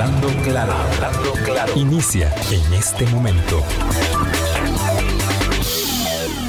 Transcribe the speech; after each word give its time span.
Hablando 0.00 0.28
claro, 0.44 0.72
hablando 0.72 1.32
claro. 1.44 1.72
Inicia 1.74 2.32
en 2.52 2.72
este 2.72 3.04
momento. 3.06 3.64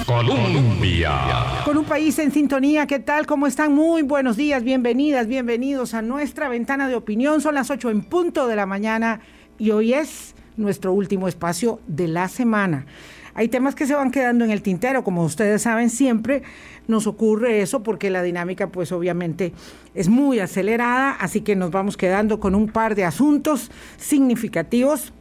Colombia. 0.05 1.63
Con 1.65 1.79
un 1.79 1.85
país 1.85 2.19
en 2.19 2.31
sintonía, 2.31 2.85
¿qué 2.85 2.99
tal? 2.99 3.25
¿Cómo 3.25 3.47
están? 3.47 3.73
Muy 3.73 4.03
buenos 4.03 4.37
días, 4.37 4.63
bienvenidas, 4.63 5.25
bienvenidos 5.25 5.95
a 5.95 6.03
nuestra 6.03 6.47
ventana 6.47 6.87
de 6.87 6.93
opinión. 6.93 7.41
Son 7.41 7.55
las 7.55 7.71
8 7.71 7.89
en 7.89 8.03
punto 8.03 8.45
de 8.45 8.55
la 8.55 8.67
mañana 8.67 9.21
y 9.57 9.71
hoy 9.71 9.95
es 9.95 10.35
nuestro 10.55 10.93
último 10.93 11.27
espacio 11.27 11.79
de 11.87 12.07
la 12.07 12.27
semana. 12.27 12.85
Hay 13.33 13.47
temas 13.47 13.75
que 13.75 13.85
se 13.85 13.95
van 13.95 14.11
quedando 14.11 14.45
en 14.45 14.51
el 14.51 14.61
tintero, 14.61 15.03
como 15.03 15.23
ustedes 15.23 15.61
saben, 15.61 15.89
siempre 15.89 16.43
nos 16.87 17.07
ocurre 17.07 17.61
eso 17.61 17.83
porque 17.83 18.09
la 18.09 18.23
dinámica 18.23 18.67
pues 18.67 18.91
obviamente 18.91 19.53
es 19.93 20.09
muy 20.09 20.39
acelerada, 20.39 21.11
así 21.11 21.41
que 21.41 21.55
nos 21.55 21.71
vamos 21.71 21.97
quedando 21.97 22.39
con 22.39 22.55
un 22.55 22.67
par 22.67 22.95
de 22.95 23.05
asuntos 23.05 23.71
significativos 23.97 25.13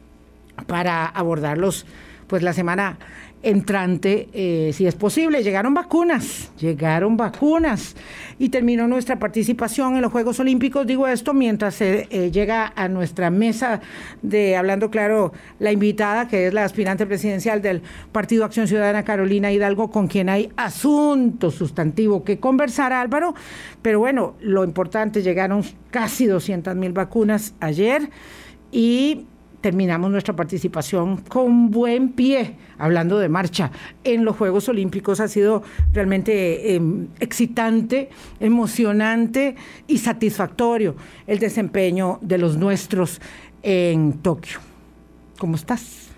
para 0.67 1.05
abordarlos 1.05 1.85
pues 2.27 2.43
la 2.43 2.53
semana 2.53 2.97
entrante, 3.41 4.29
eh, 4.33 4.71
si 4.73 4.85
es 4.85 4.95
posible. 4.95 5.43
Llegaron 5.43 5.73
vacunas, 5.73 6.51
llegaron 6.59 7.17
vacunas 7.17 7.95
y 8.37 8.49
terminó 8.49 8.87
nuestra 8.87 9.17
participación 9.17 9.95
en 9.95 10.01
los 10.01 10.11
Juegos 10.11 10.39
Olímpicos. 10.39 10.85
Digo 10.85 11.07
esto 11.07 11.33
mientras 11.33 11.75
se 11.75 12.07
eh, 12.09 12.31
llega 12.31 12.73
a 12.75 12.87
nuestra 12.87 13.29
mesa 13.29 13.81
de, 14.21 14.55
hablando 14.55 14.89
claro, 14.89 15.33
la 15.59 15.71
invitada, 15.71 16.27
que 16.27 16.47
es 16.47 16.53
la 16.53 16.65
aspirante 16.65 17.05
presidencial 17.05 17.61
del 17.61 17.81
Partido 18.11 18.45
Acción 18.45 18.67
Ciudadana, 18.67 19.03
Carolina 19.03 19.51
Hidalgo, 19.51 19.89
con 19.89 20.07
quien 20.07 20.29
hay 20.29 20.51
asunto 20.57 21.51
sustantivo 21.51 22.23
que 22.23 22.39
conversar, 22.39 22.93
Álvaro. 22.93 23.35
Pero 23.81 23.99
bueno, 23.99 24.35
lo 24.41 24.63
importante, 24.63 25.21
llegaron 25.21 25.63
casi 25.91 26.25
200 26.25 26.75
mil 26.75 26.91
vacunas 26.91 27.53
ayer 27.59 28.09
y 28.71 29.25
terminamos 29.61 30.11
nuestra 30.11 30.35
participación 30.35 31.17
con 31.17 31.69
buen 31.71 32.09
pie, 32.09 32.55
hablando 32.77 33.19
de 33.19 33.29
marcha, 33.29 33.71
en 34.03 34.25
los 34.25 34.35
Juegos 34.35 34.69
Olímpicos. 34.69 35.19
Ha 35.19 35.27
sido 35.27 35.63
realmente 35.93 36.75
em, 36.75 37.07
excitante, 37.19 38.09
emocionante 38.39 39.55
y 39.87 39.97
satisfactorio 39.97 40.95
el 41.27 41.39
desempeño 41.39 42.19
de 42.21 42.37
los 42.37 42.57
nuestros 42.57 43.21
en 43.61 44.13
Tokio. 44.19 44.59
¿Cómo 45.37 45.55
estás? 45.55 46.08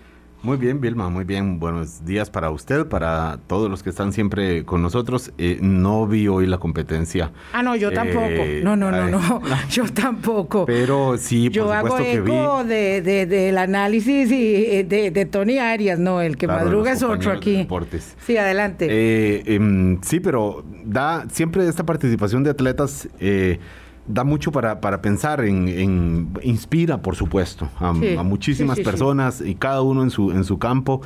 Muy 0.42 0.56
bien, 0.56 0.80
Vilma, 0.80 1.08
muy 1.08 1.22
bien. 1.22 1.60
Buenos 1.60 2.04
días 2.04 2.28
para 2.28 2.50
usted, 2.50 2.86
para 2.86 3.38
todos 3.46 3.70
los 3.70 3.84
que 3.84 3.90
están 3.90 4.12
siempre 4.12 4.64
con 4.64 4.82
nosotros. 4.82 5.30
Eh, 5.38 5.58
no 5.62 6.04
vi 6.08 6.26
hoy 6.26 6.48
la 6.48 6.58
competencia. 6.58 7.30
Ah, 7.52 7.62
no, 7.62 7.76
yo 7.76 7.92
tampoco. 7.92 8.26
Eh, 8.26 8.60
no, 8.64 8.74
no, 8.74 8.90
no, 8.90 9.08
no, 9.08 9.40
yo 9.70 9.84
tampoco. 9.84 10.66
Pero 10.66 11.16
sí, 11.16 11.48
por 11.48 11.52
yo 11.54 11.62
supuesto 11.72 11.94
hago 11.94 12.04
eco 12.04 12.64
de, 12.64 13.02
de, 13.02 13.26
del 13.26 13.56
análisis 13.56 14.32
y 14.32 14.54
eh, 14.64 14.84
de, 14.84 15.12
de, 15.12 15.26
Tony 15.26 15.58
Arias, 15.58 16.00
no, 16.00 16.20
el 16.20 16.36
que 16.36 16.48
madruga 16.48 16.90
es 16.90 17.04
otro 17.04 17.30
aquí. 17.30 17.58
Deportes. 17.58 18.16
Sí, 18.26 18.36
adelante. 18.36 18.88
Eh, 18.90 19.98
sí, 20.02 20.18
pero 20.18 20.64
da 20.84 21.24
siempre 21.30 21.68
esta 21.68 21.86
participación 21.86 22.42
de 22.42 22.50
atletas 22.50 23.08
da 24.06 24.24
mucho 24.24 24.50
para, 24.50 24.80
para 24.80 25.00
pensar 25.00 25.44
en, 25.44 26.32
inspira 26.42 27.02
por 27.02 27.14
supuesto 27.16 27.68
a, 27.78 27.92
muchísimas 27.92 28.80
personas 28.80 29.40
y 29.40 29.54
cada 29.54 29.82
uno 29.82 30.02
en 30.02 30.10
su 30.10 30.32
en 30.32 30.44
su 30.44 30.58
campo 30.58 31.02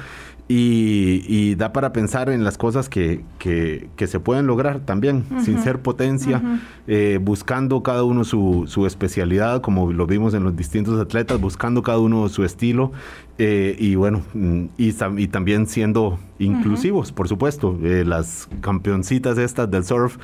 y, 0.49 1.55
da 1.57 1.73
para 1.73 1.93
pensar 1.93 2.29
en 2.29 2.45
las 2.45 2.57
cosas 2.57 2.89
que, 2.89 3.25
que, 3.39 4.07
se 4.07 4.21
pueden 4.21 4.47
lograr 4.47 4.81
también, 4.81 5.25
sin 5.43 5.61
ser 5.61 5.81
potencia, 5.81 6.41
eh, 6.87 7.19
buscando 7.21 7.83
cada 7.83 8.05
uno 8.05 8.23
su, 8.25 8.65
su, 8.69 8.87
especialidad, 8.87 9.61
como 9.61 9.93
lo 9.93 10.07
vimos 10.07 10.35
en 10.35 10.45
los 10.45 10.55
distintos 10.55 11.01
atletas, 11.01 11.41
buscando 11.41 11.83
cada 11.83 11.99
uno 11.99 12.29
su 12.29 12.45
estilo 12.45 12.93
eh, 13.39 13.75
y 13.79 13.97
bueno, 13.97 14.23
mm, 14.35 14.65
y, 14.79 14.95
y, 15.17 15.29
también 15.29 15.67
siendo 15.67 16.19
inclusivos, 16.39 17.11
por 17.11 17.29
supuesto. 17.29 17.77
Eh, 17.83 18.05
las 18.07 18.49
campeoncitas 18.61 19.39
estas 19.39 19.69
del 19.71 19.85
surf, 19.85 20.17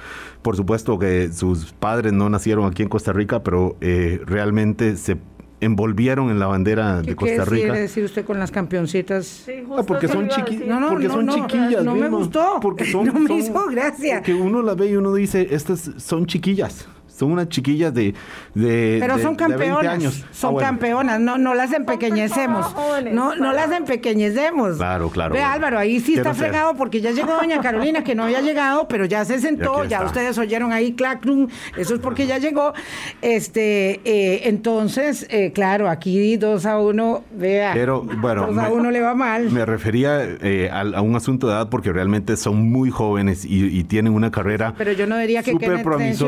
por 0.43 0.57
supuesto 0.57 0.99
que 0.99 1.33
sus 1.33 1.73
padres 1.73 2.13
no 2.13 2.31
nacieron 2.31 2.67
aquí 2.67 2.83
en 2.85 2.89
Costa 2.89 3.13
Rica, 3.13 3.43
pero 3.43 3.77
realmente 3.81 4.97
se 4.97 5.17
envolvieron 5.63 6.31
en 6.31 6.39
la 6.39 6.47
bandera 6.47 7.03
de 7.03 7.15
Costa 7.15 7.45
Rica. 7.45 7.55
¿Qué 7.55 7.63
quiere 7.63 7.81
decir 7.81 8.05
usted 8.05 8.25
con 8.25 8.39
las 8.39 8.51
campeoncitas? 8.51 9.47
Ah, 9.77 9.83
porque 9.87 10.09
son, 10.09 10.29
chiqui 10.29 10.57
no, 10.67 10.81
no, 10.81 10.89
porque 10.89 11.09
son 11.09 11.29
chiquillas. 11.29 11.85
No, 11.85 11.95
me 11.95 12.09
gustó. 12.09 12.59
Porque 12.61 12.85
son, 12.93 13.07
no 13.07 13.15
me 13.15 13.35
hizo 13.37 13.67
gracia. 13.67 14.17
Porque 14.17 14.35
uno 14.35 14.61
las 14.61 14.77
ve 14.77 14.89
y 14.89 14.97
uno 14.97 15.15
dice, 15.15 15.49
estas 15.51 15.91
son 15.99 16.27
chiquillas 16.27 16.89
son 17.17 17.33
unas 17.33 17.49
chiquillas 17.49 17.93
de, 17.93 18.15
de 18.55 18.99
Pero 19.01 19.19
son 19.19 19.37
campeonas. 19.37 19.93
años. 19.93 20.25
Son 20.33 20.57
ah, 20.57 20.61
campeonas, 20.61 21.21
no, 21.21 21.39
no 21.39 21.55
las 21.55 21.73
empequeñecemos. 21.73 22.75
No, 23.13 23.35
no 23.35 23.53
las 23.53 23.71
empequeñecemos. 23.73 24.77
Claro, 24.77 25.11
claro. 25.11 25.35
Ve 25.35 25.43
Álvaro, 25.43 25.79
ahí 25.79 26.01
sí 26.01 26.15
está 26.15 26.35
fregado 26.35 26.75
porque 26.75 27.01
ya 27.01 27.11
llegó 27.11 27.35
doña 27.35 27.61
Carolina, 27.61 28.03
que 28.03 28.15
no 28.15 28.25
había 28.25 28.41
llegado, 28.41 28.89
pero 28.89 29.05
ya 29.05 29.25
se 29.25 29.39
sentó, 29.39 29.85
ya, 29.85 30.05
ustedes 30.05 30.39
oyeron 30.39 30.73
ahí 30.73 30.93
clacrum, 30.93 31.49
eso 31.77 31.95
es 31.95 32.01
porque 32.01 32.27
ya 32.27 32.39
llegó. 32.39 32.73
Este, 33.21 34.01
eh, 34.05 34.49
entonces, 34.49 35.27
eh, 35.31 35.53
claro, 35.53 35.89
aquí 35.89 36.37
dos 36.37 36.67
a 36.67 36.79
uno, 36.79 37.25
vea. 37.33 37.73
Pero 37.75 38.03
bueno, 38.03 38.47
dos 38.47 38.59
a 38.59 38.71
uno 38.71 38.91
le 38.91 39.01
va 39.01 39.15
mal. 39.15 39.51
Me 39.51 39.65
refería 39.65 40.23
eh, 40.25 40.71
a, 40.73 41.01
un 41.01 41.15
asunto 41.17 41.47
de 41.47 41.55
edad 41.55 41.69
porque 41.69 41.93
realmente 41.93 42.37
son 42.37 42.71
muy 42.71 42.91
jóvenes 42.91 43.45
y, 43.45 43.83
tienen 43.83 44.15
una 44.15 44.31
carrera. 44.31 44.75
Pero 44.79 44.93
yo 44.93 45.07
no 45.07 45.19
diría 45.19 45.43
que 45.43 45.57
Kenneth 45.57 45.87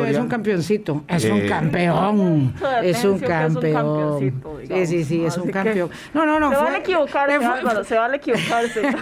es 0.09 0.19
un 0.19 0.29
campeoncito. 0.29 0.74
Es 1.09 1.25
un 1.25 1.47
campeón. 1.49 2.55
Es 2.83 3.05
un 3.05 3.19
campeón. 3.19 4.33
Sí, 4.69 4.87
sí, 4.87 5.05
sí, 5.05 5.25
es 5.25 5.37
un 5.37 5.51
campeón. 5.51 5.91
No, 6.13 6.25
no, 6.27 6.41
no. 6.41 6.51
Se 6.51 6.57
vale 6.57 6.79
equivocarse, 6.79 7.35
Álvaro, 7.35 7.85
se 7.85 7.97
vale 7.97 8.17
equivocarse. 8.17 8.83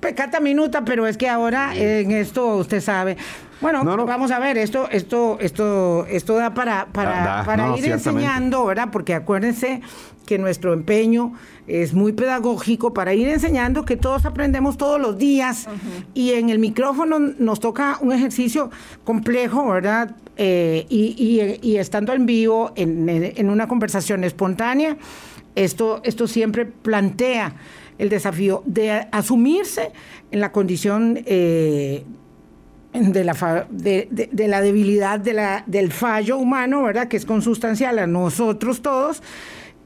Pecata 0.00 0.40
minuta, 0.40 0.84
pero 0.84 1.06
es 1.06 1.16
que 1.16 1.28
ahora 1.28 1.74
en 1.74 2.10
esto 2.10 2.56
usted 2.56 2.80
sabe. 2.80 3.16
Bueno, 3.62 3.84
vamos 3.84 4.32
a 4.32 4.40
ver, 4.40 4.58
esto, 4.58 4.88
esto, 4.90 5.38
esto, 5.40 6.04
esto 6.06 6.34
da 6.34 6.52
para, 6.52 6.86
para, 6.86 7.44
para 7.46 7.76
ir 7.78 7.86
enseñando, 7.86 8.66
¿verdad? 8.66 8.88
Porque 8.90 9.14
acuérdense 9.14 9.80
que 10.26 10.36
nuestro 10.36 10.72
empeño 10.72 11.32
es 11.66 11.94
muy 11.94 12.12
pedagógico 12.12 12.92
para 12.92 13.14
ir 13.14 13.28
enseñando 13.28 13.84
que 13.84 13.96
todos 13.96 14.26
aprendemos 14.26 14.76
todos 14.76 15.00
los 15.00 15.16
días. 15.16 15.68
Y 16.12 16.32
en 16.32 16.50
el 16.50 16.58
micrófono 16.58 17.18
nos 17.18 17.60
toca 17.60 17.98
un 18.00 18.12
ejercicio 18.12 18.70
complejo, 19.04 19.68
¿verdad? 19.68 20.16
Eh, 20.36 20.86
y, 20.88 21.76
estando 21.76 22.12
en 22.12 22.26
vivo, 22.26 22.72
en, 22.74 23.48
una 23.48 23.68
conversación 23.68 24.24
espontánea, 24.24 24.96
esto, 25.54 26.00
esto 26.04 26.26
siempre 26.26 26.66
plantea 26.66 27.54
el 27.98 28.08
desafío 28.08 28.62
de 28.66 29.06
asumirse 29.12 29.92
en 30.30 30.40
la 30.40 30.50
condición 30.50 31.20
eh, 31.26 32.04
de, 32.92 33.24
la 33.24 33.66
de, 33.70 34.08
de, 34.10 34.48
la 34.48 34.60
debilidad 34.60 35.18
de 35.18 35.32
la, 35.32 35.64
del 35.66 35.92
fallo 35.92 36.36
humano, 36.38 36.82
¿verdad? 36.82 37.08
Que 37.08 37.16
es 37.16 37.24
consustancial 37.24 37.98
a 37.98 38.06
nosotros 38.06 38.82
todos 38.82 39.22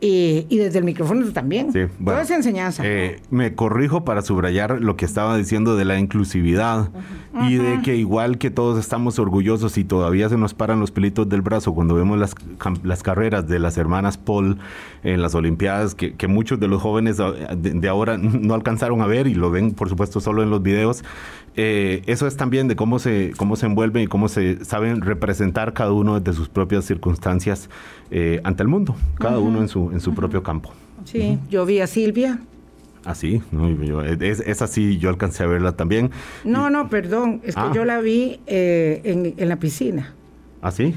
y, 0.01 0.57
desde 0.59 0.79
el 0.79 0.85
micrófono 0.85 1.27
también. 1.33 1.73
Sí, 1.73 1.81
Toda 2.05 2.23
esa 2.23 2.37
enseñanza. 2.37 2.83
Eh, 2.85 3.21
me 3.31 3.55
corrijo 3.55 4.05
para 4.05 4.23
subrayar 4.23 4.81
lo 4.81 4.97
que 4.97 5.05
estaba 5.05 5.37
diciendo 5.37 5.77
de 5.77 5.85
la 5.85 5.99
inclusividad 5.99 6.91
y 7.49 7.57
de 7.57 7.81
que 7.83 7.97
igual 7.97 8.39
que 8.39 8.51
todos 8.51 8.79
estamos 8.79 9.19
orgullosos 9.19 9.77
y 9.79 9.85
todavía 9.85 10.29
se 10.29 10.37
nos 10.37 10.55
paran 10.55 10.81
los 10.81 10.91
pelitos 10.91 11.29
del 11.29 11.43
brazo 11.43 11.75
cuando 11.75 11.95
vemos 11.95 12.19
las, 12.19 12.35
las 12.83 13.03
carreras 13.03 13.47
de 13.47 13.59
las 13.59 13.77
hermanas 13.77 14.17
Paul 14.17 14.59
en 15.03 15.23
las 15.23 15.35
Olimpiadas, 15.35 15.95
que, 15.95 16.15
que 16.15 16.29
muchos 16.29 16.59
de 16.61 16.69
los 16.69 16.83
jóvenes 16.83 17.19
de, 17.19 17.89
ahora 17.89 18.19
no 18.19 18.55
alcanzaron 18.55 19.01
a 19.03 19.07
ver 19.07 19.27
y 19.27 19.35
lo 19.35 19.51
ven 19.51 19.73
por 19.73 19.89
supuesto 19.89 20.21
solo 20.21 20.43
en 20.43 20.51
los 20.51 20.63
videos. 20.63 21.05
Eh, 21.59 22.03
eso 22.07 22.27
es 22.27 22.37
también 22.37 22.69
de 22.69 22.77
cómo 22.77 22.99
se, 22.99 23.33
cómo 23.39 23.57
se 23.57 23.65
envuelven 23.65 24.03
y 24.03 24.07
cómo 24.09 24.29
se 24.29 24.63
saben 24.65 25.01
representar 25.01 25.73
cada 25.73 25.93
uno 25.93 26.21
de 26.21 26.33
sus 26.35 26.51
propias 26.51 26.85
circunstancias 26.85 27.71
eh, 28.11 28.41
ante 28.45 28.63
el 28.63 28.69
mundo, 28.69 28.95
cada 29.19 29.39
uno 29.39 29.63
en 29.63 29.69
su, 29.69 29.86
en 29.93 30.01
su 30.01 30.15
propio 30.15 30.43
campo. 30.43 30.73
Sí, 31.05 31.39
yo 31.51 31.67
vi 31.67 31.81
a 31.81 31.87
Silvia. 31.87 32.41
Ah, 33.05 33.15
sí, 33.15 33.41
es, 34.21 34.41
es, 34.41 34.63
así, 34.63 34.99
yo 34.99 35.11
alcancé 35.11 35.45
a 35.45 35.47
verla 35.47 35.77
también. 35.77 36.11
No, 36.43 36.71
no, 36.71 36.89
perdón, 36.89 37.41
es 37.45 37.55
que 37.55 37.61
ah. 37.61 37.73
yo 37.73 37.85
la 37.85 38.01
vi 38.01 38.41
eh, 38.47 39.01
en, 39.05 39.35
en, 39.37 39.49
la 39.49 39.57
piscina. 39.57 40.13
¿Ah, 40.61 40.73
sí? 40.73 40.97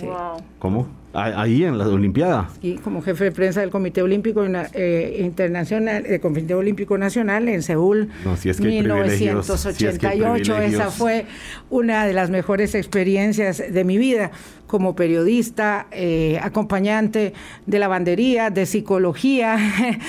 Wow. 0.00 0.42
¿Cómo? 0.60 0.99
Ahí 1.12 1.64
en 1.64 1.76
la 1.76 1.88
Olimpiada. 1.88 2.50
Y 2.62 2.74
como 2.76 3.02
jefe 3.02 3.24
de 3.24 3.32
prensa 3.32 3.60
del 3.60 3.70
Comité 3.70 4.00
Olímpico 4.00 4.44
eh, 4.74 5.16
Internacional, 5.20 6.06
el 6.06 6.20
Comité 6.20 6.54
Olímpico 6.54 6.96
Nacional 6.98 7.48
en 7.48 7.62
Seúl, 7.62 8.08
no, 8.24 8.36
si 8.36 8.48
es 8.48 8.60
que 8.60 8.68
1988. 8.68 10.58
esa 10.58 10.90
fue 10.92 11.26
una 11.68 12.06
de 12.06 12.12
las 12.12 12.30
mejores 12.30 12.76
experiencias 12.76 13.60
de 13.72 13.84
mi 13.84 13.98
vida 13.98 14.30
como 14.68 14.94
periodista, 14.94 15.88
eh, 15.90 16.38
acompañante 16.40 17.32
de 17.66 17.78
lavandería, 17.80 18.50
de 18.50 18.66
psicología 18.66 19.58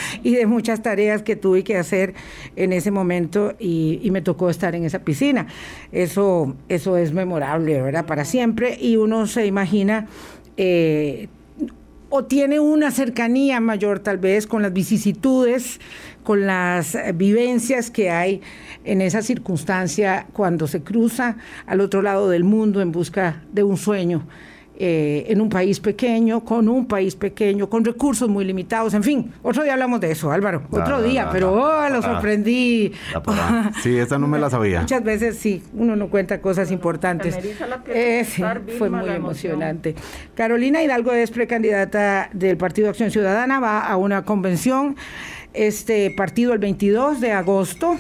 y 0.24 0.36
de 0.36 0.46
muchas 0.46 0.84
tareas 0.84 1.24
que 1.24 1.36
tuve 1.36 1.64
que 1.64 1.78
hacer 1.78 2.14
en 2.56 2.74
ese 2.74 2.92
momento 2.92 3.56
y, 3.58 4.00
y 4.04 4.12
me 4.12 4.22
tocó 4.22 4.52
estar 4.52 4.76
en 4.76 4.86
esa 4.86 5.00
piscina. 5.00 5.48
Eso, 5.92 6.56
eso 6.70 6.96
es 6.96 7.12
memorable, 7.12 7.82
¿verdad? 7.82 8.06
Para 8.06 8.24
siempre 8.24 8.78
y 8.80 8.98
uno 8.98 9.26
se 9.26 9.48
imagina 9.48 10.06
eh, 10.64 11.28
o 12.10 12.26
tiene 12.26 12.60
una 12.60 12.92
cercanía 12.92 13.60
mayor 13.60 13.98
tal 13.98 14.20
vez 14.20 14.46
con 14.46 14.62
las 14.62 14.72
vicisitudes, 14.72 15.80
con 16.24 16.46
las 16.46 16.96
vivencias 17.16 17.90
que 17.90 18.12
hay 18.12 18.42
en 18.84 19.02
esa 19.02 19.24
circunstancia 19.24 20.28
cuando 20.34 20.68
se 20.68 20.84
cruza 20.84 21.38
al 21.66 21.82
otro 21.82 22.04
lado 22.04 22.30
del 22.30 22.44
mundo 22.44 22.80
en 22.80 22.92
busca 22.92 23.42
de 23.52 23.64
un 23.64 23.76
sueño. 23.76 24.28
Eh, 24.84 25.32
en 25.32 25.40
un 25.42 25.48
país 25.48 25.80
pequeño, 25.80 26.44
con 26.44 26.68
un 26.68 26.88
país 26.88 27.16
pequeño, 27.16 27.70
con 27.70 27.86
recursos 27.86 28.28
muy 28.28 28.44
limitados, 28.44 28.96
en 28.96 29.04
fin, 29.04 29.32
otro 29.44 29.62
día 29.62 29.74
hablamos 29.74 30.02
de 30.02 30.10
eso, 30.10 30.32
Álvaro, 30.32 30.64
otro 30.72 31.04
día, 31.04 31.30
pero 31.32 31.54
oh, 31.54 31.88
lo 31.88 32.02
sorprendí. 32.02 32.92
sí, 33.84 33.96
esa 33.96 34.18
no 34.18 34.26
me 34.26 34.40
la 34.40 34.50
sabía. 34.50 34.80
Muchas 34.82 35.04
veces 35.04 35.38
sí, 35.38 35.62
uno 35.76 35.96
no 35.96 36.10
cuenta 36.10 36.42
cosas 36.42 36.72
importantes. 36.72 37.38
Eh, 37.90 38.26
fue 38.80 38.90
muy 38.90 39.08
emocionante. 39.08 39.94
Carolina 40.34 40.82
Hidalgo 40.82 41.12
es 41.12 41.30
precandidata 41.30 42.32
del 42.34 42.58
Partido 42.58 42.90
Acción 42.90 43.12
Ciudadana, 43.12 43.60
va 43.60 43.82
a 43.82 43.98
una 43.98 44.26
convención, 44.26 44.96
este 45.54 46.10
partido 46.18 46.54
el 46.54 46.60
22 46.60 47.22
de 47.22 47.34
agosto 47.34 47.98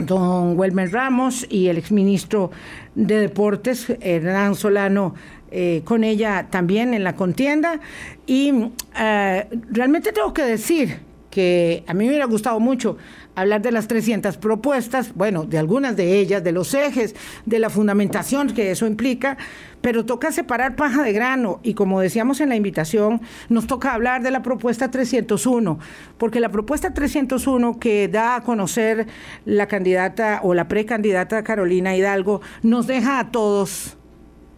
don 0.00 0.58
Welmer 0.58 0.90
Ramos 0.90 1.46
y 1.48 1.68
el 1.68 1.78
exministro 1.78 2.50
de 2.94 3.20
Deportes, 3.20 3.86
Hernán 4.00 4.54
Solano, 4.54 5.14
eh, 5.52 5.82
con 5.84 6.02
ella 6.02 6.48
también 6.50 6.94
en 6.94 7.04
la 7.04 7.14
contienda. 7.14 7.80
Y 8.26 8.52
eh, 8.98 9.46
realmente 9.70 10.12
tengo 10.12 10.32
que 10.32 10.42
decir 10.42 11.00
que 11.32 11.82
a 11.86 11.94
mí 11.94 12.04
me 12.04 12.10
hubiera 12.10 12.26
gustado 12.26 12.60
mucho 12.60 12.98
hablar 13.34 13.62
de 13.62 13.72
las 13.72 13.88
300 13.88 14.36
propuestas, 14.36 15.14
bueno, 15.14 15.44
de 15.44 15.58
algunas 15.58 15.96
de 15.96 16.18
ellas, 16.18 16.44
de 16.44 16.52
los 16.52 16.74
ejes, 16.74 17.14
de 17.46 17.58
la 17.58 17.70
fundamentación 17.70 18.52
que 18.52 18.70
eso 18.70 18.86
implica, 18.86 19.38
pero 19.80 20.04
toca 20.04 20.30
separar 20.30 20.76
paja 20.76 21.02
de 21.02 21.14
grano 21.14 21.58
y 21.62 21.72
como 21.72 22.00
decíamos 22.00 22.40
en 22.40 22.50
la 22.50 22.56
invitación, 22.56 23.22
nos 23.48 23.66
toca 23.66 23.94
hablar 23.94 24.22
de 24.22 24.30
la 24.30 24.42
propuesta 24.42 24.90
301, 24.90 25.78
porque 26.18 26.38
la 26.38 26.50
propuesta 26.50 26.92
301 26.92 27.78
que 27.78 28.08
da 28.08 28.36
a 28.36 28.42
conocer 28.42 29.06
la 29.46 29.66
candidata 29.66 30.40
o 30.42 30.52
la 30.52 30.68
precandidata 30.68 31.42
Carolina 31.42 31.96
Hidalgo 31.96 32.42
nos 32.62 32.86
deja 32.86 33.18
a 33.18 33.30
todos, 33.30 33.96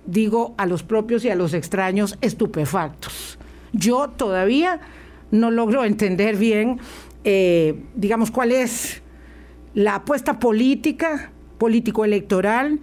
digo 0.06 0.55
a 0.56 0.67
los 0.67 0.83
propios 0.83 1.25
y 1.25 1.31
a 1.31 1.35
los 1.35 1.55
extraños, 1.55 2.19
estupefactos. 2.21 3.39
Yo 3.73 4.09
todavía 4.09 4.81
no 5.31 5.51
logro 5.51 5.85
entender 5.85 6.37
bien, 6.37 6.79
eh, 7.25 7.83
digamos, 7.95 8.31
cuál 8.31 8.53
es 8.53 9.03
la 9.75 9.97
apuesta 9.97 10.39
política, 10.39 11.33
político-electoral 11.59 12.81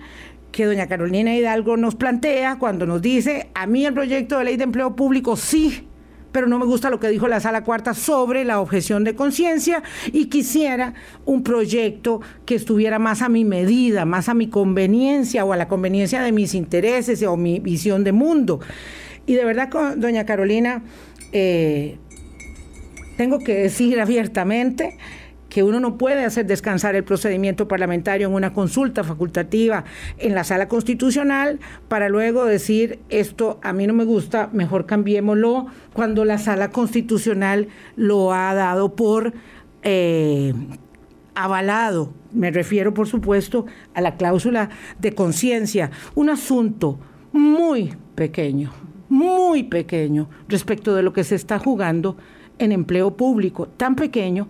que 0.52 0.66
doña 0.66 0.88
Carolina 0.88 1.36
Hidalgo 1.36 1.78
nos 1.78 1.96
plantea 1.96 2.60
cuando 2.60 2.86
nos 2.86 3.02
dice, 3.02 3.50
a 3.54 3.68
mí 3.68 3.86
el 3.86 3.94
proyecto 3.94 4.38
de 4.38 4.46
ley 4.46 4.58
de 4.58 4.66
empleo 4.66 4.96
público 4.96 5.36
sí, 5.38 5.88
pero 6.31 6.48
no 6.48 6.60
me 6.60 6.66
gusta 6.66 6.89
lo 6.89 7.00
que 7.00 7.10
dijo 7.10 7.28
la 7.28 7.39
sala 7.39 7.63
cuarta 7.63 7.94
sobre 7.94 8.44
la 8.45 8.60
objeción 8.60 9.04
de 9.04 9.16
conciencia 9.16 9.83
y 10.12 10.25
quisiera 10.25 10.94
un 11.25 11.44
proyecto 11.44 12.22
que 12.45 12.56
estuviera 12.56 13.00
más 13.00 13.22
a 13.22 13.30
mi 13.30 13.45
medida, 13.45 14.06
más 14.06 14.30
a 14.30 14.33
mi 14.33 14.48
conveniencia 14.48 15.45
o 15.45 15.54
a 15.54 15.57
la 15.57 15.68
conveniencia 15.68 16.22
de 16.22 16.31
mis 16.31 16.54
intereses 16.54 17.24
o 17.24 17.38
mi 17.38 17.60
visión 17.60 18.04
de 18.04 18.12
mundo. 18.12 18.60
Y 19.25 19.33
de 19.36 19.45
verdad, 19.45 19.69
doña 19.98 20.25
Carolina, 20.25 20.83
eh, 21.31 21.98
tengo 23.18 23.39
que 23.39 23.56
decir 23.56 24.00
abiertamente 24.00 24.98
que 25.51 25.63
uno 25.63 25.81
no 25.81 25.98
puede 25.98 26.24
hacer 26.24 26.45
descansar 26.45 26.95
el 26.95 27.03
procedimiento 27.03 27.68
parlamentario 27.68 28.30
en 28.30 28.33
una 28.33 28.53
consulta 28.53 29.03
facultativa 29.03 29.83
en 30.18 30.33
la 30.33 30.45
sala 30.45 30.69
constitucional 30.69 31.59
para 31.89 32.07
luego 32.07 32.45
decir 32.45 33.00
esto 33.09 33.59
a 33.62 33.74
mí 33.74 33.86
no 33.86 33.94
me 33.94 34.06
gusta, 34.06 34.50
mejor 34.53 34.86
cambiémoslo 34.86 35.65
cuando 35.92 36.24
la 36.24 36.38
sala 36.38 36.69
constitucional 36.69 37.68
lo 37.98 38.33
ha 38.33 38.53
dado 38.53 38.95
por 38.95 39.33
eh, 39.83 40.53
avalado. 41.36 42.13
Me 42.31 42.50
refiero, 42.50 42.94
por 42.94 43.09
supuesto, 43.09 43.65
a 43.94 44.00
la 44.00 44.15
cláusula 44.15 44.69
de 45.00 45.13
conciencia, 45.13 45.92
un 46.15 46.30
asunto 46.30 46.98
muy 47.33 47.94
pequeño, 48.15 48.71
muy 49.09 49.63
pequeño 49.63 50.30
respecto 50.48 50.95
de 50.95 51.03
lo 51.03 51.12
que 51.12 51.25
se 51.25 51.36
está 51.36 51.59
jugando 51.59 52.15
en 52.57 52.71
empleo 52.71 53.18
público, 53.18 53.68
tan 53.68 53.98
pequeño 53.98 54.48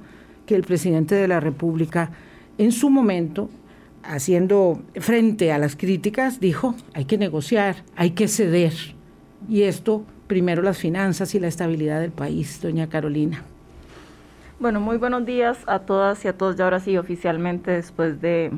que 0.52 0.58
el 0.58 0.64
presidente 0.64 1.16
de 1.16 1.30
la 1.30 1.40
República 1.40 2.12
en 2.58 2.74
su 2.74 2.90
momento, 2.90 3.50
haciendo 4.04 4.82
frente 5.00 5.54
a 5.54 5.58
las 5.58 5.78
críticas, 5.78 6.42
dijo, 6.42 6.76
hay 6.94 7.06
que 7.06 7.18
negociar, 7.18 7.86
hay 7.96 8.12
que 8.12 8.28
ceder. 8.28 8.74
Y 9.48 9.62
esto, 9.62 10.04
primero 10.28 10.62
las 10.62 10.78
finanzas 10.78 11.34
y 11.36 11.40
la 11.40 11.48
estabilidad 11.48 12.02
del 12.02 12.12
país, 12.12 12.60
doña 12.62 12.90
Carolina. 12.90 13.44
Bueno, 14.60 14.82
muy 14.82 14.98
buenos 14.98 15.26
días 15.26 15.58
a 15.68 15.80
todas 15.80 16.26
y 16.26 16.28
a 16.28 16.38
todos. 16.38 16.58
Ya 16.58 16.66
ahora 16.66 16.82
sí, 16.82 16.98
oficialmente, 16.98 17.72
después 17.72 18.20
de 18.20 18.52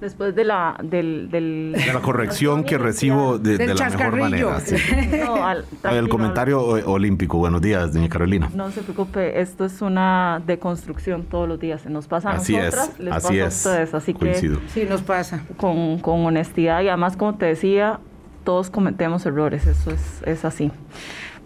después 0.00 0.34
de 0.34 0.44
la 0.44 0.76
del, 0.82 1.30
del 1.30 1.72
de 1.72 1.92
la 1.92 2.00
corrección 2.00 2.64
que 2.64 2.78
recibo 2.78 3.38
de, 3.38 3.74
la 3.74 3.90
mejor 3.90 4.16
manera. 4.18 4.58
el 5.92 6.08
comentario 6.08 6.60
olímpico. 6.60 7.38
Buenos 7.38 7.60
días, 7.60 7.92
doña 7.92 8.08
Carolina. 8.08 8.50
No 8.54 8.70
se 8.70 8.82
preocupe, 8.82 9.40
esto 9.40 9.64
es 9.64 9.82
una 9.82 10.42
deconstrucción 10.46 11.24
todos 11.24 11.48
los 11.48 11.60
días. 11.60 11.82
Se 11.82 11.90
nos 11.90 12.06
pasa 12.06 12.30
a 12.30 12.36
así 12.36 12.56
nosotras, 12.56 12.90
es, 12.94 13.00
les 13.00 13.14
así 13.14 13.38
pasa 13.38 13.44
a 13.44 13.48
ustedes. 13.48 13.94
Así 13.94 14.14
que 14.14 14.34
sí 14.34 14.86
nos 14.88 15.02
pasa. 15.02 15.44
Con, 15.56 15.98
con 15.98 16.24
honestidad 16.24 16.82
y 16.82 16.88
además, 16.88 17.16
como 17.16 17.36
te 17.36 17.46
decía, 17.46 18.00
todos 18.44 18.70
cometemos 18.70 19.26
errores. 19.26 19.66
Eso 19.66 19.90
es, 19.90 20.22
es 20.24 20.44
así. 20.44 20.70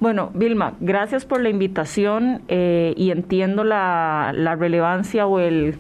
Bueno, 0.01 0.31
Vilma, 0.35 0.75
gracias 0.81 1.25
por 1.25 1.41
la 1.41 1.49
invitación 1.49 2.43
eh, 2.49 2.95
y 2.97 3.11
entiendo 3.11 3.65
la, 3.65 4.33
la 4.35 4.57
relevancia 4.57 5.27
o 5.27 5.39
el 5.39 5.79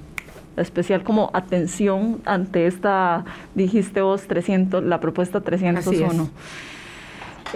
especial 0.56 1.02
como 1.02 1.30
atención 1.32 2.20
ante 2.24 2.66
esta, 2.66 3.24
dijiste 3.54 4.00
vos, 4.00 4.22
300, 4.26 4.84
la 4.84 5.00
propuesta 5.00 5.40
301. 5.40 6.28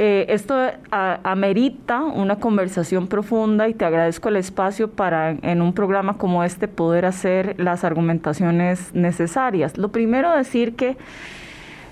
Eh, 0.01 0.27
esto 0.29 0.55
amerita 0.93 2.03
una 2.03 2.37
conversación 2.37 3.09
profunda 3.09 3.69
y 3.69 3.75
te 3.75 3.85
agradezco 3.85 4.29
el 4.29 4.37
espacio 4.37 4.89
para 4.93 5.31
en 5.31 5.61
un 5.61 5.73
programa 5.73 6.19
como 6.19 6.45
este 6.45 6.69
poder 6.69 7.05
hacer 7.05 7.57
las 7.59 7.83
argumentaciones 7.83 8.95
necesarias. 8.95 9.77
Lo 9.77 9.89
primero 9.89 10.31
decir 10.31 10.77
que 10.77 10.97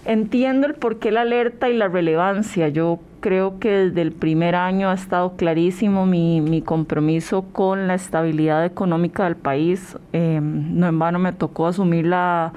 entiendo 0.06 0.66
el 0.66 0.74
por 0.74 0.98
qué 0.98 1.10
la 1.10 1.22
alerta 1.22 1.68
y 1.68 1.76
la 1.76 1.88
relevancia. 1.88 2.68
Yo 2.68 3.00
creo 3.20 3.58
que 3.58 3.70
desde 3.70 4.02
el 4.02 4.12
primer 4.12 4.54
año 4.54 4.88
ha 4.88 4.94
estado 4.94 5.36
clarísimo 5.36 6.06
mi, 6.06 6.62
compromiso 6.64 7.42
con 7.52 7.88
la 7.88 7.94
estabilidad 7.94 8.64
económica 8.64 9.24
del 9.24 9.36
país. 9.36 9.98
Em, 10.12 10.78
no 10.78 10.86
en 10.86 10.98
vano 10.98 11.18
me 11.18 11.32
tocó 11.32 11.66
asumir 11.66 12.06
la 12.06 12.52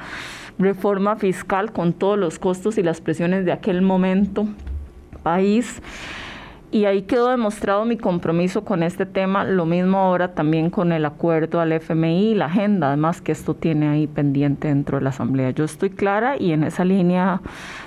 reforma 0.58 1.16
fiscal 1.16 1.72
con 1.72 1.94
todos 1.94 2.18
los 2.18 2.38
costos 2.38 2.78
y 2.78 2.84
las 2.84 3.02
presiones 3.02 3.46
de 3.46 3.52
aquel 3.52 3.82
momento 3.82 4.48
país 5.24 5.82
y 6.72 6.86
ahí 6.86 7.02
quedó 7.02 7.30
demostrado 7.30 7.84
mi 7.84 7.98
compromiso 7.98 8.64
con 8.64 8.84
este 8.84 9.06
tema, 9.06 9.44
lo 9.44 9.66
mismo 9.66 9.98
ahora 9.98 10.34
también 10.34 10.70
con 10.70 10.92
el 10.92 11.04
acuerdo 11.06 11.60
al 11.60 11.72
FMI 11.72 12.32
y 12.32 12.36
la 12.36 12.46
agenda, 12.46 12.88
además 12.88 13.22
que 13.22 13.32
esto 13.32 13.56
tiene 13.56 13.88
ahí 13.88 14.06
pendiente 14.06 14.68
dentro 14.68 14.98
de 15.00 15.04
la 15.04 15.10
Asamblea. 15.10 15.50
Yo 15.50 15.64
estoy 15.64 15.90
clara 15.90 16.38
y 16.38 16.52
en 16.52 16.64
esa 16.64 16.86
línea 16.86 17.42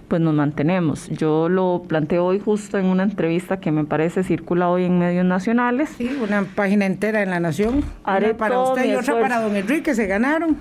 pues 0.08 0.20
nos 0.20 0.34
mantenemos. 0.34 1.08
Yo 1.10 1.48
lo 1.48 1.84
planteo 1.86 2.26
hoy 2.26 2.40
justo 2.40 2.76
en 2.76 2.86
una 2.86 3.04
entrevista 3.04 3.60
que 3.60 3.70
me 3.70 3.84
parece 3.84 4.24
circula 4.24 4.68
hoy 4.68 4.84
en 4.84 4.98
medios 4.98 5.24
nacionales. 5.24 5.90
Sí, 5.90 6.18
una 6.22 6.42
página 6.42 6.86
entera 6.86 7.22
en 7.22 7.30
La 7.30 7.38
Nación. 7.38 7.84
Haré 8.02 8.34
para 8.34 8.58
usted 8.60 8.84
y 8.84 8.96
otra 8.96 9.20
para 9.20 9.40
don 9.40 9.54
Enrique, 9.56 9.94
se 9.94 10.06
ganaron 10.06 10.56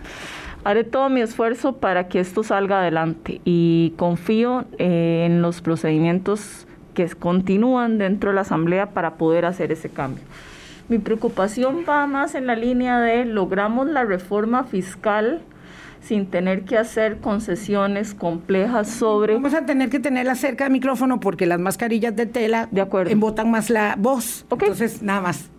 haré 0.63 0.83
todo 0.83 1.09
mi 1.09 1.21
esfuerzo 1.21 1.77
para 1.77 2.07
que 2.07 2.19
esto 2.19 2.43
salga 2.43 2.81
adelante 2.81 3.41
y 3.45 3.95
confío 3.97 4.65
eh, 4.77 5.23
en 5.25 5.41
los 5.41 5.59
procedimientos 5.61 6.67
que 6.93 7.07
continúan 7.09 7.97
dentro 7.97 8.29
de 8.31 8.35
la 8.35 8.41
Asamblea 8.41 8.91
para 8.91 9.15
poder 9.15 9.45
hacer 9.45 9.71
ese 9.71 9.89
cambio. 9.89 10.23
Mi 10.89 10.97
preocupación 10.99 11.85
va 11.87 12.05
más 12.07 12.35
en 12.35 12.47
la 12.47 12.55
línea 12.55 12.99
de 12.99 13.25
logramos 13.25 13.87
la 13.87 14.03
reforma 14.03 14.65
fiscal 14.65 15.41
sin 16.01 16.25
tener 16.25 16.63
que 16.63 16.77
hacer 16.77 17.17
concesiones 17.19 18.13
complejas 18.13 18.89
sobre... 18.89 19.35
Vamos 19.35 19.53
a 19.53 19.65
tener 19.65 19.89
que 19.89 19.99
tenerla 19.99 20.35
cerca 20.35 20.65
del 20.65 20.73
micrófono 20.73 21.19
porque 21.19 21.45
las 21.45 21.59
mascarillas 21.59 22.15
de 22.15 22.25
tela 22.25 22.67
de 22.71 22.81
acuerdo. 22.81 23.11
embotan 23.11 23.51
más 23.51 23.69
la 23.69 23.95
voz. 23.97 24.45
Entonces, 24.49 25.01
nada 25.03 25.21
más. 25.21 25.49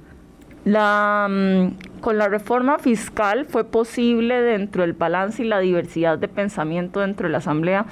La, 0.64 1.28
mm, 1.30 2.00
con 2.00 2.18
la 2.18 2.28
reforma 2.28 2.78
fiscal 2.78 3.46
fue 3.46 3.64
posible 3.64 4.40
dentro 4.40 4.82
del 4.82 4.92
balance 4.92 5.42
y 5.42 5.46
la 5.46 5.60
diversidad 5.60 6.18
de 6.18 6.28
pensamiento 6.28 7.00
dentro 7.00 7.26
de 7.26 7.32
la 7.32 7.38
Asamblea 7.38 7.86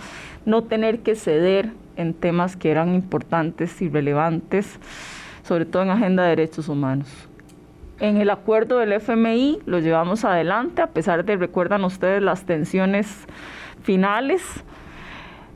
no 0.45 0.65
tener 0.65 1.01
que 1.01 1.15
ceder 1.15 1.71
en 2.01 2.15
temas 2.15 2.57
que 2.57 2.71
eran 2.71 2.95
importantes 2.95 3.81
y 3.83 3.89
relevantes, 3.89 4.79
sobre 5.43 5.67
todo 5.67 5.83
en 5.83 5.91
agenda 5.91 6.23
de 6.23 6.31
derechos 6.31 6.69
humanos. 6.69 7.29
En 8.01 8.17
el 8.17 8.31
acuerdo 8.31 8.79
del 8.79 8.93
FMI 8.95 9.59
lo 9.67 9.79
llevamos 9.79 10.25
adelante, 10.25 10.81
a 10.81 10.87
pesar 10.87 11.25
de, 11.25 11.37
recuerdan 11.37 11.85
ustedes, 11.85 12.23
las 12.23 12.45
tensiones 12.45 13.27
finales, 13.83 14.43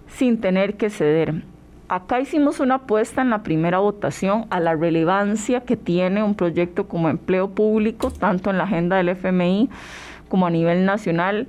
sin 0.08 0.40
tener 0.40 0.76
que 0.76 0.90
ceder. 0.90 1.42
acá 1.88 2.20
hicimos 2.20 2.60
una 2.60 2.76
apuesta 2.76 3.22
en 3.22 3.30
la 3.30 3.42
primera 3.42 3.78
votación 3.78 4.46
a 4.50 4.58
la 4.60 4.74
relevancia 4.74 5.60
que 5.60 5.76
tiene 5.76 6.22
un 6.22 6.34
proyecto 6.34 6.88
como 6.88 7.08
empleo 7.08 7.50
público, 7.50 8.10
tanto 8.10 8.50
en 8.50 8.58
la 8.58 8.64
agenda 8.64 8.96
del 8.96 9.10
FMI 9.10 9.70
como 10.28 10.46
a 10.46 10.50
nivel 10.50 10.84
nacional. 10.84 11.46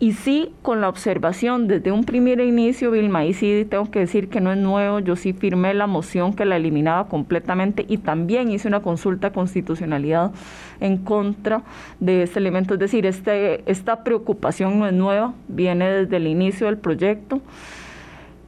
Y 0.00 0.12
sí, 0.12 0.54
con 0.62 0.80
la 0.80 0.88
observación 0.88 1.66
desde 1.66 1.90
un 1.90 2.04
primer 2.04 2.38
inicio, 2.38 2.92
Vilma, 2.92 3.24
y 3.24 3.34
sí 3.34 3.66
tengo 3.68 3.90
que 3.90 3.98
decir 3.98 4.28
que 4.28 4.40
no 4.40 4.52
es 4.52 4.58
nuevo, 4.58 5.00
yo 5.00 5.16
sí 5.16 5.32
firmé 5.32 5.74
la 5.74 5.88
moción 5.88 6.34
que 6.34 6.44
la 6.44 6.54
eliminaba 6.54 7.08
completamente 7.08 7.84
y 7.88 7.98
también 7.98 8.48
hice 8.52 8.68
una 8.68 8.80
consulta 8.80 9.30
de 9.30 9.34
constitucionalidad 9.34 10.30
en 10.78 10.98
contra 10.98 11.64
de 11.98 12.22
este 12.22 12.38
elemento. 12.38 12.74
Es 12.74 12.80
decir, 12.80 13.06
este, 13.06 13.68
esta 13.68 14.04
preocupación 14.04 14.78
no 14.78 14.86
es 14.86 14.92
nueva, 14.92 15.34
viene 15.48 15.90
desde 15.90 16.18
el 16.18 16.28
inicio 16.28 16.68
del 16.68 16.78
proyecto. 16.78 17.40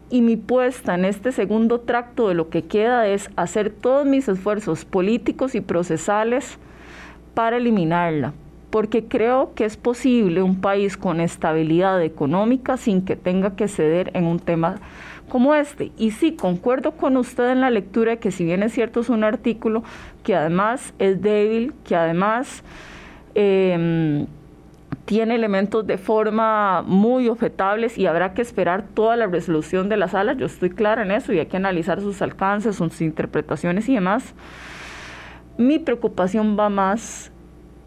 Y 0.08 0.22
mi 0.22 0.36
puesta 0.36 0.94
en 0.94 1.04
este 1.04 1.32
segundo 1.32 1.80
tracto 1.80 2.28
de 2.28 2.34
lo 2.34 2.48
que 2.48 2.62
queda 2.62 3.08
es 3.08 3.28
hacer 3.34 3.70
todos 3.70 4.06
mis 4.06 4.28
esfuerzos 4.28 4.84
políticos 4.84 5.56
y 5.56 5.60
procesales 5.60 6.58
para 7.34 7.56
eliminarla, 7.56 8.34
porque 8.70 9.04
creo 9.04 9.52
que 9.54 9.64
es 9.64 9.76
posible 9.76 10.42
un 10.42 10.60
país 10.60 10.96
con 10.96 11.20
estabilidad 11.20 12.02
económica 12.02 12.76
sin 12.76 13.04
que 13.04 13.16
tenga 13.16 13.56
que 13.56 13.68
ceder 13.68 14.10
en 14.14 14.24
un 14.24 14.38
tema 14.38 14.76
como 15.28 15.54
este. 15.54 15.92
Y 15.96 16.12
sí, 16.12 16.32
concuerdo 16.32 16.92
con 16.92 17.16
usted 17.16 17.50
en 17.50 17.60
la 17.60 17.70
lectura 17.70 18.12
de 18.12 18.18
que 18.18 18.30
si 18.30 18.44
bien 18.44 18.62
es 18.62 18.72
cierto 18.72 19.00
es 19.00 19.08
un 19.08 19.24
artículo 19.24 19.82
que 20.22 20.34
además 20.34 20.94
es 20.98 21.20
débil, 21.20 21.72
que 21.84 21.96
además 21.96 22.62
em, 23.34 24.26
tiene 25.04 25.34
elementos 25.34 25.86
de 25.86 25.98
forma 25.98 26.82
muy 26.82 27.28
objetables 27.28 27.98
y 27.98 28.06
habrá 28.06 28.34
que 28.34 28.42
esperar 28.42 28.84
toda 28.94 29.16
la 29.16 29.26
resolución 29.26 29.88
de 29.88 29.96
la 29.96 30.08
sala, 30.08 30.34
yo 30.34 30.46
estoy 30.46 30.70
clara 30.70 31.02
en 31.02 31.10
eso 31.10 31.32
y 31.32 31.38
hay 31.38 31.46
que 31.46 31.56
analizar 31.56 32.00
sus 32.00 32.22
alcances, 32.22 32.76
sus 32.76 33.00
interpretaciones 33.00 33.88
y 33.88 33.94
demás. 33.94 34.34
Mi 35.56 35.78
preocupación 35.78 36.56
va 36.58 36.68
más 36.68 37.32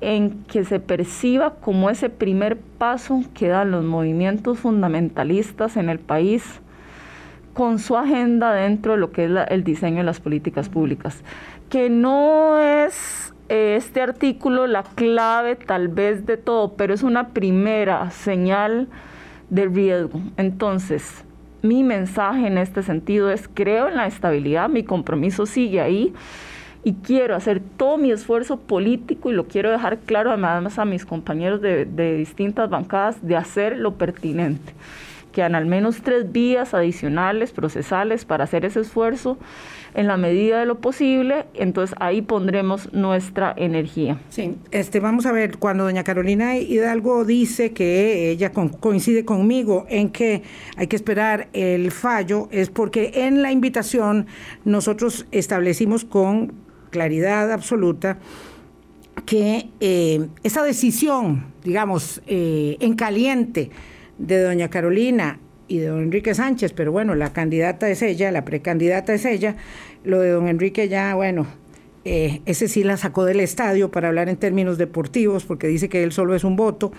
en 0.03 0.43
que 0.43 0.65
se 0.65 0.79
perciba 0.79 1.55
como 1.55 1.89
ese 1.89 2.09
primer 2.09 2.57
paso 2.57 3.21
que 3.33 3.47
dan 3.47 3.71
los 3.71 3.83
movimientos 3.83 4.59
fundamentalistas 4.59 5.77
en 5.77 5.89
el 5.89 5.99
país 5.99 6.61
con 7.53 7.79
su 7.79 7.97
agenda 7.97 8.53
dentro 8.53 8.93
de 8.93 8.97
lo 8.99 9.11
que 9.11 9.25
es 9.25 9.31
el 9.49 9.63
diseño 9.63 9.97
de 9.97 10.03
las 10.03 10.19
políticas 10.19 10.69
públicas, 10.69 11.23
que 11.69 11.89
no 11.89 12.59
es 12.59 13.33
eh, 13.49 13.75
este 13.77 14.01
artículo 14.01 14.67
la 14.67 14.83
clave 14.83 15.55
tal 15.55 15.87
vez 15.87 16.25
de 16.25 16.37
todo, 16.37 16.73
pero 16.73 16.93
es 16.93 17.03
una 17.03 17.29
primera 17.29 18.09
señal 18.11 18.87
de 19.49 19.65
riesgo. 19.67 20.19
Entonces, 20.37 21.23
mi 21.61 21.83
mensaje 21.83 22.47
en 22.47 22.57
este 22.57 22.83
sentido 22.83 23.31
es, 23.31 23.47
creo 23.53 23.87
en 23.87 23.97
la 23.97 24.07
estabilidad, 24.07 24.69
mi 24.69 24.83
compromiso 24.83 25.45
sigue 25.45 25.79
ahí 25.79 26.13
y 26.83 26.93
quiero 26.93 27.35
hacer 27.35 27.61
todo 27.77 27.97
mi 27.97 28.11
esfuerzo 28.11 28.59
político 28.59 29.29
y 29.29 29.33
lo 29.33 29.47
quiero 29.47 29.71
dejar 29.71 29.99
claro 29.99 30.31
además 30.31 30.77
a 30.79 30.85
mis 30.85 31.05
compañeros 31.05 31.61
de, 31.61 31.85
distintas 32.17 32.69
bancadas 32.69 33.25
de 33.25 33.35
hacer 33.35 33.77
lo 33.77 33.95
pertinente 33.95 34.73
que 35.31 35.41
han 35.41 35.55
al 35.55 35.65
menos 35.65 36.01
tres 36.03 36.31
vías 36.31 36.75
adicionales 36.75 37.51
procesales 37.51 38.23
para 38.23 38.43
hacer 38.43 38.65
ese 38.65 38.81
esfuerzo 38.81 39.39
en 39.95 40.07
la 40.07 40.17
medida 40.17 40.59
de 40.59 40.65
lo 40.65 40.79
posible, 40.79 41.45
entonces 41.53 41.95
ahí 41.99 42.21
pondremos 42.21 42.93
nuestra 42.93 43.53
energía. 43.57 44.19
Sí, 44.29 44.55
este, 44.71 44.99
vamos 44.99 45.25
a 45.25 45.31
ver, 45.31 45.57
cuando 45.57 45.83
doña 45.83 46.03
Carolina 46.03 46.57
Hidalgo 46.57 47.25
dice 47.25 47.73
que 47.73 48.29
ella 48.29 48.51
coincide 48.51 49.25
conmigo 49.25 49.85
en 49.89 50.09
que 50.09 50.43
hay 50.77 50.87
que 50.87 50.95
esperar 50.95 51.47
el 51.53 51.91
fallo, 51.91 52.47
es 52.51 52.69
porque 52.69 53.11
en 53.15 53.41
la 53.41 53.51
invitación 53.51 54.27
nosotros 54.65 55.25
establecimos 55.31 56.05
con 56.05 56.62
claridad 56.93 57.51
absoluta 57.51 58.19
que 59.25 59.69
eh, 59.79 60.27
esa 60.43 60.63
decisión, 60.63 61.45
digamos, 61.63 62.21
eh, 62.27 62.77
en 62.79 62.93
caliente 62.93 63.71
de 64.19 64.41
doña 64.41 64.69
Carolina 64.69 65.39
y 65.67 65.79
de 65.79 65.87
don 65.87 66.03
Enrique 66.03 66.35
Sánchez, 66.35 66.71
pero 66.73 66.91
bueno, 66.91 67.15
la 67.15 67.33
candidata 67.33 67.89
es 67.89 68.03
ella, 68.03 68.31
la 68.31 68.45
precandidata 68.45 69.13
es 69.13 69.25
ella, 69.25 69.55
lo 70.03 70.19
de 70.19 70.29
don 70.29 70.47
Enrique 70.47 70.87
ya, 70.87 71.15
bueno, 71.15 71.47
eh, 72.05 72.41
ese 72.45 72.67
sí 72.67 72.83
la 72.83 72.97
sacó 72.97 73.25
del 73.25 73.39
estadio 73.39 73.89
para 73.89 74.09
hablar 74.09 74.29
en 74.29 74.37
términos 74.37 74.77
deportivos, 74.77 75.45
porque 75.45 75.67
dice 75.67 75.89
que 75.89 76.03
él 76.03 76.11
solo 76.11 76.35
es 76.35 76.43
un 76.43 76.55
voto, 76.55 76.91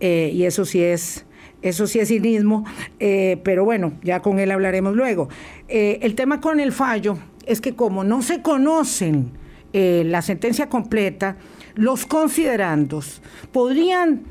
y 0.00 0.44
eso 0.44 0.64
sí 0.64 0.82
es 0.82 1.26
eso 1.62 1.86
sí 1.86 2.00
es 2.00 2.08
cinismo, 2.08 2.64
pero 2.98 3.64
bueno, 3.64 3.92
ya 4.02 4.20
con 4.20 4.40
él 4.40 4.50
hablaremos 4.50 4.96
luego. 4.96 5.28
el 5.68 6.14
tema 6.16 6.40
con 6.40 6.58
el 6.58 6.72
fallo 6.72 7.18
es 7.46 7.60
que 7.60 7.74
como 7.74 8.04
no 8.04 8.22
se 8.22 8.42
conocen 8.42 9.32
eh, 9.72 10.02
la 10.06 10.22
sentencia 10.22 10.68
completa, 10.68 11.36
los 11.74 12.06
considerandos 12.06 13.22
podrían 13.52 14.22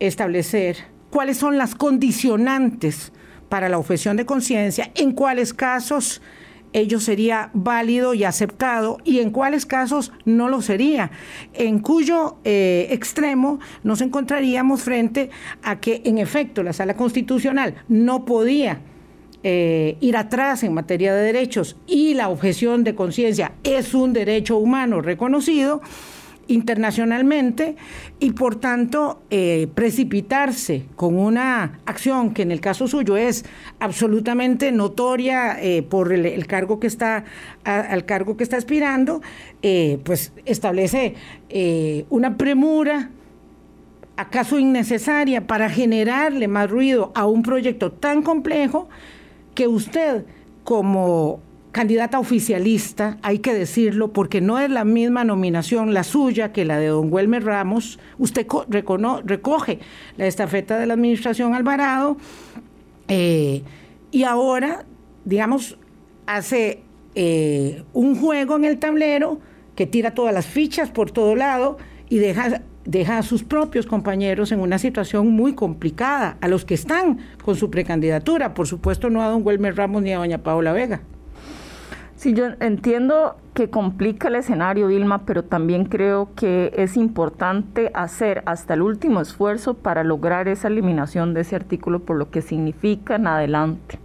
establecer 0.00 0.76
cuáles 1.10 1.38
son 1.38 1.58
las 1.58 1.74
condicionantes 1.74 3.12
para 3.48 3.68
la 3.68 3.78
objeción 3.78 4.16
de 4.16 4.26
conciencia, 4.26 4.90
en 4.94 5.12
cuáles 5.12 5.54
casos 5.54 6.22
ello 6.72 7.00
sería 7.00 7.50
válido 7.52 8.14
y 8.14 8.24
aceptado 8.24 8.98
y 9.04 9.20
en 9.20 9.30
cuáles 9.30 9.66
casos 9.66 10.12
no 10.24 10.48
lo 10.48 10.62
sería, 10.62 11.10
en 11.52 11.80
cuyo 11.80 12.38
eh, 12.44 12.88
extremo 12.90 13.60
nos 13.82 14.00
encontraríamos 14.00 14.82
frente 14.82 15.30
a 15.62 15.80
que 15.80 16.02
en 16.04 16.18
efecto 16.18 16.62
la 16.62 16.72
sala 16.72 16.94
constitucional 16.94 17.74
no 17.88 18.24
podía 18.24 18.80
eh, 19.44 19.96
ir 20.00 20.16
atrás 20.16 20.62
en 20.62 20.72
materia 20.72 21.12
de 21.12 21.22
derechos 21.24 21.76
y 21.88 22.14
la 22.14 22.28
objeción 22.28 22.84
de 22.84 22.94
conciencia 22.94 23.52
es 23.64 23.92
un 23.92 24.12
derecho 24.12 24.56
humano 24.56 25.00
reconocido 25.00 25.82
internacionalmente 26.46 27.74
y 28.20 28.32
por 28.32 28.60
tanto 28.60 29.22
eh, 29.30 29.66
precipitarse 29.74 30.84
con 30.94 31.18
una 31.18 31.80
acción 31.86 32.34
que 32.34 32.42
en 32.42 32.52
el 32.52 32.60
caso 32.60 32.86
suyo 32.86 33.16
es 33.16 33.44
absolutamente 33.80 34.70
notoria 34.70 35.56
eh, 35.60 35.82
por 35.82 36.12
el, 36.12 36.46
cargo 36.46 36.78
que 36.78 36.86
está 36.86 37.24
al 37.64 38.04
cargo 38.04 38.36
que 38.36 38.44
está 38.44 38.58
aspirando 38.58 39.22
pues 40.04 40.32
establece 40.44 41.14
una 42.10 42.36
premura 42.36 43.10
acaso 44.16 44.58
innecesaria 44.58 45.46
para 45.46 45.68
generarle 45.68 46.46
más 46.46 46.70
ruido 46.70 47.10
a 47.14 47.26
un 47.26 47.42
proyecto 47.42 47.90
tan 47.90 48.22
complejo 48.22 48.88
que 49.54 49.68
usted 49.68 50.24
como 50.64 51.40
candidata 51.72 52.18
oficialista, 52.18 53.18
hay 53.22 53.38
que 53.38 53.54
decirlo, 53.54 54.12
porque 54.12 54.40
no 54.40 54.58
es 54.58 54.70
la 54.70 54.84
misma 54.84 55.24
nominación 55.24 55.94
la 55.94 56.04
suya 56.04 56.52
que 56.52 56.64
la 56.64 56.78
de 56.78 56.88
don 56.88 57.12
Welmer 57.12 57.44
Ramos, 57.44 57.98
usted 58.18 58.46
recoge 58.68 59.78
la 60.18 60.26
estafeta 60.26 60.78
de 60.78 60.86
la 60.86 60.94
administración 60.94 61.54
Alvarado 61.54 62.18
eh, 63.08 63.62
y 64.10 64.24
ahora, 64.24 64.84
digamos, 65.24 65.78
hace 66.26 66.82
eh, 67.14 67.82
un 67.94 68.16
juego 68.16 68.56
en 68.56 68.64
el 68.64 68.78
tablero 68.78 69.40
que 69.74 69.86
tira 69.86 70.12
todas 70.12 70.34
las 70.34 70.46
fichas 70.46 70.90
por 70.90 71.10
todo 71.10 71.34
lado 71.34 71.78
y 72.10 72.18
deja 72.18 72.62
deja 72.84 73.18
a 73.18 73.22
sus 73.22 73.44
propios 73.44 73.86
compañeros 73.86 74.52
en 74.52 74.60
una 74.60 74.78
situación 74.78 75.30
muy 75.30 75.54
complicada, 75.54 76.36
a 76.40 76.48
los 76.48 76.64
que 76.64 76.74
están 76.74 77.18
con 77.44 77.56
su 77.56 77.70
precandidatura, 77.70 78.54
por 78.54 78.66
supuesto 78.66 79.10
no 79.10 79.22
a 79.22 79.28
don 79.28 79.46
Wilmer 79.46 79.76
Ramos 79.76 80.02
ni 80.02 80.12
a 80.12 80.18
doña 80.18 80.38
Paola 80.38 80.72
Vega. 80.72 81.00
Sí, 82.16 82.34
yo 82.34 82.46
entiendo 82.60 83.36
que 83.52 83.68
complica 83.68 84.28
el 84.28 84.36
escenario, 84.36 84.86
Vilma, 84.86 85.26
pero 85.26 85.42
también 85.42 85.86
creo 85.86 86.28
que 86.36 86.72
es 86.76 86.96
importante 86.96 87.90
hacer 87.94 88.44
hasta 88.46 88.74
el 88.74 88.82
último 88.82 89.20
esfuerzo 89.20 89.74
para 89.74 90.04
lograr 90.04 90.46
esa 90.46 90.68
eliminación 90.68 91.34
de 91.34 91.40
ese 91.40 91.56
artículo 91.56 91.98
por 91.98 92.16
lo 92.16 92.30
que 92.30 92.40
significa 92.40 93.16
en 93.16 93.26
adelante 93.26 93.98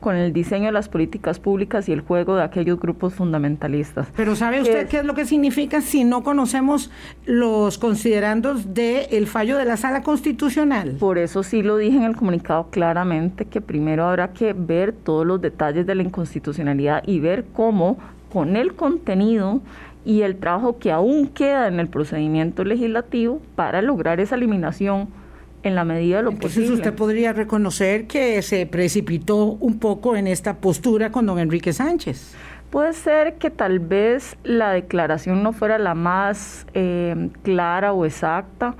con 0.00 0.16
el 0.16 0.32
diseño 0.32 0.66
de 0.66 0.72
las 0.72 0.88
políticas 0.88 1.38
públicas 1.38 1.88
y 1.88 1.92
el 1.92 2.00
juego 2.00 2.36
de 2.36 2.42
aquellos 2.42 2.78
grupos 2.78 3.14
fundamentalistas. 3.14 4.08
Pero 4.16 4.36
¿sabe 4.36 4.60
usted 4.60 4.88
qué 4.88 4.98
es 4.98 5.04
lo 5.04 5.14
que 5.14 5.24
significa 5.24 5.80
si 5.80 6.04
no 6.04 6.22
conocemos 6.22 6.90
los 7.26 7.78
considerandos 7.78 8.74
del 8.74 9.26
fallo 9.26 9.56
de 9.58 9.64
la 9.64 9.76
Sala 9.76 10.02
Constitucional? 10.02 10.96
Por 10.98 11.18
eso 11.18 11.42
sí 11.42 11.62
lo 11.62 11.76
dije 11.76 11.96
en 11.96 12.04
el 12.04 12.16
comunicado 12.16 12.68
claramente 12.70 13.44
que 13.44 13.60
primero 13.60 14.06
habrá 14.06 14.32
que 14.32 14.52
ver 14.52 14.92
todos 14.92 15.26
los 15.26 15.40
detalles 15.40 15.86
de 15.86 15.94
la 15.94 16.02
inconstitucionalidad 16.02 17.02
y 17.06 17.20
ver 17.20 17.46
cómo 17.52 17.98
con 18.32 18.56
el 18.56 18.74
contenido 18.74 19.60
y 20.04 20.22
el 20.22 20.36
trabajo 20.36 20.78
que 20.78 20.92
aún 20.92 21.26
queda 21.26 21.68
en 21.68 21.80
el 21.80 21.88
procedimiento 21.88 22.64
legislativo 22.64 23.40
para 23.56 23.82
lograr 23.82 24.20
esa 24.20 24.36
eliminación 24.36 25.08
en 25.62 25.74
la 25.74 25.84
medida 25.84 26.18
de 26.18 26.22
lo 26.24 26.30
Entonces 26.30 26.70
usted 26.70 26.94
podría 26.94 27.32
reconocer 27.32 28.06
que 28.06 28.40
se 28.42 28.66
precipitó 28.66 29.44
un 29.44 29.78
poco 29.78 30.16
en 30.16 30.26
esta 30.26 30.58
postura 30.58 31.10
con 31.10 31.26
don 31.26 31.38
Enrique 31.38 31.72
Sánchez. 31.72 32.34
Puede 32.70 32.92
ser 32.92 33.34
que 33.34 33.50
tal 33.50 33.78
vez 33.78 34.36
la 34.44 34.72
declaración 34.72 35.42
no 35.42 35.54
fuera 35.54 35.78
la 35.78 35.94
más 35.94 36.66
eh, 36.74 37.30
clara 37.42 37.94
o 37.94 38.04
exacta, 38.04 38.76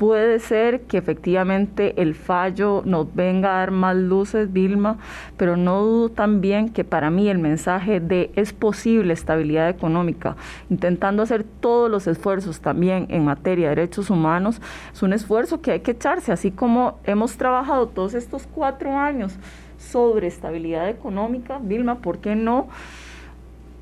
Puede 0.00 0.38
ser 0.38 0.80
que 0.84 0.96
efectivamente 0.96 2.00
el 2.00 2.14
fallo 2.14 2.80
nos 2.86 3.14
venga 3.14 3.50
a 3.50 3.58
dar 3.58 3.70
más 3.70 3.94
luces, 3.94 4.50
Vilma, 4.50 4.96
pero 5.36 5.58
no 5.58 5.82
dudo 5.82 6.08
también 6.08 6.70
que 6.70 6.84
para 6.84 7.10
mí 7.10 7.28
el 7.28 7.38
mensaje 7.38 8.00
de 8.00 8.30
es 8.34 8.54
posible 8.54 9.12
estabilidad 9.12 9.68
económica, 9.68 10.36
intentando 10.70 11.22
hacer 11.22 11.44
todos 11.44 11.90
los 11.90 12.06
esfuerzos 12.06 12.60
también 12.60 13.08
en 13.10 13.26
materia 13.26 13.68
de 13.68 13.74
derechos 13.74 14.08
humanos, 14.08 14.62
es 14.90 15.02
un 15.02 15.12
esfuerzo 15.12 15.60
que 15.60 15.72
hay 15.72 15.80
que 15.80 15.90
echarse, 15.90 16.32
así 16.32 16.50
como 16.50 16.98
hemos 17.04 17.36
trabajado 17.36 17.88
todos 17.88 18.14
estos 18.14 18.46
cuatro 18.46 18.96
años 18.96 19.34
sobre 19.76 20.28
estabilidad 20.28 20.88
económica, 20.88 21.58
Vilma, 21.62 21.96
¿por 21.96 22.20
qué 22.20 22.34
no? 22.34 22.68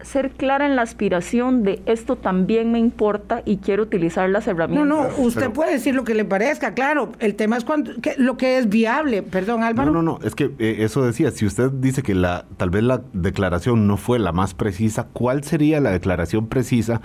Ser 0.08 0.30
clara 0.30 0.66
en 0.66 0.74
la 0.74 0.82
aspiración 0.82 1.62
de 1.62 1.82
esto 1.86 2.16
también 2.16 2.72
me 2.72 2.78
importa 2.78 3.42
y 3.44 3.58
quiero 3.58 3.82
utilizar 3.82 4.28
las 4.30 4.46
herramientas. 4.48 4.88
No, 4.88 5.04
no, 5.04 5.16
usted 5.18 5.50
puede 5.50 5.72
decir 5.72 5.94
lo 5.94 6.04
que 6.04 6.14
le 6.14 6.24
parezca, 6.24 6.74
claro. 6.74 7.12
El 7.18 7.34
tema 7.34 7.56
es 7.56 7.64
cuando, 7.64 7.92
lo 8.16 8.36
que 8.36 8.58
es 8.58 8.68
viable. 8.68 9.22
Perdón, 9.22 9.62
Álvaro. 9.62 9.92
No, 9.92 10.02
no, 10.02 10.18
no, 10.18 10.26
es 10.26 10.34
que 10.34 10.50
eh, 10.58 10.78
eso 10.80 11.04
decía, 11.04 11.30
si 11.30 11.46
usted 11.46 11.70
dice 11.70 12.02
que 12.02 12.14
la 12.14 12.46
tal 12.56 12.70
vez 12.70 12.82
la 12.82 13.02
declaración 13.12 13.86
no 13.86 13.96
fue 13.96 14.18
la 14.18 14.32
más 14.32 14.54
precisa, 14.54 15.08
¿cuál 15.12 15.44
sería 15.44 15.80
la 15.80 15.90
declaración 15.90 16.48
precisa 16.48 17.00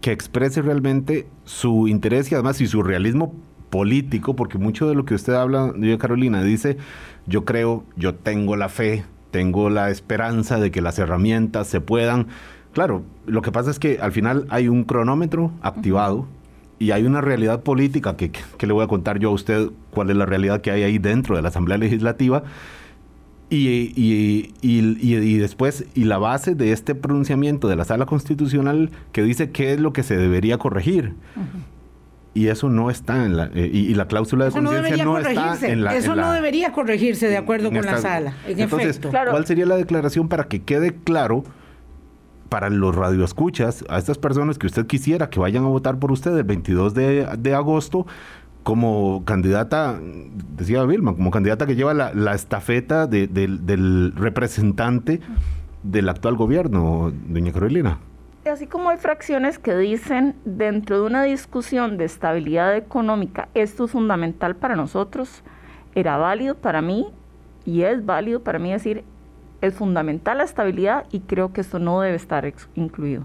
que 0.00 0.12
exprese 0.12 0.60
realmente 0.60 1.26
su 1.44 1.88
interés 1.88 2.30
y 2.30 2.34
además 2.34 2.60
y 2.60 2.66
su 2.66 2.82
realismo 2.82 3.34
político? 3.70 4.34
Porque 4.34 4.58
mucho 4.58 4.88
de 4.88 4.94
lo 4.94 5.04
que 5.04 5.14
usted 5.14 5.34
habla, 5.34 5.72
yo 5.76 5.98
Carolina, 5.98 6.42
dice, 6.42 6.76
yo 7.26 7.44
creo, 7.44 7.84
yo 7.96 8.14
tengo 8.14 8.56
la 8.56 8.68
fe, 8.68 9.04
tengo 9.34 9.68
la 9.68 9.90
esperanza 9.90 10.60
de 10.60 10.70
que 10.70 10.80
las 10.80 10.96
herramientas 11.00 11.66
se 11.66 11.80
puedan. 11.80 12.28
Claro, 12.72 13.02
lo 13.26 13.42
que 13.42 13.50
pasa 13.50 13.68
es 13.68 13.80
que 13.80 13.98
al 14.00 14.12
final 14.12 14.46
hay 14.48 14.68
un 14.68 14.84
cronómetro 14.84 15.50
activado 15.60 16.28
y 16.78 16.92
hay 16.92 17.02
una 17.02 17.20
realidad 17.20 17.64
política 17.64 18.16
que, 18.16 18.30
le 18.60 18.72
voy 18.72 18.84
a 18.84 18.86
contar 18.86 19.18
yo 19.18 19.30
a 19.30 19.32
usted 19.32 19.70
cuál 19.90 20.10
es 20.10 20.16
la 20.16 20.24
realidad 20.24 20.60
que 20.60 20.70
hay 20.70 20.84
ahí 20.84 20.98
dentro 20.98 21.34
de 21.34 21.42
la 21.42 21.48
Asamblea 21.48 21.78
Legislativa. 21.78 22.44
Y, 23.50 23.92
y, 23.96 25.38
después, 25.38 25.84
y 25.96 26.04
la 26.04 26.18
base 26.18 26.54
de 26.54 26.70
este 26.70 26.94
pronunciamiento 26.94 27.66
de 27.66 27.74
la 27.74 27.84
Sala 27.84 28.06
Constitucional 28.06 28.90
que 29.10 29.24
dice 29.24 29.50
qué 29.50 29.72
es 29.72 29.80
lo 29.80 29.92
que 29.92 30.04
se 30.04 30.16
debería 30.16 30.58
corregir 30.58 31.14
y 32.34 32.48
eso 32.48 32.68
no 32.68 32.90
está 32.90 33.24
en 33.24 33.36
la 33.36 33.50
eh, 33.54 33.70
y, 33.72 33.94
la 33.94 34.06
cláusula 34.06 34.46
de 34.46 34.50
conciencia 34.50 35.04
no, 35.04 35.18
está 35.18 35.56
en 35.66 35.84
la 35.84 35.94
eso 35.94 36.16
no 36.16 36.32
debería 36.32 36.72
corregirse 36.72 37.28
de 37.28 37.36
acuerdo 37.36 37.70
con 37.70 37.86
la 37.86 37.98
sala 37.98 38.34
entonces 38.46 39.00
cuál 39.00 39.46
sería 39.46 39.66
la 39.66 39.76
declaración 39.76 40.28
para 40.28 40.44
que 40.44 40.62
quede 40.62 40.94
claro 40.94 41.44
para 42.48 42.70
los 42.70 42.94
radioescuchas 42.94 43.84
a 43.88 43.98
estas 43.98 44.18
personas 44.18 44.58
que 44.58 44.66
usted 44.66 44.86
quisiera 44.86 45.30
que 45.30 45.40
vayan 45.40 45.64
a 45.64 45.68
votar 45.68 45.98
por 45.98 46.12
usted 46.12 46.36
el 46.36 46.44
22 46.44 46.94
de, 46.94 47.54
agosto 47.54 48.06
como 48.62 49.24
candidata, 49.24 49.98
decía 50.56 50.84
Vilma, 50.84 51.14
como 51.14 51.30
candidata 51.30 51.66
que 51.66 51.76
lleva 51.76 51.92
la, 51.92 52.34
estafeta 52.34 53.06
del 53.06 54.12
representante 54.14 55.20
del 55.82 56.08
actual 56.08 56.36
gobierno, 56.36 57.12
doña 57.28 57.52
Carolina 57.52 57.98
así 58.48 58.66
como 58.66 58.90
hay 58.90 58.98
fracciones 58.98 59.58
que 59.58 59.76
dicen 59.76 60.34
dentro 60.44 61.00
de 61.00 61.06
una 61.06 61.22
discusión 61.22 61.96
de 61.96 62.04
estabilidad 62.04 62.76
económica, 62.76 63.48
esto 63.54 63.86
es 63.86 63.90
fundamental 63.90 64.56
para 64.56 64.76
nosotros, 64.76 65.42
era 65.94 66.18
válido 66.18 66.54
para 66.54 66.82
mí 66.82 67.06
y 67.64 67.82
es 67.82 68.04
válido 68.04 68.42
para 68.42 68.58
mí 68.58 68.72
decir, 68.72 69.04
es 69.60 69.74
fundamental 69.74 70.38
la 70.38 70.44
estabilidad 70.44 71.06
y 71.10 71.20
creo 71.20 71.52
que 71.52 71.62
esto 71.62 71.78
no 71.78 72.00
debe 72.00 72.16
estar 72.16 72.52
incluido. 72.74 73.24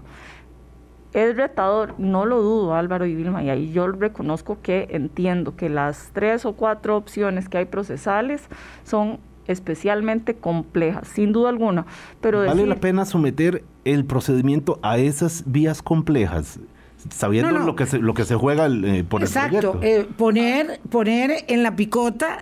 Es 1.12 1.36
retador, 1.36 1.98
no 1.98 2.24
lo 2.24 2.40
dudo 2.40 2.74
Álvaro 2.74 3.04
y 3.04 3.14
Vilma, 3.14 3.42
y 3.42 3.50
ahí 3.50 3.72
yo 3.72 3.88
reconozco 3.88 4.58
que 4.62 4.86
entiendo 4.90 5.56
que 5.56 5.68
las 5.68 6.10
tres 6.12 6.46
o 6.46 6.54
cuatro 6.54 6.96
opciones 6.96 7.48
que 7.48 7.58
hay 7.58 7.64
procesales 7.64 8.48
son 8.84 9.18
especialmente 9.50 10.34
complejas, 10.34 11.08
sin 11.08 11.32
duda 11.32 11.48
alguna. 11.48 11.86
Pero 12.20 12.44
¿Vale 12.44 12.66
la 12.66 12.76
pena 12.76 13.04
someter 13.04 13.64
el 13.84 14.04
procedimiento 14.04 14.78
a 14.82 14.98
esas 14.98 15.44
vías 15.46 15.82
complejas? 15.82 16.60
Sabiendo 17.08 17.58
Lo, 17.58 17.76
que 17.76 17.86
se, 17.86 17.98
lo 17.98 18.12
que 18.12 18.24
se 18.24 18.34
juega 18.34 18.66
eh, 18.66 19.04
por 19.08 19.22
Exacto, 19.22 19.56
el 19.56 19.60
proyecto. 19.60 19.82
Eh, 19.82 20.06
poner, 20.16 20.80
poner 20.90 21.44
en 21.48 21.62
la 21.62 21.74
picota 21.74 22.40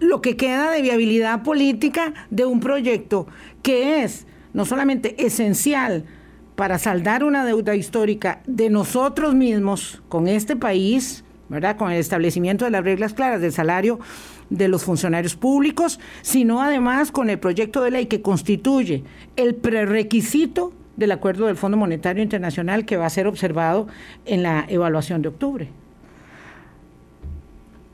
lo 0.00 0.20
que 0.20 0.36
queda 0.36 0.70
de 0.70 0.82
viabilidad 0.82 1.42
política 1.42 2.14
de 2.30 2.44
un 2.44 2.58
proyecto 2.60 3.26
que 3.62 4.02
es 4.02 4.26
no 4.52 4.64
solamente 4.64 5.24
esencial 5.24 6.06
para 6.56 6.78
saldar 6.78 7.24
una 7.24 7.44
deuda 7.44 7.74
histórica 7.74 8.42
de 8.46 8.68
nosotros 8.68 9.34
mismos 9.34 10.02
con 10.08 10.28
este 10.28 10.56
país, 10.56 11.24
¿verdad? 11.50 11.76
Con 11.76 11.90
el 11.90 11.98
establecimiento 11.98 12.64
de 12.64 12.70
las 12.70 12.84
reglas 12.84 13.12
claras 13.12 13.42
del 13.42 13.52
salario 13.52 13.98
de 14.48 14.68
los 14.68 14.84
funcionarios 14.84 15.36
públicos, 15.36 16.00
sino 16.22 16.62
además 16.62 17.12
con 17.12 17.28
el 17.28 17.38
proyecto 17.38 17.82
de 17.82 17.90
ley 17.90 18.06
que 18.06 18.22
constituye 18.22 19.04
el 19.36 19.56
prerequisito 19.56 20.72
del 20.96 21.12
acuerdo 21.12 21.46
del 21.46 21.56
Fondo 21.56 21.76
Monetario 21.76 22.22
Internacional 22.22 22.84
que 22.84 22.96
va 22.96 23.06
a 23.06 23.10
ser 23.10 23.26
observado 23.26 23.88
en 24.24 24.42
la 24.42 24.64
evaluación 24.68 25.22
de 25.22 25.28
octubre. 25.28 25.68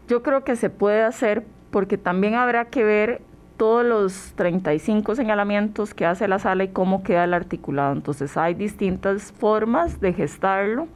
Yo 0.09 0.23
creo 0.23 0.45
que 0.45 0.55
se 0.55 0.71
puede 0.71 1.03
hacer 1.03 1.45
porque 1.71 1.99
también 1.99 2.35
habrá 2.35 2.67
que 2.67 2.85
ver 2.85 3.23
todos 3.57 3.85
los 3.87 4.33
35 4.37 5.15
señalamientos 5.17 5.95
que 5.95 6.05
hace 6.05 6.29
la 6.29 6.39
sala 6.39 6.65
y 6.65 6.69
cómo 6.69 7.03
queda 7.03 7.25
el 7.25 7.33
articulado. 7.33 7.95
Entonces 7.95 8.37
hay 8.37 8.55
distintas 8.55 9.33
formas 9.33 10.01
de 10.01 10.13
gestarlo. 10.13 10.89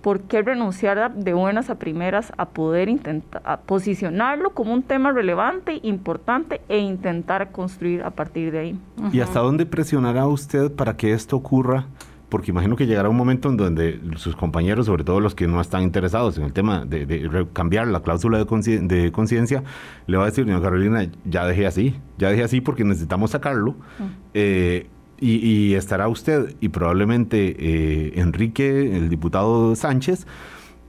¿Por 0.00 0.22
qué 0.22 0.42
renunciar 0.42 1.14
de 1.14 1.34
buenas 1.34 1.70
a 1.70 1.76
primeras 1.76 2.32
a 2.36 2.46
poder 2.46 2.88
intentar 2.88 3.60
posicionarlo 3.66 4.50
como 4.50 4.72
un 4.72 4.82
tema 4.82 5.12
relevante, 5.12 5.80
importante 5.82 6.60
e 6.68 6.78
intentar 6.78 7.52
construir 7.52 8.02
a 8.02 8.10
partir 8.10 8.52
de 8.52 8.58
ahí? 8.58 8.78
¿Y 9.12 9.20
hasta 9.20 9.40
dónde 9.40 9.66
presionará 9.66 10.26
usted 10.26 10.72
para 10.72 10.96
que 10.96 11.12
esto 11.12 11.36
ocurra? 11.36 11.86
Porque 12.28 12.52
imagino 12.52 12.76
que 12.76 12.86
llegará 12.86 13.08
un 13.08 13.16
momento 13.16 13.48
en 13.48 13.56
donde 13.56 14.00
sus 14.16 14.36
compañeros, 14.36 14.86
sobre 14.86 15.02
todo 15.02 15.18
los 15.18 15.34
que 15.34 15.48
no 15.48 15.60
están 15.60 15.82
interesados 15.82 16.38
en 16.38 16.44
el 16.44 16.52
tema 16.52 16.84
de, 16.84 17.46
cambiar 17.52 17.88
la 17.88 18.00
cláusula 18.02 18.38
de 18.38 19.10
conciencia, 19.10 19.64
le 20.06 20.16
va 20.16 20.22
a 20.22 20.26
decir, 20.26 20.46
doña 20.46 20.62
Carolina, 20.62 21.08
ya 21.24 21.44
dejé 21.44 21.66
así, 21.66 21.96
ya 22.18 22.30
dejé 22.30 22.44
así 22.44 22.60
porque 22.60 22.84
necesitamos 22.84 23.32
sacarlo. 23.32 23.74
Y, 25.20 25.74
estará 25.74 26.08
usted 26.08 26.54
y 26.60 26.70
probablemente 26.70 27.54
eh, 27.58 28.12
Enrique, 28.16 28.96
el 28.96 29.10
diputado 29.10 29.76
Sánchez, 29.76 30.26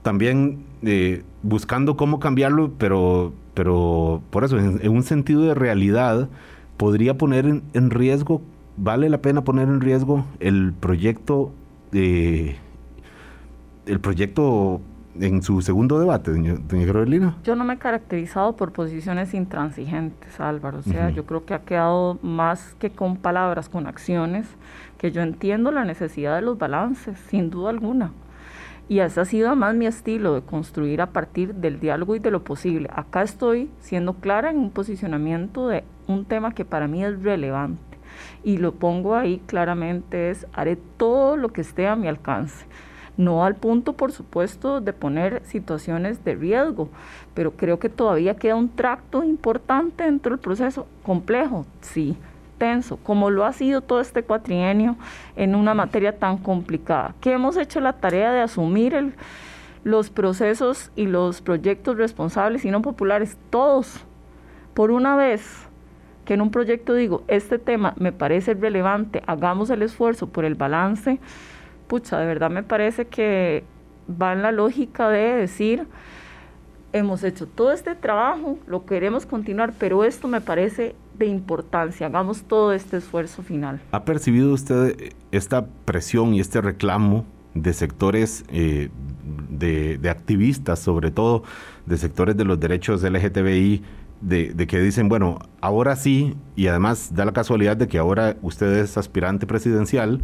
también 0.04 0.64
eh, 0.84 1.24
buscando 1.44 1.98
cómo 1.98 2.20
cambiarlo, 2.20 2.72
pero, 2.78 3.34
pero 3.54 4.22
por 4.30 4.46
eso, 4.46 4.58
en, 4.58 4.90
un 4.90 5.04
sentido 5.04 5.42
de 5.42 5.54
realidad, 5.54 6.30
podría 6.78 7.18
poner 7.18 7.46
en, 7.46 7.90
riesgo, 7.90 8.42
vale 8.78 9.10
la 9.10 9.22
pena 9.22 9.44
poner 9.44 9.68
en 9.68 9.82
riesgo 9.82 10.26
el 10.40 10.74
proyecto, 10.80 11.52
de 11.92 12.56
el 13.86 14.00
proyecto 14.00 14.80
en 15.20 15.42
su 15.42 15.62
segundo 15.62 16.00
debate, 16.00 16.32
doña, 16.32 16.56
Carolina? 16.86 17.38
Yo 17.44 17.56
no 17.56 17.64
me 17.64 17.74
he 17.74 17.78
caracterizado 17.78 18.56
por 18.56 18.72
posiciones 18.72 19.34
intransigentes, 19.34 20.40
Álvaro. 20.40 20.80
O 20.80 20.84
sea, 20.84 21.10
yo 21.10 21.26
creo 21.26 21.46
que 21.46 21.54
ha 21.54 21.60
quedado 21.60 22.18
más 22.22 22.76
que 22.80 22.92
con 22.92 23.18
palabras, 23.18 23.70
con 23.70 23.88
acciones, 23.88 24.48
que 24.98 25.12
yo 25.12 25.22
entiendo 25.22 25.72
la 25.72 25.86
necesidad 25.86 26.36
de 26.36 26.42
los 26.42 26.58
balances, 26.58 27.20
sin 27.30 27.50
duda 27.50 27.70
alguna. 27.70 28.12
Y 28.88 29.00
ese 29.00 29.22
ha 29.22 29.26
sido 29.26 29.56
más 29.56 29.74
mi 29.76 29.86
estilo 29.86 30.34
de 30.34 30.42
construir 30.42 31.02
a 31.02 31.08
partir 31.08 31.56
del 31.56 31.80
diálogo 31.80 32.16
y 32.16 32.20
de 32.20 32.32
lo 32.32 32.44
posible. 32.44 32.90
Acá 32.94 33.22
estoy 33.22 33.70
siendo 33.80 34.16
clara 34.16 34.50
en 34.50 34.58
un 34.58 34.70
posicionamiento 34.70 35.68
de 35.70 35.84
un 36.08 36.26
tema 36.26 36.54
que 36.54 36.66
para 36.66 36.88
mí 36.88 37.04
es 37.04 37.22
relevante. 37.22 37.82
Y 38.44 38.58
lo 38.58 38.74
pongo 38.74 39.16
ahí 39.16 39.42
claramente 39.46 40.30
es, 40.30 40.46
haré 40.52 40.76
todo 40.76 41.38
lo 41.38 41.50
que 41.50 41.62
esté 41.62 41.88
a 41.88 41.96
mi 41.96 42.08
alcance 42.08 42.66
no 43.18 43.44
al 43.46 43.56
punto, 43.56 43.94
por 43.94 44.12
supuesto, 44.12 44.82
de 44.82 44.94
poner 44.94 45.42
situaciones 45.46 46.24
de 46.24 46.36
riesgo, 46.36 46.90
pero 47.34 47.52
creo 47.52 47.80
que 47.80 47.90
todavía 47.90 48.36
queda 48.36 48.56
un 48.56 48.70
tracto 48.70 49.24
importante 49.24 50.04
dentro 50.04 50.32
del 50.32 50.40
proceso, 50.40 50.88
complejo, 51.04 51.66
sí, 51.82 52.18
tenso, 52.58 52.98
como 52.98 53.30
lo 53.30 53.46
ha 53.46 53.54
sido 53.54 53.82
todo 53.82 54.02
este 54.02 54.24
cuatrienio 54.24 54.96
en 55.36 55.56
una 55.56 55.74
materia 55.74 56.18
tan 56.18 56.38
complicada, 56.38 57.16
que 57.20 57.34
hemos 57.34 57.58
hecho 57.58 57.80
la 57.80 57.94
tarea 57.94 58.32
de 58.32 58.42
asumir 58.42 59.16
los 59.84 60.10
procesos 60.12 60.92
y 60.96 61.08
los 61.08 61.42
proyectos 61.42 61.98
responsables 61.98 62.64
y 62.66 62.72
no 62.72 62.82
populares, 62.82 63.38
todos, 63.50 64.06
por 64.74 64.92
una 64.92 65.16
vez 65.16 65.68
que 66.26 66.36
en 66.36 66.42
un 66.42 66.52
proyecto 66.52 66.94
digo, 66.94 67.24
este 67.28 67.58
tema 67.58 67.94
me 67.98 68.12
parece 68.12 68.54
relevante, 68.54 69.24
hagamos 69.26 69.70
el 69.72 69.82
esfuerzo 69.82 70.28
por 70.28 70.46
el 70.46 70.56
balance, 70.56 71.20
pucha, 71.92 72.18
de 72.18 72.26
verdad 72.26 72.50
me 72.50 72.64
parece 72.64 73.08
que 73.08 73.66
va 74.10 74.32
en 74.32 74.42
la 74.42 74.54
lógica 74.54 75.10
de 75.10 75.36
decir, 75.36 75.88
hemos 76.94 77.22
hecho 77.26 77.48
todo 77.48 77.74
este 77.74 77.96
trabajo, 77.96 78.58
lo 78.66 78.86
queremos 78.86 79.26
continuar, 79.26 79.74
pero 79.78 80.06
esto 80.06 80.30
me 80.30 80.40
parece 80.40 80.96
de 81.20 81.26
importancia, 81.26 82.08
hagamos 82.08 82.44
todo 82.44 82.72
este 82.72 82.96
esfuerzo 82.96 83.44
final. 83.44 83.82
¿Ha 83.92 84.06
percibido 84.06 84.54
usted 84.54 85.12
esta 85.34 85.66
presión 85.84 86.34
y 86.34 86.40
este 86.40 86.62
reclamo 86.62 87.26
de 87.56 87.74
sectores 87.74 88.46
eh, 88.48 88.88
de, 89.50 90.10
activistas, 90.10 90.80
sobre 90.80 91.12
todo 91.12 91.44
de 91.86 91.98
sectores 91.98 92.38
de 92.38 92.46
los 92.46 92.58
derechos 92.58 93.04
LGTBI, 93.04 93.84
de, 94.22 94.54
de, 94.54 94.66
que 94.68 94.80
dicen, 94.80 95.10
bueno, 95.10 95.40
ahora 95.60 95.98
sí, 95.98 96.38
y 96.56 96.68
además 96.68 97.14
da 97.14 97.26
la 97.26 97.34
casualidad 97.34 97.76
de 97.76 97.90
que 97.90 97.98
ahora 97.98 98.38
usted 98.42 98.78
es 98.78 98.98
aspirante 98.98 99.46
presidencial, 99.46 100.22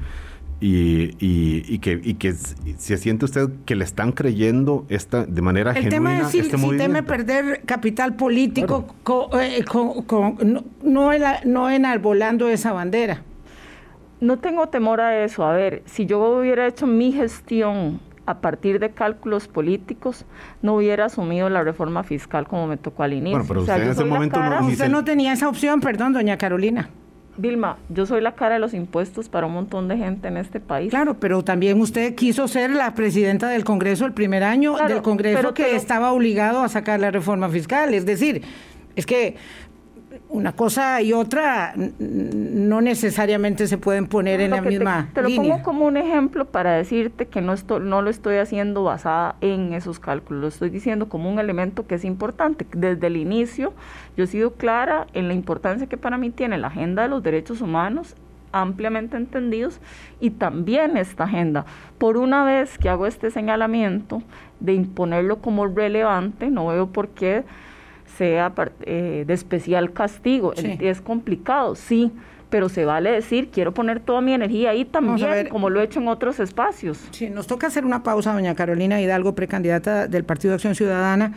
y, 0.59 1.15
y, 1.19 1.79
que, 1.79 1.99
y 2.03 2.15
que 2.15 2.33
se 2.33 2.97
siente 2.97 3.25
usted 3.25 3.49
que 3.65 3.75
le 3.75 3.83
están 3.83 4.11
creyendo 4.11 4.85
esta 4.89 5.25
de 5.25 5.41
manera 5.41 5.71
el 5.71 5.83
genuina 5.83 5.95
tema 5.95 6.19
es 6.19 6.31
si, 6.31 6.39
este 6.39 6.57
si 6.57 6.77
teme 6.77 7.03
perder 7.03 7.61
capital 7.65 8.15
político 8.15 8.87
eh, 9.39 9.63
no, 9.71 10.73
no, 10.83 11.11
no 11.45 11.69
enarbolando 11.69 12.49
esa 12.49 12.73
bandera 12.73 13.21
no 14.19 14.39
tengo 14.39 14.67
temor 14.69 14.99
a 14.99 15.23
eso 15.23 15.45
a 15.45 15.53
ver 15.53 15.83
si 15.85 16.07
yo 16.07 16.39
hubiera 16.39 16.65
hecho 16.65 16.87
mi 16.87 17.11
gestión 17.11 17.99
a 18.27 18.41
partir 18.41 18.79
de 18.79 18.91
cálculos 18.91 19.47
políticos, 19.47 20.25
no 20.61 20.75
hubiera 20.75 21.05
asumido 21.05 21.49
la 21.49 21.63
reforma 21.63 22.03
fiscal 22.03 22.45
como 22.45 22.67
me 22.67 22.75
tocó 22.75 23.03
al 23.03 23.13
inicio. 23.13 23.37
Bueno, 23.37 23.47
pero 23.47 23.61
usted 23.61 23.81
en 23.81 23.89
ese 23.89 24.03
momento 24.03 24.37
no, 24.37 24.67
usted 24.67 24.89
no 24.89 25.05
tenía 25.05 25.31
esa 25.31 25.47
opción, 25.47 25.79
perdón, 25.79 26.11
doña 26.11 26.37
Carolina. 26.37 26.89
Vilma, 27.37 27.77
yo 27.89 28.05
soy 28.05 28.21
la 28.21 28.33
cara 28.33 28.55
de 28.55 28.59
los 28.59 28.73
impuestos 28.73 29.29
para 29.29 29.47
un 29.47 29.53
montón 29.53 29.87
de 29.87 29.97
gente 29.97 30.27
en 30.27 30.37
este 30.37 30.59
país. 30.59 30.89
Claro, 30.89 31.19
pero 31.19 31.43
también 31.43 31.79
usted 31.79 32.15
quiso 32.15 32.47
ser 32.47 32.71
la 32.71 32.93
presidenta 32.95 33.49
del 33.49 33.63
Congreso 33.63 34.05
el 34.05 34.13
primer 34.13 34.43
año 34.43 34.75
del 34.87 35.01
Congreso 35.01 35.53
que 35.53 35.75
estaba 35.75 36.11
obligado 36.11 36.61
a 36.61 36.69
sacar 36.69 36.99
la 36.99 37.11
reforma 37.11 37.49
fiscal. 37.49 37.93
Es 37.93 38.05
decir, 38.05 38.41
es 38.95 39.05
que 39.05 39.35
una 40.29 40.51
cosa 40.53 41.01
y 41.01 41.13
otra 41.13 41.73
no 41.99 42.81
necesariamente 42.81 43.67
se 43.67 43.77
pueden 43.77 44.07
poner 44.07 44.41
en 44.41 44.51
la 44.51 44.61
misma 44.61 45.09
te, 45.13 45.21
te 45.21 45.29
lo 45.29 45.35
pongo 45.35 45.63
como 45.63 45.85
un 45.85 45.97
ejemplo 45.97 46.45
para 46.45 46.73
decirte 46.73 47.27
que 47.27 47.41
no, 47.41 47.53
estoy, 47.53 47.81
no 47.81 48.01
lo 48.01 48.09
estoy 48.09 48.37
haciendo 48.37 48.83
basada 48.83 49.35
en 49.41 49.73
esos 49.73 49.99
cálculos, 49.99 50.41
lo 50.41 50.47
estoy 50.47 50.69
diciendo 50.69 51.09
como 51.09 51.31
un 51.31 51.39
elemento 51.39 51.87
que 51.87 51.95
es 51.95 52.05
importante. 52.05 52.65
Desde 52.73 53.07
el 53.07 53.17
inicio 53.17 53.73
yo 54.15 54.25
he 54.25 54.27
sido 54.27 54.53
clara 54.53 55.07
en 55.13 55.27
la 55.27 55.33
importancia 55.33 55.87
que 55.87 55.97
para 55.97 56.17
mí 56.17 56.29
tiene 56.29 56.57
la 56.57 56.67
agenda 56.67 57.03
de 57.03 57.09
los 57.09 57.23
derechos 57.23 57.61
humanos 57.61 58.15
ampliamente 58.51 59.17
entendidos 59.17 59.79
y 60.19 60.31
también 60.31 60.97
esta 60.97 61.25
agenda. 61.25 61.65
Por 61.97 62.17
una 62.17 62.43
vez 62.43 62.77
que 62.77 62.89
hago 62.89 63.05
este 63.05 63.29
señalamiento 63.29 64.21
de 64.59 64.73
imponerlo 64.73 65.39
como 65.39 65.67
relevante, 65.67 66.49
no 66.49 66.67
veo 66.67 66.87
por 66.87 67.09
qué 67.09 67.43
sea 68.17 68.53
eh, 68.81 69.23
de 69.27 69.33
especial 69.33 69.93
castigo. 69.93 70.53
Es 70.53 71.01
complicado, 71.01 71.75
sí, 71.75 72.11
pero 72.49 72.69
se 72.69 72.85
vale 72.85 73.11
decir, 73.11 73.49
quiero 73.51 73.73
poner 73.73 73.99
toda 73.99 74.21
mi 74.21 74.33
energía 74.33 74.71
ahí 74.71 74.85
también, 74.85 75.49
como 75.49 75.69
lo 75.69 75.81
he 75.81 75.83
hecho 75.83 75.99
en 75.99 76.07
otros 76.07 76.39
espacios. 76.39 76.99
Sí, 77.11 77.29
nos 77.29 77.47
toca 77.47 77.67
hacer 77.67 77.85
una 77.85 78.03
pausa, 78.03 78.33
doña 78.33 78.55
Carolina 78.55 79.01
Hidalgo, 79.01 79.35
precandidata 79.35 80.07
del 80.07 80.23
Partido 80.23 80.51
de 80.51 80.55
Acción 80.55 80.75
Ciudadana, 80.75 81.33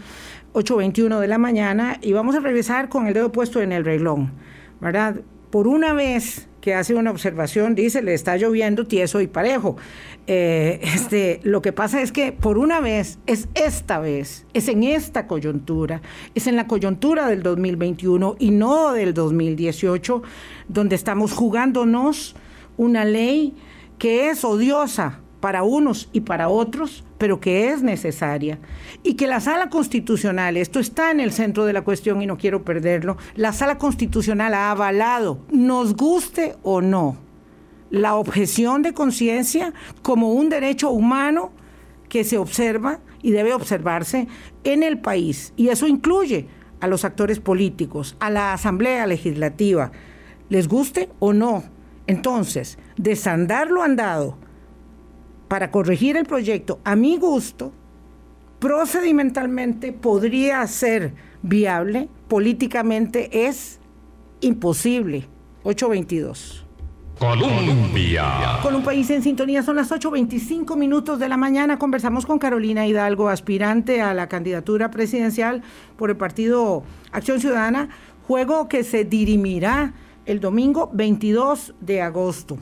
8.21 0.55 1.19
de 1.19 1.29
la 1.29 1.39
mañana, 1.39 1.99
y 2.01 2.13
vamos 2.13 2.37
a 2.37 2.41
regresar 2.41 2.89
con 2.89 3.07
el 3.07 3.15
dedo 3.15 3.33
puesto 3.33 3.61
en 3.61 3.73
el 3.73 3.85
reglón, 3.85 4.33
¿verdad? 4.81 5.17
Por 5.51 5.67
una 5.67 5.93
vez 5.93 6.49
que 6.61 6.75
hace 6.75 6.95
una 6.95 7.11
observación, 7.11 7.75
dice, 7.75 8.03
le 8.03 8.15
está 8.15 8.37
lloviendo 8.37 8.87
tieso 8.87 9.21
y 9.21 9.27
parejo. 9.27 9.77
Eh, 10.27 10.81
este, 10.83 11.41
lo 11.43 11.63
que 11.63 11.73
pasa 11.73 12.03
es 12.03 12.13
que 12.13 12.33
por 12.33 12.59
una 12.59 12.81
vez, 12.81 13.19
es 13.27 13.49
esta 13.55 13.99
vez, 13.99 14.47
es 14.55 14.69
en 14.69 14.83
esta 14.85 15.27
coyuntura, 15.27 16.03
es 16.35 16.47
en 16.47 16.57
la 16.57 16.67
coyuntura 16.67 17.29
del 17.29 17.43
2021 17.43 18.37
y 18.39 18.51
no 18.51 18.93
del 18.93 19.15
2018, 19.15 20.23
donde 20.69 20.95
estamos 20.95 21.33
jugándonos 21.33 22.37
una 22.77 23.05
ley 23.05 23.55
que 23.99 24.31
es 24.31 24.45
odiosa 24.45 25.21
para 25.41 25.63
unos 25.63 26.09
y 26.13 26.21
para 26.21 26.49
otros, 26.49 27.05
pero 27.19 27.41
que 27.41 27.71
es 27.71 27.83
necesaria. 27.83 28.59
Y 29.03 29.15
que 29.15 29.27
la 29.27 29.41
sala 29.41 29.71
constitucional, 29.71 30.57
esto 30.57 30.79
está 30.79 31.11
en 31.11 31.21
el 31.21 31.33
centro 31.33 31.65
de 31.65 31.73
la 31.73 31.83
cuestión 31.83 32.23
y 32.23 32.27
no 32.27 32.37
quiero 32.37 32.63
perderlo, 32.63 33.17
la 33.35 33.53
sala 33.53 33.79
constitucional 33.79 34.55
ha 34.55 34.71
avalado, 34.71 35.41
nos 35.51 35.97
guste 35.97 36.57
o 36.63 36.81
no, 36.81 37.17
la 37.91 38.15
objeción 38.15 38.83
de 38.83 38.95
conciencia 38.95 39.75
como 40.03 40.33
un 40.33 40.49
derecho 40.49 40.91
humano 40.91 41.53
que 42.09 42.25
se 42.25 42.39
observa 42.39 43.01
y 43.23 43.33
debe 43.33 43.53
observarse 43.53 44.29
en 44.65 44.83
el 44.83 45.01
país. 45.01 45.53
Y 45.57 45.69
eso 45.69 45.87
incluye 45.87 46.49
a 46.81 46.87
los 46.87 47.05
actores 47.05 47.41
políticos, 47.41 48.17
a 48.21 48.31
la 48.31 48.53
Asamblea 48.53 49.07
Legislativa, 49.07 49.93
les 50.49 50.69
guste 50.69 51.11
o 51.19 51.33
no. 51.33 51.65
Entonces, 52.07 52.79
desandar 52.97 53.71
lo 53.71 53.83
andado, 53.83 54.37
para 55.49 55.71
corregir 55.71 56.17
el 56.17 56.27
proyecto, 56.27 56.81
a 56.85 56.97
mi 56.97 57.17
gusto, 57.17 57.73
procedimentalmente 58.61 59.93
podría 59.93 60.67
ser 60.67 61.15
viable, 61.43 62.09
políticamente 62.29 63.47
es 63.47 63.81
imposible. 64.41 65.27
822. 65.65 66.70
Colombia. 67.21 68.59
Con 68.63 68.75
un 68.75 68.83
país 68.83 69.11
en 69.11 69.23
sintonía 69.23 69.63
son 69.63 69.77
las 69.77 69.91
8.25 69.91 70.75
minutos 70.75 71.19
de 71.19 71.29
la 71.29 71.37
mañana. 71.37 71.79
Conversamos 71.79 72.25
con 72.25 72.39
Carolina 72.39 72.87
Hidalgo, 72.87 73.29
aspirante 73.29 74.01
a 74.01 74.15
la 74.15 74.27
candidatura 74.27 74.91
presidencial 74.91 75.63
por 75.99 76.09
el 76.09 76.17
partido 76.17 76.83
Acción 77.13 77.39
Ciudadana, 77.39 77.91
juego 78.27 78.69
que 78.69 78.85
se 78.85 79.05
dirimirá 79.05 79.93
el 80.25 80.41
domingo 80.41 80.89
22 80.95 81.75
de 81.83 82.01
agosto. 82.01 82.57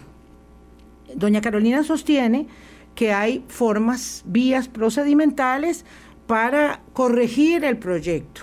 Doña 1.15 1.41
Carolina 1.41 1.85
sostiene 1.85 2.49
que 2.97 3.13
hay 3.13 3.45
formas, 3.47 4.25
vías 4.27 4.67
procedimentales 4.67 5.85
para 6.27 6.81
corregir 6.95 7.65
el 7.65 7.79
proyecto. 7.79 8.43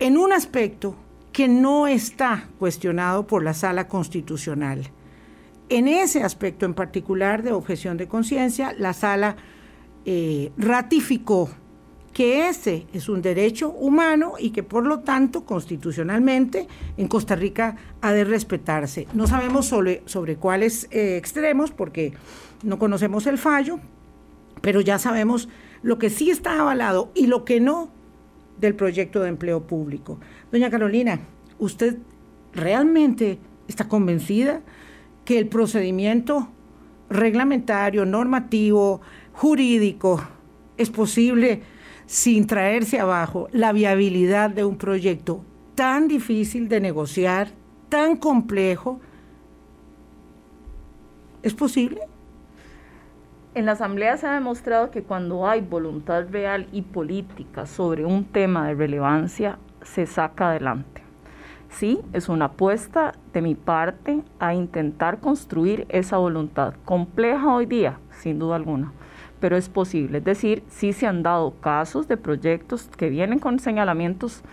En 0.00 0.18
un 0.18 0.32
aspecto 0.32 0.96
que 1.38 1.46
no 1.46 1.86
está 1.86 2.48
cuestionado 2.58 3.28
por 3.28 3.44
la 3.44 3.54
sala 3.54 3.86
constitucional. 3.86 4.90
En 5.68 5.86
ese 5.86 6.24
aspecto 6.24 6.66
en 6.66 6.74
particular 6.74 7.44
de 7.44 7.52
objeción 7.52 7.96
de 7.96 8.08
conciencia, 8.08 8.74
la 8.76 8.92
sala 8.92 9.36
eh, 10.04 10.50
ratificó 10.56 11.48
que 12.12 12.48
ese 12.48 12.88
es 12.92 13.08
un 13.08 13.22
derecho 13.22 13.70
humano 13.70 14.32
y 14.36 14.50
que 14.50 14.64
por 14.64 14.84
lo 14.84 14.98
tanto 14.98 15.44
constitucionalmente 15.44 16.66
en 16.96 17.06
Costa 17.06 17.36
Rica 17.36 17.76
ha 18.00 18.10
de 18.10 18.24
respetarse. 18.24 19.06
No 19.14 19.28
sabemos 19.28 19.66
sobre, 19.66 20.02
sobre 20.06 20.34
cuáles 20.34 20.88
eh, 20.90 21.18
extremos 21.18 21.70
porque 21.70 22.14
no 22.64 22.80
conocemos 22.80 23.28
el 23.28 23.38
fallo, 23.38 23.78
pero 24.60 24.80
ya 24.80 24.98
sabemos 24.98 25.48
lo 25.82 25.98
que 26.00 26.10
sí 26.10 26.30
está 26.30 26.58
avalado 26.58 27.12
y 27.14 27.28
lo 27.28 27.44
que 27.44 27.60
no 27.60 27.96
del 28.60 28.74
proyecto 28.74 29.20
de 29.20 29.28
empleo 29.28 29.66
público. 29.66 30.18
Doña 30.50 30.70
Carolina, 30.70 31.20
¿usted 31.58 31.98
realmente 32.52 33.38
está 33.68 33.88
convencida 33.88 34.62
que 35.24 35.38
el 35.38 35.48
procedimiento 35.48 36.48
reglamentario, 37.10 38.04
normativo, 38.04 39.00
jurídico 39.32 40.22
es 40.76 40.90
posible 40.90 41.62
sin 42.06 42.46
traerse 42.46 42.98
abajo 42.98 43.48
la 43.52 43.72
viabilidad 43.72 44.50
de 44.50 44.64
un 44.64 44.78
proyecto 44.78 45.44
tan 45.74 46.08
difícil 46.08 46.68
de 46.68 46.80
negociar, 46.80 47.52
tan 47.88 48.16
complejo? 48.16 49.00
¿Es 51.42 51.54
posible? 51.54 52.00
En 53.58 53.66
la 53.66 53.72
Asamblea 53.72 54.16
se 54.16 54.28
ha 54.28 54.34
demostrado 54.34 54.92
que 54.92 55.02
cuando 55.02 55.48
hay 55.48 55.62
voluntad 55.62 56.28
real 56.30 56.68
y 56.70 56.82
política 56.82 57.66
sobre 57.66 58.04
un 58.04 58.24
tema 58.24 58.68
de 58.68 58.76
relevancia, 58.76 59.58
se 59.82 60.06
saca 60.06 60.50
adelante. 60.50 61.02
Sí, 61.68 62.00
es 62.12 62.28
una 62.28 62.44
apuesta 62.44 63.14
de 63.32 63.42
mi 63.42 63.56
parte 63.56 64.22
a 64.38 64.54
intentar 64.54 65.18
construir 65.18 65.86
esa 65.88 66.18
voluntad. 66.18 66.74
Compleja 66.84 67.52
hoy 67.52 67.66
día, 67.66 67.98
sin 68.12 68.38
duda 68.38 68.54
alguna, 68.54 68.92
pero 69.40 69.56
es 69.56 69.68
posible. 69.68 70.18
Es 70.18 70.24
decir, 70.24 70.62
sí 70.68 70.92
se 70.92 71.08
han 71.08 71.24
dado 71.24 71.52
casos 71.60 72.06
de 72.06 72.16
proyectos 72.16 72.88
que 72.96 73.10
vienen 73.10 73.40
con 73.40 73.58
señalamientos 73.58 74.44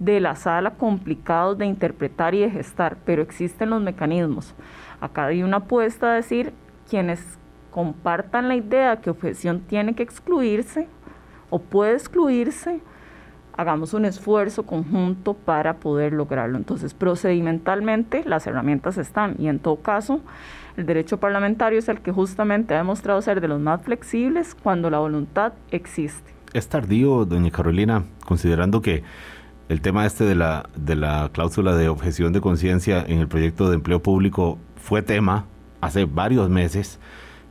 de 0.00 0.18
la 0.18 0.34
sala 0.34 0.72
complicados 0.72 1.56
de 1.56 1.66
interpretar 1.66 2.34
y 2.34 2.40
de 2.40 2.50
gestar, 2.50 2.96
pero 3.04 3.22
existen 3.22 3.70
los 3.70 3.80
mecanismos. 3.80 4.56
Acá 5.00 5.26
hay 5.26 5.44
una 5.44 5.58
apuesta 5.58 6.10
a 6.10 6.14
decir 6.16 6.52
quienes 6.88 7.38
compartan 7.70 8.48
la 8.48 8.56
idea 8.56 9.00
que 9.00 9.10
objeción 9.10 9.60
tiene 9.60 9.94
que 9.94 10.02
excluirse 10.02 10.88
o 11.50 11.58
puede 11.58 11.94
excluirse, 11.94 12.80
hagamos 13.56 13.92
un 13.92 14.04
esfuerzo 14.04 14.64
conjunto 14.64 15.34
para 15.34 15.76
poder 15.76 16.12
lograrlo. 16.12 16.56
Entonces, 16.56 16.94
procedimentalmente 16.94 18.24
las 18.24 18.46
herramientas 18.46 18.96
están 18.98 19.34
y 19.38 19.48
en 19.48 19.58
todo 19.58 19.76
caso, 19.76 20.20
el 20.76 20.86
derecho 20.86 21.18
parlamentario 21.18 21.78
es 21.78 21.88
el 21.88 22.00
que 22.00 22.12
justamente 22.12 22.74
ha 22.74 22.78
demostrado 22.78 23.20
ser 23.20 23.40
de 23.40 23.48
los 23.48 23.60
más 23.60 23.82
flexibles 23.82 24.54
cuando 24.54 24.88
la 24.88 24.98
voluntad 24.98 25.52
existe. 25.70 26.32
Es 26.52 26.68
tardío, 26.68 27.24
doña 27.24 27.50
Carolina, 27.50 28.04
considerando 28.24 28.80
que 28.80 29.02
el 29.68 29.82
tema 29.82 30.06
este 30.06 30.24
de 30.24 30.34
la, 30.34 30.68
de 30.74 30.96
la 30.96 31.30
cláusula 31.32 31.76
de 31.76 31.88
objeción 31.88 32.32
de 32.32 32.40
conciencia 32.40 33.04
en 33.06 33.18
el 33.18 33.28
proyecto 33.28 33.68
de 33.68 33.76
empleo 33.76 34.02
público 34.02 34.58
fue 34.76 35.02
tema 35.02 35.44
hace 35.80 36.06
varios 36.06 36.48
meses 36.48 36.98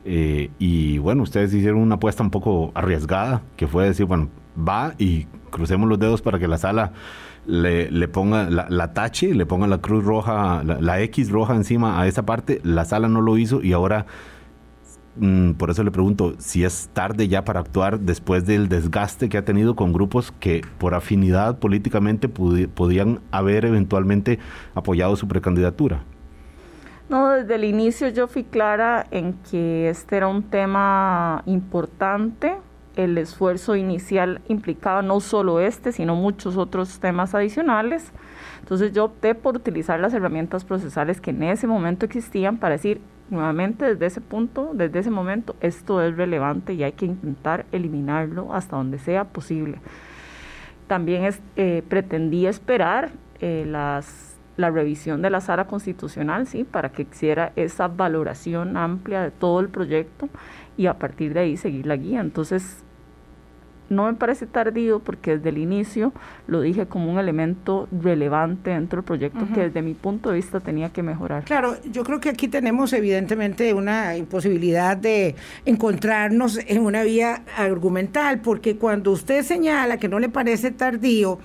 Eh, 0.04 0.50
y 0.58 0.98
bueno, 0.98 1.22
ustedes 1.22 1.52
hicieron 1.52 1.80
una 1.80 1.96
apuesta 1.96 2.22
un 2.22 2.30
poco 2.30 2.72
arriesgada, 2.74 3.42
que 3.56 3.66
fue 3.66 3.84
decir, 3.84 4.06
bueno, 4.06 4.28
va 4.56 4.94
y 4.98 5.26
crucemos 5.50 5.88
los 5.88 5.98
dedos 5.98 6.22
para 6.22 6.38
que 6.38 6.48
la 6.48 6.58
sala 6.58 6.92
le, 7.46 7.90
le 7.90 8.08
ponga 8.08 8.48
la, 8.48 8.92
tache, 8.92 9.34
le 9.34 9.46
ponga 9.46 9.66
la 9.66 9.78
cruz 9.78 10.04
roja, 10.04 10.62
la, 10.64 11.00
X 11.02 11.30
roja 11.30 11.54
encima 11.54 12.00
a 12.00 12.06
esa 12.06 12.24
parte. 12.24 12.60
La 12.64 12.84
sala 12.84 13.08
no 13.08 13.20
lo 13.20 13.36
hizo 13.38 13.62
y 13.62 13.72
ahora, 13.72 14.06
mm, 15.16 15.52
por 15.52 15.70
eso 15.70 15.82
le 15.82 15.90
pregunto, 15.90 16.34
si 16.38 16.64
es 16.64 16.90
tarde 16.92 17.28
ya 17.28 17.44
para 17.44 17.60
actuar 17.60 18.00
después 18.00 18.46
del 18.46 18.68
desgaste 18.68 19.28
que 19.28 19.38
ha 19.38 19.44
tenido 19.44 19.74
con 19.76 19.92
grupos 19.92 20.32
que 20.32 20.62
por 20.78 20.94
afinidad 20.94 21.58
políticamente 21.58 22.28
podían 22.28 23.20
haber 23.30 23.64
eventualmente 23.64 24.38
apoyado 24.74 25.16
su 25.16 25.28
precandidatura. 25.28 26.04
No, 27.10 27.30
desde 27.30 27.56
el 27.56 27.64
inicio 27.64 28.08
yo 28.10 28.28
fui 28.28 28.44
clara 28.44 29.04
en 29.10 29.32
que 29.50 29.88
este 29.88 30.16
era 30.16 30.28
un 30.28 30.44
tema 30.44 31.42
importante. 31.44 32.56
El 32.94 33.18
esfuerzo 33.18 33.74
inicial 33.74 34.40
implicaba 34.46 35.02
no 35.02 35.18
solo 35.18 35.58
este, 35.58 35.90
sino 35.90 36.14
muchos 36.14 36.56
otros 36.56 37.00
temas 37.00 37.34
adicionales. 37.34 38.12
Entonces 38.60 38.92
yo 38.92 39.06
opté 39.06 39.34
por 39.34 39.56
utilizar 39.56 39.98
las 39.98 40.14
herramientas 40.14 40.64
procesales 40.64 41.20
que 41.20 41.30
en 41.30 41.42
ese 41.42 41.66
momento 41.66 42.06
existían 42.06 42.58
para 42.58 42.76
decir 42.76 43.00
nuevamente 43.28 43.86
desde 43.86 44.06
ese 44.06 44.20
punto, 44.20 44.70
desde 44.72 45.00
ese 45.00 45.10
momento, 45.10 45.56
esto 45.60 46.00
es 46.02 46.16
relevante 46.16 46.74
y 46.74 46.84
hay 46.84 46.92
que 46.92 47.06
intentar 47.06 47.66
eliminarlo 47.72 48.54
hasta 48.54 48.76
donde 48.76 49.00
sea 49.00 49.24
posible. 49.24 49.78
También 50.86 51.24
es, 51.24 51.40
eh, 51.56 51.82
pretendí 51.88 52.46
esperar 52.46 53.10
eh, 53.40 53.64
las 53.66 54.29
la 54.60 54.70
revisión 54.70 55.22
de 55.22 55.30
la 55.30 55.40
sala 55.40 55.66
constitucional, 55.66 56.46
sí, 56.46 56.64
para 56.64 56.90
que 56.90 57.02
hiciera 57.02 57.52
esa 57.56 57.88
valoración 57.88 58.76
amplia 58.76 59.22
de 59.22 59.30
todo 59.30 59.60
el 59.60 59.68
proyecto 59.68 60.28
y 60.76 60.86
a 60.86 60.94
partir 60.94 61.34
de 61.34 61.40
ahí 61.40 61.56
seguir 61.56 61.86
la 61.86 61.96
guía. 61.96 62.20
Entonces, 62.20 62.84
no 63.90 64.06
me 64.06 64.14
parece 64.14 64.46
tardío 64.46 65.00
porque 65.00 65.36
desde 65.36 65.48
el 65.48 65.58
inicio 65.58 66.12
lo 66.46 66.60
dije 66.60 66.86
como 66.86 67.10
un 67.10 67.18
elemento 67.18 67.88
relevante 67.90 68.70
dentro 68.70 68.98
del 68.98 69.04
proyecto 69.04 69.46
que 69.52 69.62
desde 69.62 69.82
mi 69.82 69.94
punto 69.94 70.30
de 70.30 70.36
vista 70.36 70.60
tenía 70.60 70.90
que 70.90 71.02
mejorar. 71.02 71.42
Claro, 71.42 71.76
yo 71.90 72.04
creo 72.04 72.20
que 72.20 72.28
aquí 72.28 72.46
tenemos 72.46 72.92
evidentemente 72.92 73.74
una 73.74 74.16
imposibilidad 74.16 74.96
de 74.96 75.34
encontrarnos 75.66 76.58
en 76.68 76.86
una 76.86 77.02
vía 77.02 77.42
argumental, 77.56 78.40
porque 78.40 78.76
cuando 78.76 79.10
usted 79.10 79.42
señala 79.42 79.98
que 79.98 80.08
no 80.08 80.20
le 80.20 80.28
parece 80.28 80.70
tardío, 80.70 81.40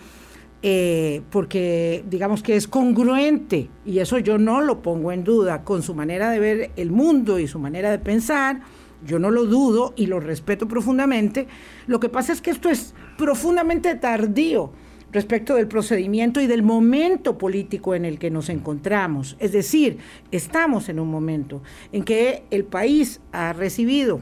eh, 0.67 1.21
porque 1.30 2.04
digamos 2.10 2.41
que 2.41 2.56
es 2.56 2.67
congruente, 2.67 3.69
y 3.86 3.99
eso 3.99 4.17
yo 4.17 4.39
no 4.39 4.62
lo 4.62 4.82
pongo 4.82 5.12
en 5.12 5.23
duda, 5.23 5.63
con 5.63 5.84
su 5.84 5.93
manera 5.93 6.32
de 6.32 6.39
ver 6.39 6.71
el 6.75 6.89
mundo 6.89 7.38
y 7.38 7.47
su 7.47 7.60
manera 7.60 7.91
de 7.91 7.99
pensar, 7.99 8.62
yo 9.06 9.19
no 9.19 9.30
lo 9.30 9.45
dudo 9.45 9.93
y 9.95 10.08
lo 10.08 10.19
respeto 10.19 10.67
profundamente. 10.67 11.45
Lo 11.86 11.99
que 11.99 12.10
pasa 12.10 12.34
es 12.34 12.41
que 12.41 12.49
esto 12.49 12.71
es 12.71 12.95
profundamente 13.15 13.93
tardío 13.93 14.71
respecto 15.12 15.54
del 15.54 15.67
procedimiento 15.67 16.41
y 16.41 16.47
del 16.47 16.63
momento 16.63 17.38
político 17.38 17.93
en 17.93 18.04
el 18.04 18.17
que 18.17 18.32
nos 18.32 18.49
encontramos. 18.49 19.38
Es 19.38 19.51
decir, 19.51 19.99
estamos 20.32 20.89
en 20.89 20.99
un 20.99 21.12
momento 21.12 21.62
en 21.91 22.04
que 22.04 22.45
el 22.49 22.65
país 22.65 23.21
ha 23.32 23.54
recibido 23.54 24.19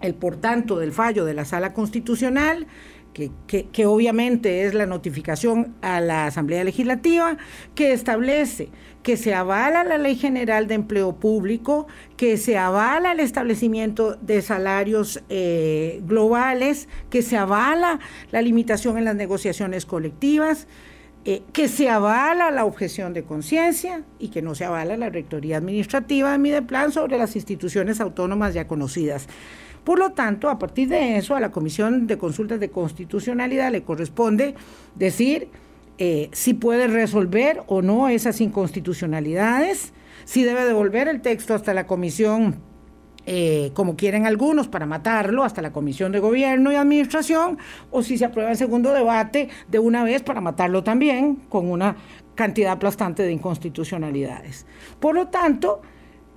el 0.00 0.14
por 0.14 0.36
tanto 0.36 0.78
del 0.78 0.92
fallo 0.92 1.24
de 1.24 1.34
la 1.34 1.44
Sala 1.44 1.72
Constitucional, 1.72 2.66
que, 3.12 3.86
obviamente 3.86 4.64
es 4.64 4.74
la 4.74 4.86
notificación 4.86 5.74
a 5.82 6.00
la 6.00 6.26
Asamblea 6.26 6.64
Legislativa, 6.64 7.36
que 7.74 7.92
establece 7.92 8.68
que 9.02 9.16
se 9.16 9.34
avala 9.34 9.82
la 9.84 9.98
Ley 9.98 10.16
General 10.16 10.68
de 10.68 10.74
Empleo 10.74 11.16
Público, 11.16 11.88
que 12.16 12.36
se 12.36 12.56
avala 12.56 13.12
el 13.12 13.20
establecimiento 13.20 14.14
de 14.14 14.42
salarios 14.42 15.22
eh, 15.28 16.00
globales, 16.04 16.88
que 17.10 17.22
se 17.22 17.36
avala 17.36 17.98
la 18.30 18.42
limitación 18.42 18.98
en 18.98 19.04
las 19.04 19.16
negociaciones 19.16 19.86
colectivas, 19.86 20.68
eh, 21.24 21.42
que 21.52 21.68
se 21.68 21.88
avala 21.88 22.50
la 22.50 22.64
objeción 22.64 23.12
de 23.12 23.24
conciencia 23.24 24.02
y 24.18 24.28
que 24.28 24.42
no 24.42 24.54
se 24.54 24.64
avala 24.64 24.96
la 24.96 25.10
rectoría 25.10 25.56
administrativa 25.56 26.32
de 26.32 26.38
Mideplan 26.38 26.92
sobre 26.92 27.18
las 27.18 27.36
instituciones 27.36 28.00
autónomas 28.00 28.54
ya 28.54 28.66
conocidas. 28.66 29.28
Por 29.84 29.98
lo 29.98 30.10
tanto, 30.12 30.48
a 30.48 30.58
partir 30.58 30.88
de 30.88 31.16
eso, 31.16 31.34
a 31.34 31.40
la 31.40 31.50
Comisión 31.50 32.06
de 32.06 32.18
Consultas 32.18 32.60
de 32.60 32.70
Constitucionalidad 32.70 33.72
le 33.72 33.82
corresponde 33.82 34.54
decir 34.94 35.48
eh, 35.98 36.28
si 36.32 36.54
puede 36.54 36.86
resolver 36.86 37.62
o 37.66 37.82
no 37.82 38.08
esas 38.08 38.40
inconstitucionalidades, 38.40 39.92
si 40.24 40.44
debe 40.44 40.64
devolver 40.64 41.08
el 41.08 41.20
texto 41.20 41.54
hasta 41.54 41.74
la 41.74 41.86
Comisión 41.86 42.60
eh, 43.24 43.70
como 43.74 43.94
quieren 43.94 44.26
algunos, 44.26 44.66
para 44.66 44.84
matarlo 44.84 45.44
hasta 45.44 45.62
la 45.62 45.72
Comisión 45.72 46.10
de 46.10 46.18
Gobierno 46.18 46.72
y 46.72 46.74
Administración, 46.74 47.56
o 47.92 48.02
si 48.02 48.18
se 48.18 48.24
aprueba 48.24 48.50
el 48.50 48.56
segundo 48.56 48.92
debate 48.92 49.48
de 49.68 49.78
una 49.78 50.02
vez 50.02 50.22
para 50.22 50.40
matarlo 50.40 50.82
también 50.82 51.36
con 51.48 51.70
una 51.70 51.96
cantidad 52.34 52.72
aplastante 52.72 53.22
de 53.22 53.30
inconstitucionalidades. 53.30 54.66
Por 54.98 55.14
lo 55.14 55.28
tanto, 55.28 55.82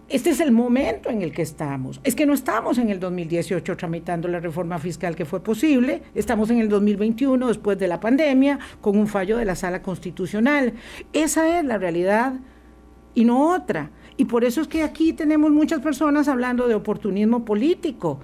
este 0.07 0.29
es 0.29 0.39
el 0.39 0.51
momento 0.51 1.09
en 1.09 1.23
el 1.23 1.31
que 1.31 1.41
estamos. 1.41 1.99
Es 2.03 2.13
que 2.15 2.27
no 2.27 2.33
estamos 2.33 2.77
en 2.77 2.89
el 2.89 2.99
2018 2.99 3.75
tramitando 3.75 4.27
la 4.27 4.39
reforma 4.39 4.77
fiscal 4.77 5.15
que 5.15 5.25
fue 5.25 5.41
posible, 5.41 6.03
estamos 6.13 6.51
en 6.51 6.59
el 6.59 6.69
2021 6.69 7.47
después 7.47 7.79
de 7.79 7.87
la 7.87 7.99
pandemia 7.99 8.59
con 8.81 8.97
un 8.97 9.07
fallo 9.07 9.37
de 9.37 9.45
la 9.45 9.55
sala 9.55 9.81
constitucional. 9.81 10.73
Esa 11.11 11.59
es 11.59 11.65
la 11.65 11.79
realidad 11.79 12.33
y 13.15 13.25
no 13.25 13.51
otra. 13.51 13.89
Y 14.15 14.25
por 14.25 14.43
eso 14.43 14.61
es 14.61 14.67
que 14.67 14.83
aquí 14.83 15.13
tenemos 15.13 15.51
muchas 15.51 15.81
personas 15.81 16.27
hablando 16.27 16.67
de 16.67 16.75
oportunismo 16.75 17.43
político. 17.43 18.19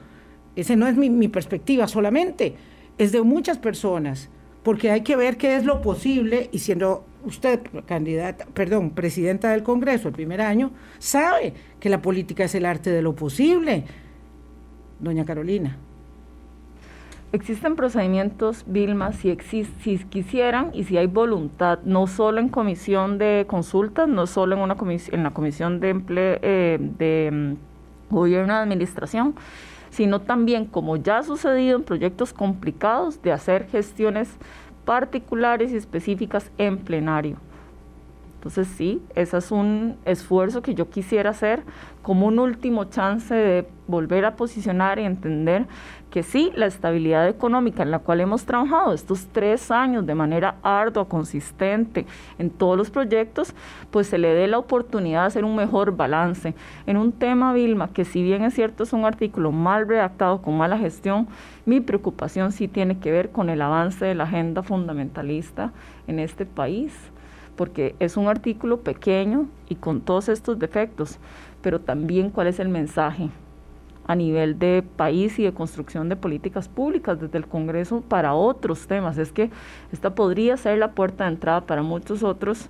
Esa 0.56 0.76
no 0.76 0.88
es 0.88 0.96
mi, 0.96 1.10
mi 1.10 1.30
perspectiva 1.30 1.88
solamente, 1.88 2.56
es 3.00 3.12
de 3.12 3.24
muchas 3.24 3.58
personas, 3.58 4.30
porque 4.64 4.92
hay 4.92 5.02
que 5.02 5.16
ver 5.16 5.38
qué 5.38 5.56
es 5.56 5.66
lo 5.66 5.82
posible 5.82 6.50
y 6.52 6.60
siendo 6.60 7.06
usted, 7.26 7.62
candidata, 7.86 8.46
perdón, 8.54 8.92
presidenta 8.92 9.52
del 9.52 9.64
Congreso 9.64 10.08
el 10.08 10.14
primer 10.14 10.42
año, 10.42 10.72
sabe 11.00 11.54
que 11.80 11.90
la 11.90 12.02
política 12.02 12.44
es 12.44 12.56
el 12.56 12.66
arte 12.66 12.90
de 12.90 13.02
lo 13.02 13.16
posible. 13.16 13.86
Doña 15.00 15.26
Carolina. 15.26 15.78
Existen 17.34 17.78
procedimientos, 17.78 18.66
Vilma, 18.68 19.14
si, 19.14 19.38
si 19.40 19.98
quisieran 20.10 20.72
y 20.74 20.84
si 20.84 20.98
hay 20.98 21.08
voluntad, 21.08 21.80
no 21.86 22.06
solo 22.06 22.42
en 22.42 22.50
comisión 22.50 23.18
de 23.18 23.46
consultas, 23.48 24.10
no 24.10 24.28
solo 24.28 24.56
en, 24.56 24.62
una 24.62 24.76
en 25.12 25.24
la 25.24 25.32
comisión 25.32 25.80
de, 25.80 25.90
empleo, 25.90 26.40
eh, 26.42 26.78
de 26.80 27.30
mm, 27.32 28.14
gobierno 28.14 28.54
de 28.54 28.60
administración, 28.60 29.34
sino 29.92 30.20
también, 30.20 30.66
como 30.66 30.98
ya 30.98 31.20
ha 31.20 31.24
sucedido 31.24 31.78
en 31.78 31.84
proyectos 31.84 32.34
complicados, 32.34 33.22
de 33.22 33.32
hacer 33.32 33.68
gestiones 33.68 34.28
particulares 34.92 35.72
y 35.72 35.78
específicas 35.78 36.52
en 36.58 36.78
plenario. 36.78 37.38
Entonces 38.42 38.70
sí, 38.70 39.00
ese 39.14 39.38
es 39.38 39.52
un 39.52 39.98
esfuerzo 40.04 40.64
que 40.64 40.74
yo 40.74 40.90
quisiera 40.90 41.30
hacer 41.30 41.62
como 42.02 42.26
un 42.26 42.40
último 42.40 42.86
chance 42.86 43.36
de 43.36 43.68
volver 43.86 44.26
a 44.26 44.36
posicionar 44.36 44.98
y 44.98 45.04
entender 45.04 45.68
que 46.10 46.24
sí, 46.24 46.52
la 46.56 46.66
estabilidad 46.66 47.28
económica 47.28 47.84
en 47.84 47.92
la 47.92 48.00
cual 48.00 48.20
hemos 48.20 48.46
trabajado 48.46 48.94
estos 48.94 49.28
tres 49.28 49.70
años 49.70 50.08
de 50.08 50.16
manera 50.16 50.56
ardua, 50.64 51.08
consistente 51.08 52.08
en 52.40 52.50
todos 52.50 52.76
los 52.76 52.90
proyectos, 52.90 53.54
pues 53.92 54.08
se 54.08 54.18
le 54.18 54.34
dé 54.34 54.48
la 54.48 54.58
oportunidad 54.58 55.22
de 55.22 55.28
hacer 55.28 55.46
un 55.46 55.56
mejor 55.56 55.96
balance. 55.96 56.56
En 56.88 56.98
un 56.98 57.12
tema, 57.12 57.54
Vilma, 57.54 57.90
que 57.94 58.06
si 58.06 58.24
bien 58.24 58.44
es 58.44 58.56
cierto 58.56 58.86
es 58.86 58.92
un 58.92 59.06
artículo 59.06 59.52
mal 59.52 59.88
redactado, 59.88 60.42
con 60.42 60.58
mala 60.58 60.80
gestión, 60.80 61.28
mi 61.68 61.80
preocupación 61.80 62.52
sí 62.54 62.68
tiene 62.68 62.98
que 62.98 63.12
ver 63.12 63.30
con 63.30 63.52
el 63.52 63.62
avance 63.62 64.04
de 64.04 64.16
la 64.16 64.24
agenda 64.24 64.64
fundamentalista 64.64 65.74
en 66.08 66.18
este 66.18 66.48
país 66.48 67.11
porque 67.62 67.94
es 68.00 68.18
un 68.18 68.28
artículo 68.28 68.80
pequeño 68.80 69.46
y 69.70 69.76
con 69.76 70.02
todos 70.02 70.30
estos 70.30 70.58
defectos, 70.58 71.20
pero 71.62 71.80
también 71.80 72.32
cuál 72.32 72.48
es 72.48 72.60
el 72.60 72.70
mensaje 72.70 73.30
a 74.08 74.16
nivel 74.16 74.58
de 74.58 74.84
país 74.96 75.38
y 75.38 75.44
de 75.44 75.54
construcción 75.54 76.10
de 76.10 76.16
políticas 76.16 76.68
públicas 76.68 77.22
desde 77.22 77.38
el 77.38 77.46
Congreso 77.46 78.02
para 78.02 78.34
otros 78.34 78.88
temas. 78.88 79.20
Es 79.20 79.32
que 79.32 79.52
esta 79.92 80.16
podría 80.16 80.58
ser 80.58 80.80
la 80.80 80.94
puerta 80.94 81.26
de 81.26 81.34
entrada 81.34 81.62
para 81.68 81.84
muchos 81.84 82.24
otros 82.24 82.68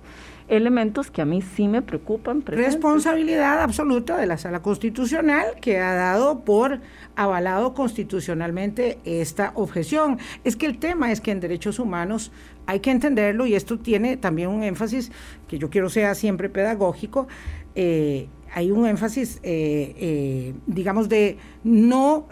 elementos 0.48 1.10
que 1.10 1.22
a 1.22 1.24
mí 1.24 1.40
sí 1.40 1.68
me 1.68 1.80
preocupan. 1.80 2.44
Responsabilidad 2.44 3.62
absoluta 3.62 4.18
de 4.18 4.26
la 4.26 4.36
Sala 4.36 4.60
Constitucional 4.60 5.46
que 5.60 5.78
ha 5.78 5.94
dado 5.94 6.40
por 6.40 6.80
avalado 7.16 7.72
constitucionalmente 7.72 8.98
esta 9.04 9.52
objeción. 9.54 10.18
Es 10.44 10.56
que 10.56 10.66
el 10.66 10.78
tema 10.78 11.10
es 11.10 11.22
que 11.22 11.30
en 11.30 11.40
derechos 11.40 11.78
humanos 11.78 12.32
hay 12.66 12.80
que 12.80 12.90
entenderlo 12.90 13.46
y 13.46 13.54
esto 13.54 13.78
tiene 13.78 14.16
también 14.16 14.48
un 14.48 14.62
énfasis 14.62 15.10
que 15.48 15.58
yo 15.58 15.70
quiero 15.70 15.88
sea 15.88 16.14
siempre 16.14 16.48
pedagógico. 16.48 17.28
Eh, 17.74 18.28
hay 18.54 18.70
un 18.70 18.86
énfasis, 18.86 19.40
eh, 19.42 19.94
eh, 19.96 20.54
digamos, 20.66 21.08
de 21.08 21.38
no 21.64 22.28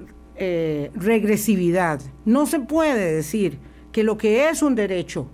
regresividad. 0.95 2.01
No 2.25 2.47
se 2.47 2.61
puede 2.61 3.13
decir 3.13 3.59
que 3.93 4.03
lo 4.03 4.17
que 4.17 4.49
es 4.49 4.63
un 4.63 4.75
derecho 4.75 5.29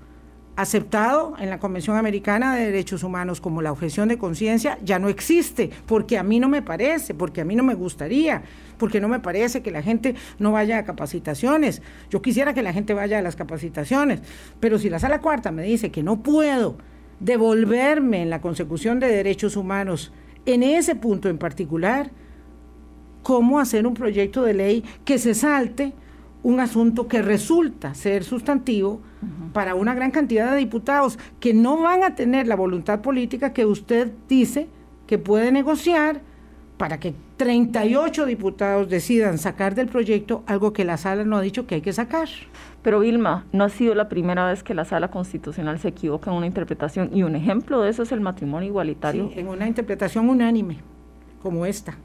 aceptado 0.57 1.35
en 1.39 1.51
la 1.51 1.61
Convención 1.61 1.97
Americana 1.97 2.57
de 2.57 2.67
Derechos 2.67 3.05
Humanos 3.05 3.41
como 3.41 3.63
la 3.63 3.71
objeción 3.71 4.09
de 4.09 4.19
conciencia 4.19 4.79
ya 4.83 4.99
no 4.99 5.09
existe, 5.09 5.71
porque 5.87 6.19
a 6.19 6.23
mí 6.23 6.41
no 6.41 6.49
me 6.49 6.63
parece, 6.63 7.15
porque 7.15 7.43
a 7.43 7.45
mí 7.45 7.55
no 7.55 7.63
me 7.63 7.75
gustaría, 7.75 8.43
porque 8.79 9.01
no 9.01 9.09
me 9.09 9.21
parece 9.21 9.63
que 9.63 9.71
la 9.71 9.83
gente 9.83 10.15
no 10.39 10.53
vaya 10.53 10.79
a 10.79 10.85
capacitaciones. 10.85 11.83
Yo 12.11 12.23
quisiera 12.23 12.55
que 12.55 12.63
la 12.63 12.73
gente 12.73 12.95
vaya 12.95 13.19
a 13.19 13.23
las 13.23 13.37
capacitaciones, 13.37 14.23
pero 14.61 14.79
si 14.79 14.91
la 14.91 14.99
sala 14.99 15.21
cuarta 15.21 15.53
me 15.53 15.63
dice 15.63 15.91
que 15.91 16.03
no 16.03 16.23
puedo 16.23 16.77
devolverme 17.21 18.23
en 18.23 18.31
la 18.31 18.41
consecución 18.41 19.01
de 19.01 19.09
derechos 19.09 19.57
humanos 19.57 20.13
en 20.45 20.63
ese 20.63 20.95
punto 20.95 21.29
en 21.29 21.39
particular, 21.39 22.11
¿cómo 23.23 23.59
hacer 23.59 23.87
un 23.87 23.95
proyecto 23.95 24.43
de 24.43 24.55
ley 24.55 24.85
que 25.05 25.19
se 25.19 25.35
salte? 25.35 25.93
un 26.47 26.61
asunto 26.61 27.09
que 27.09 27.23
resulta 27.23 27.95
ser 27.95 28.23
sustantivo 28.23 29.01
para 29.53 29.75
una 29.75 29.97
gran 29.97 30.13
cantidad 30.13 30.53
de 30.53 30.59
diputados 30.59 31.19
que 31.41 31.53
no 31.53 31.83
van 31.83 32.05
a 32.05 32.15
tener 32.15 32.47
la 32.47 32.55
voluntad 32.55 33.01
política 33.01 33.53
que 33.53 33.67
usted 33.67 34.13
dice 34.29 34.69
que 35.09 35.19
puede 35.19 35.51
negociar 35.51 36.21
para 36.77 37.01
que 37.01 37.15
38 37.37 38.25
diputados 38.25 38.89
decidan 38.89 39.37
sacar 39.37 39.75
del 39.75 39.89
proyecto 39.89 40.43
algo 40.47 40.73
que 40.73 40.85
la 40.85 40.97
sala 40.97 41.25
no 41.25 41.37
ha 41.37 41.43
dicho 41.43 41.67
que 41.67 41.77
hay 41.77 41.81
que 41.83 41.93
sacar. 41.93 42.29
Pero 42.83 43.01
Vilma, 43.01 43.45
no 43.53 43.65
ha 43.65 43.69
sido 43.69 43.95
la 43.95 44.09
primera 44.09 44.47
vez 44.47 44.63
que 44.63 44.73
la 44.73 44.85
sala 44.85 45.09
constitucional 45.09 45.79
se 45.79 45.89
equivoca 45.89 46.31
en 46.31 46.37
una 46.37 46.47
interpretación 46.47 47.11
y 47.13 47.25
un 47.25 47.37
ejemplo 47.37 47.83
de 47.83 47.91
eso 47.91 48.03
es 48.05 48.13
el 48.13 48.21
matrimonio 48.21 48.69
igualitario. 48.69 49.31
Sí, 49.35 49.41
en 49.41 49.49
una 49.49 49.67
interpretación 49.67 50.31
unánime, 50.31 50.79
como 51.43 51.67
esta. 51.67 51.99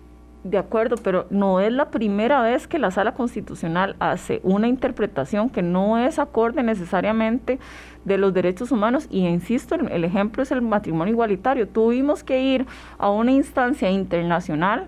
De 0.44 0.58
acuerdo, 0.58 0.96
pero 0.96 1.28
no 1.30 1.60
es 1.60 1.72
la 1.72 1.92
primera 1.92 2.42
vez 2.42 2.68
que 2.68 2.80
la 2.80 2.90
sala 2.90 3.14
constitucional 3.14 3.96
hace 4.00 4.42
una 4.44 4.68
interpretación 4.68 5.52
que 5.52 5.62
no 5.62 6.00
es 6.00 6.18
acorde 6.18 6.64
necesariamente 6.64 7.60
de 8.06 8.18
los 8.18 8.34
derechos 8.34 8.72
humanos 8.72 9.06
y 9.12 9.28
insisto, 9.28 9.76
el 9.76 10.04
ejemplo 10.04 10.42
es 10.42 10.52
el 10.52 10.64
matrimonio 10.64 11.14
igualitario. 11.14 11.68
Tuvimos 11.68 12.24
que 12.24 12.42
ir 12.42 12.66
a 12.98 13.12
una 13.12 13.32
instancia 13.32 13.92
internacional 13.92 14.88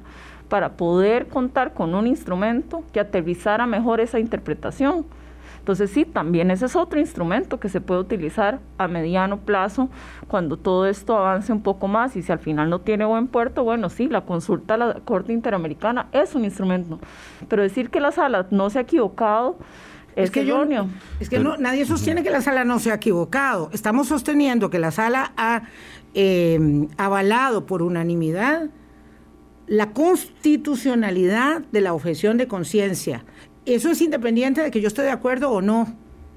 para 0.54 0.74
poder 0.74 1.30
contar 1.30 1.74
con 1.74 1.96
un 1.96 2.06
instrumento 2.06 2.84
que 2.94 3.00
aterrizara 3.00 3.66
mejor 3.66 4.00
esa 4.00 4.20
interpretación. 4.20 5.04
Entonces 5.58 5.90
sí, 5.90 6.06
también 6.06 6.52
ese 6.52 6.68
es 6.68 6.76
otro 6.76 7.00
instrumento 7.00 7.60
que 7.60 7.70
se 7.70 7.82
puede 7.82 8.02
utilizar 8.02 8.60
a 8.78 8.88
mediano 8.88 9.40
plazo 9.40 9.90
cuando 10.28 10.58
todo 10.58 10.86
esto 10.86 11.18
avance 11.18 11.52
un 11.52 11.64
poco 11.64 11.88
más 11.88 12.16
y 12.16 12.22
si 12.22 12.32
al 12.32 12.38
final 12.38 12.70
no 12.70 12.82
tiene 12.82 13.04
buen 13.04 13.26
puerto, 13.26 13.64
bueno, 13.64 13.90
sí, 13.90 14.08
la 14.08 14.26
consulta 14.26 14.76
a 14.76 14.78
la 14.78 14.94
Corte 15.04 15.34
Interamericana 15.34 16.06
es 16.12 16.36
un 16.36 16.46
instrumento, 16.46 17.00
pero 17.50 17.64
decir 17.64 17.90
que 17.90 18.00
la 18.00 18.12
sala 18.12 18.46
no 18.52 18.70
se 18.70 18.78
ha 18.78 18.82
equivocado 18.84 19.58
es, 20.16 20.30
que 20.30 20.42
erróneo. 20.42 20.88
es 21.20 21.30
que 21.30 21.40
no, 21.40 21.58
nadie 21.58 21.84
sostiene 21.86 22.22
que 22.22 22.30
la 22.30 22.42
sala 22.42 22.64
no 22.64 22.78
se 22.78 22.92
ha 22.92 22.94
equivocado. 22.94 23.72
Estamos 23.74 24.08
sosteniendo 24.08 24.70
que 24.70 24.78
la 24.78 24.92
sala 24.92 25.34
ha 25.36 25.64
eh, 26.14 26.88
avalado 26.98 27.66
por 27.66 27.82
unanimidad 27.82 28.70
la 29.68 29.92
constitucionalidad 29.92 31.62
de 31.72 31.82
la 31.82 31.94
objeción 31.94 32.38
de 32.38 32.48
conciencia 32.48 33.24
eso 33.66 33.90
es 33.90 34.02
independiente 34.02 34.62
de 34.62 34.72
que 34.72 34.82
yo 34.82 34.88
esté 34.88 35.04
de 35.04 35.12
acuerdo 35.12 35.52
o 35.52 35.62
no, 35.62 35.96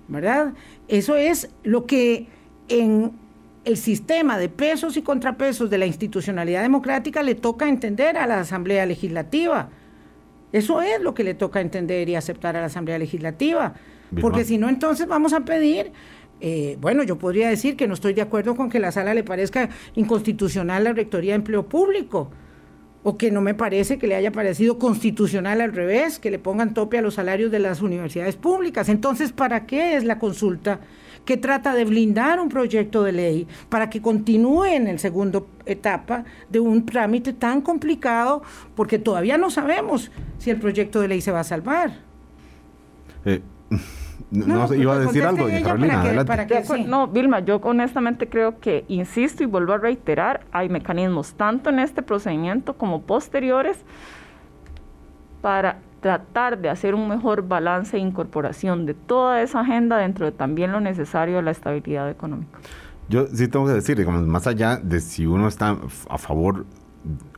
¿verdad? 0.09 0.53
Eso 0.89 1.17
es 1.17 1.51
lo 1.65 1.87
que 1.87 2.29
en 2.69 3.13
el 3.65 3.77
sistema 3.77 4.39
de 4.39 4.49
pesos 4.49 4.97
y 4.97 5.03
contrapesos 5.03 5.69
de 5.69 5.79
la 5.79 5.87
institucionalidad 5.87 6.63
democrática 6.63 7.23
le 7.23 7.35
toca 7.35 7.69
entender 7.69 8.17
a 8.17 8.27
la 8.29 8.41
Asamblea 8.41 8.87
Legislativa. 8.87 9.71
Eso 10.53 10.81
es 10.81 11.01
lo 11.01 11.15
que 11.15 11.25
le 11.25 11.35
toca 11.35 11.61
entender 11.61 12.09
y 12.09 12.15
aceptar 12.15 12.57
a 12.57 12.61
la 12.61 12.67
Asamblea 12.67 12.99
Legislativa. 12.99 13.75
Porque 14.21 14.45
si 14.45 14.57
no, 14.57 14.69
entonces 14.69 15.09
vamos 15.09 15.33
a 15.33 15.41
pedir, 15.41 15.91
eh, 16.41 16.79
bueno, 16.81 17.03
yo 17.03 17.19
podría 17.19 17.49
decir 17.49 17.77
que 17.77 17.89
no 17.89 17.95
estoy 17.95 18.15
de 18.15 18.23
acuerdo 18.23 18.55
con 18.55 18.71
que 18.71 18.79
la 18.79 18.93
sala 18.93 19.15
le 19.15 19.25
parezca 19.25 19.69
inconstitucional 19.97 20.85
la 20.85 20.93
Rectoría 20.93 21.33
de 21.33 21.37
Empleo 21.37 21.67
Público 21.67 22.31
o 23.09 23.17
que 23.17 23.31
no 23.31 23.41
me 23.41 23.55
parece 23.55 23.99
que 23.99 24.09
le 24.09 24.17
haya 24.17 24.33
parecido 24.33 24.81
constitucional 24.81 25.61
al 25.61 25.73
revés, 25.73 26.19
que 26.19 26.29
le 26.29 26.41
pongan 26.41 26.75
tope 26.75 26.99
a 26.99 27.03
los 27.03 27.15
salarios 27.15 27.53
de 27.53 27.61
las 27.61 27.81
universidades 27.81 28.35
públicas. 28.35 28.89
Entonces, 28.89 29.31
¿para 29.31 29.65
qué 29.65 29.95
es 29.95 30.03
la 30.03 30.19
consulta 30.19 30.81
que 31.25 31.37
trata 31.37 31.73
de 31.73 31.85
blindar 31.85 32.41
un 32.41 32.49
proyecto 32.49 33.05
de 33.05 33.13
ley 33.13 33.47
para 33.69 33.91
que 33.91 34.03
continúe 34.03 34.65
en 34.65 34.89
el 34.89 34.99
segundo 34.99 35.47
etapa 35.67 36.25
de 36.51 36.59
un 36.59 36.85
trámite 36.85 37.33
tan 37.33 37.61
complicado? 37.61 38.43
Porque 38.75 38.99
todavía 38.99 39.39
no 39.39 39.51
sabemos 39.51 40.11
si 40.39 40.51
el 40.51 40.59
proyecto 40.59 41.01
de 41.01 41.07
ley 41.07 41.21
se 41.21 41.31
va 41.31 41.39
a 41.39 41.45
salvar. 41.45 41.93
Eh. 43.25 43.41
No, 44.31 44.75
iba 44.75 44.95
a 44.95 44.99
decir 44.99 45.25
algo, 45.25 45.47
Carolina, 45.63 46.03
No, 46.87 47.07
Vilma, 47.07 47.41
yo 47.41 47.57
honestamente 47.57 48.29
creo 48.29 48.59
que, 48.59 48.85
insisto 48.89 49.45
y 49.45 49.47
vuelvo 49.47 49.75
a 49.75 49.79
reiterar, 49.79 50.41
hay 50.51 50.69
mecanismos 50.69 51.35
tanto 51.35 51.71
en 51.71 51.79
este 51.79 52.03
procedimiento 52.03 52.77
como 52.77 53.03
posteriores 53.03 53.79
para 55.43 55.79
tratar 56.01 56.59
de 56.59 56.69
hacer 56.69 56.95
un 56.95 57.09
mejor 57.09 57.47
balance 57.47 57.97
e 57.97 58.01
incorporación 58.01 58.85
de 58.85 58.95
toda 58.95 59.43
esa 59.43 59.61
agenda 59.61 59.99
dentro 59.99 60.27
de 60.27 60.33
también 60.33 60.73
lo 60.73 60.81
necesario 60.81 61.37
de 61.37 61.43
la 61.43 61.53
estabilidad 61.53 62.11
económica. 62.11 62.59
Yo 63.09 63.29
sí 63.29 63.47
tengo 63.47 63.67
que 63.67 63.73
decir, 63.73 63.97
digamos, 63.97 64.23
más 64.27 64.49
allá 64.49 64.77
de 64.77 65.01
si 65.01 65.27
uno 65.27 65.47
está 65.47 65.77
a 66.09 66.19
favor 66.19 66.67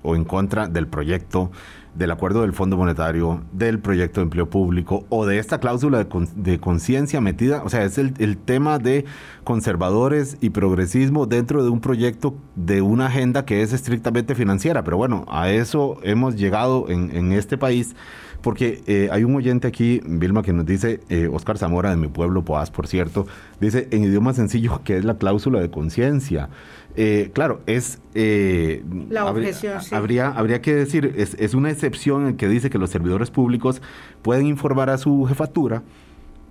o 0.03 0.17
en 0.17 0.25
contra 0.25 0.67
del 0.67 0.87
proyecto, 0.87 1.51
del 1.95 2.11
acuerdo 2.11 2.43
del 2.43 2.53
Fondo 2.53 2.77
Monetario, 2.77 3.43
del 3.53 3.81
proyecto 3.81 4.21
de 4.21 4.25
empleo 4.25 4.49
público 4.49 5.05
o 5.09 5.27
de 5.27 5.39
esta 5.39 5.59
cláusula 5.59 6.07
de, 6.37 6.59
conciencia 6.61 7.21
metida, 7.21 7.63
o 7.65 7.69
sea, 7.69 7.85
es 7.85 7.99
el, 7.99 8.39
tema 8.39 8.79
de 8.79 9.05
conservadores 9.45 10.37
y 10.41 10.51
progresismo 10.51 11.27
dentro 11.27 11.65
de 11.65 11.71
un 11.71 11.81
proyecto 11.81 12.35
de 12.55 12.83
una 12.83 13.07
agenda 13.07 13.45
que 13.45 13.63
es 13.63 13.73
estrictamente 13.73 14.35
financiera. 14.35 14.85
Pero 14.85 14.97
bueno, 14.97 15.25
a 15.29 15.51
eso 15.51 15.99
hemos 16.03 16.37
llegado 16.37 16.89
en, 16.89 17.33
este 17.33 17.59
país. 17.59 17.95
Porque 18.41 18.83
eh, 18.87 19.09
hay 19.11 19.25
un 19.25 19.35
oyente 19.35 19.67
aquí, 19.67 20.01
Vilma, 20.07 20.43
que 20.43 20.53
nos 20.53 20.65
dice, 20.65 21.01
eh, 21.09 21.29
Oscar 21.31 21.59
Zamora 21.59 21.91
de 21.91 21.97
mi 21.97 22.07
pueblo, 22.07 22.45
Poás, 22.45 22.71
por 22.71 22.87
cierto, 22.87 23.27
dice 23.61 23.89
en 23.91 24.05
idioma 24.05 24.33
sencillo 24.33 24.81
que 24.85 24.97
es 24.97 25.05
la 25.05 25.19
cláusula 25.19 25.61
de 25.61 25.71
conciencia. 25.71 26.49
Eh, 26.97 27.31
claro, 27.33 27.61
es... 27.67 28.01
Eh, 28.15 28.83
la 29.09 29.27
objeción, 29.27 29.81
habría, 29.93 30.29
habría, 30.29 30.61
que 30.61 30.75
decir, 30.75 31.15
es, 31.17 31.55
una 31.55 31.71
excepción 31.71 32.27
en 32.27 32.37
que 32.37 32.49
dice 32.49 32.71
que 32.71 32.79
los 32.79 32.91
servidores 32.91 33.31
públicos 33.31 33.81
pueden 34.23 34.47
informar 34.47 34.91
a 34.91 34.99
su 34.99 35.25
jefatura 35.27 35.83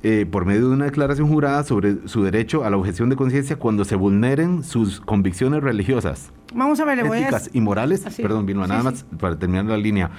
eh, 0.03 0.25
por 0.29 0.45
medio 0.45 0.69
de 0.69 0.75
una 0.75 0.85
declaración 0.85 1.27
jurada 1.27 1.63
sobre 1.63 2.07
su 2.07 2.23
derecho 2.23 2.63
a 2.63 2.69
la 2.69 2.77
objeción 2.77 3.09
de 3.09 3.15
conciencia 3.15 3.57
cuando 3.57 3.83
se 3.83 3.95
vulneren 3.95 4.63
sus 4.63 5.01
convicciones 5.01 5.61
religiosas. 5.61 6.31
Vamos 6.53 6.79
a 6.79 6.85
ver, 6.85 6.99
éticas 6.99 7.49
y 7.51 7.59
morales. 7.59 8.05
Perdón, 8.15 8.45
Vilma, 8.45 8.67
nada 8.67 8.83
más 8.83 9.05
para 9.19 9.37
terminar 9.37 9.65
la 9.65 9.77
línea 9.77 10.11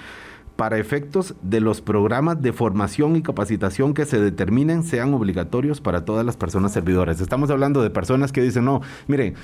para 0.59 0.77
efectos 0.77 1.37
de 1.41 1.61
los 1.61 1.81
programas 1.81 2.43
de 2.43 2.53
formación 2.53 3.15
y 3.15 3.23
capacitación 3.23 3.95
que 3.95 4.05
se 4.07 4.19
determinen 4.19 4.83
sean 4.83 5.15
obligatorios 5.15 5.81
para 5.81 6.05
todas 6.05 6.27
las 6.27 6.37
personas 6.37 6.73
servidoras. 6.73 7.21
Estamos 7.21 7.49
hablando 7.51 7.81
de 7.81 7.91
personas 7.91 8.33
que 8.33 8.43
dicen, 8.43 8.65
no, 8.65 8.81
mire, 9.07 9.35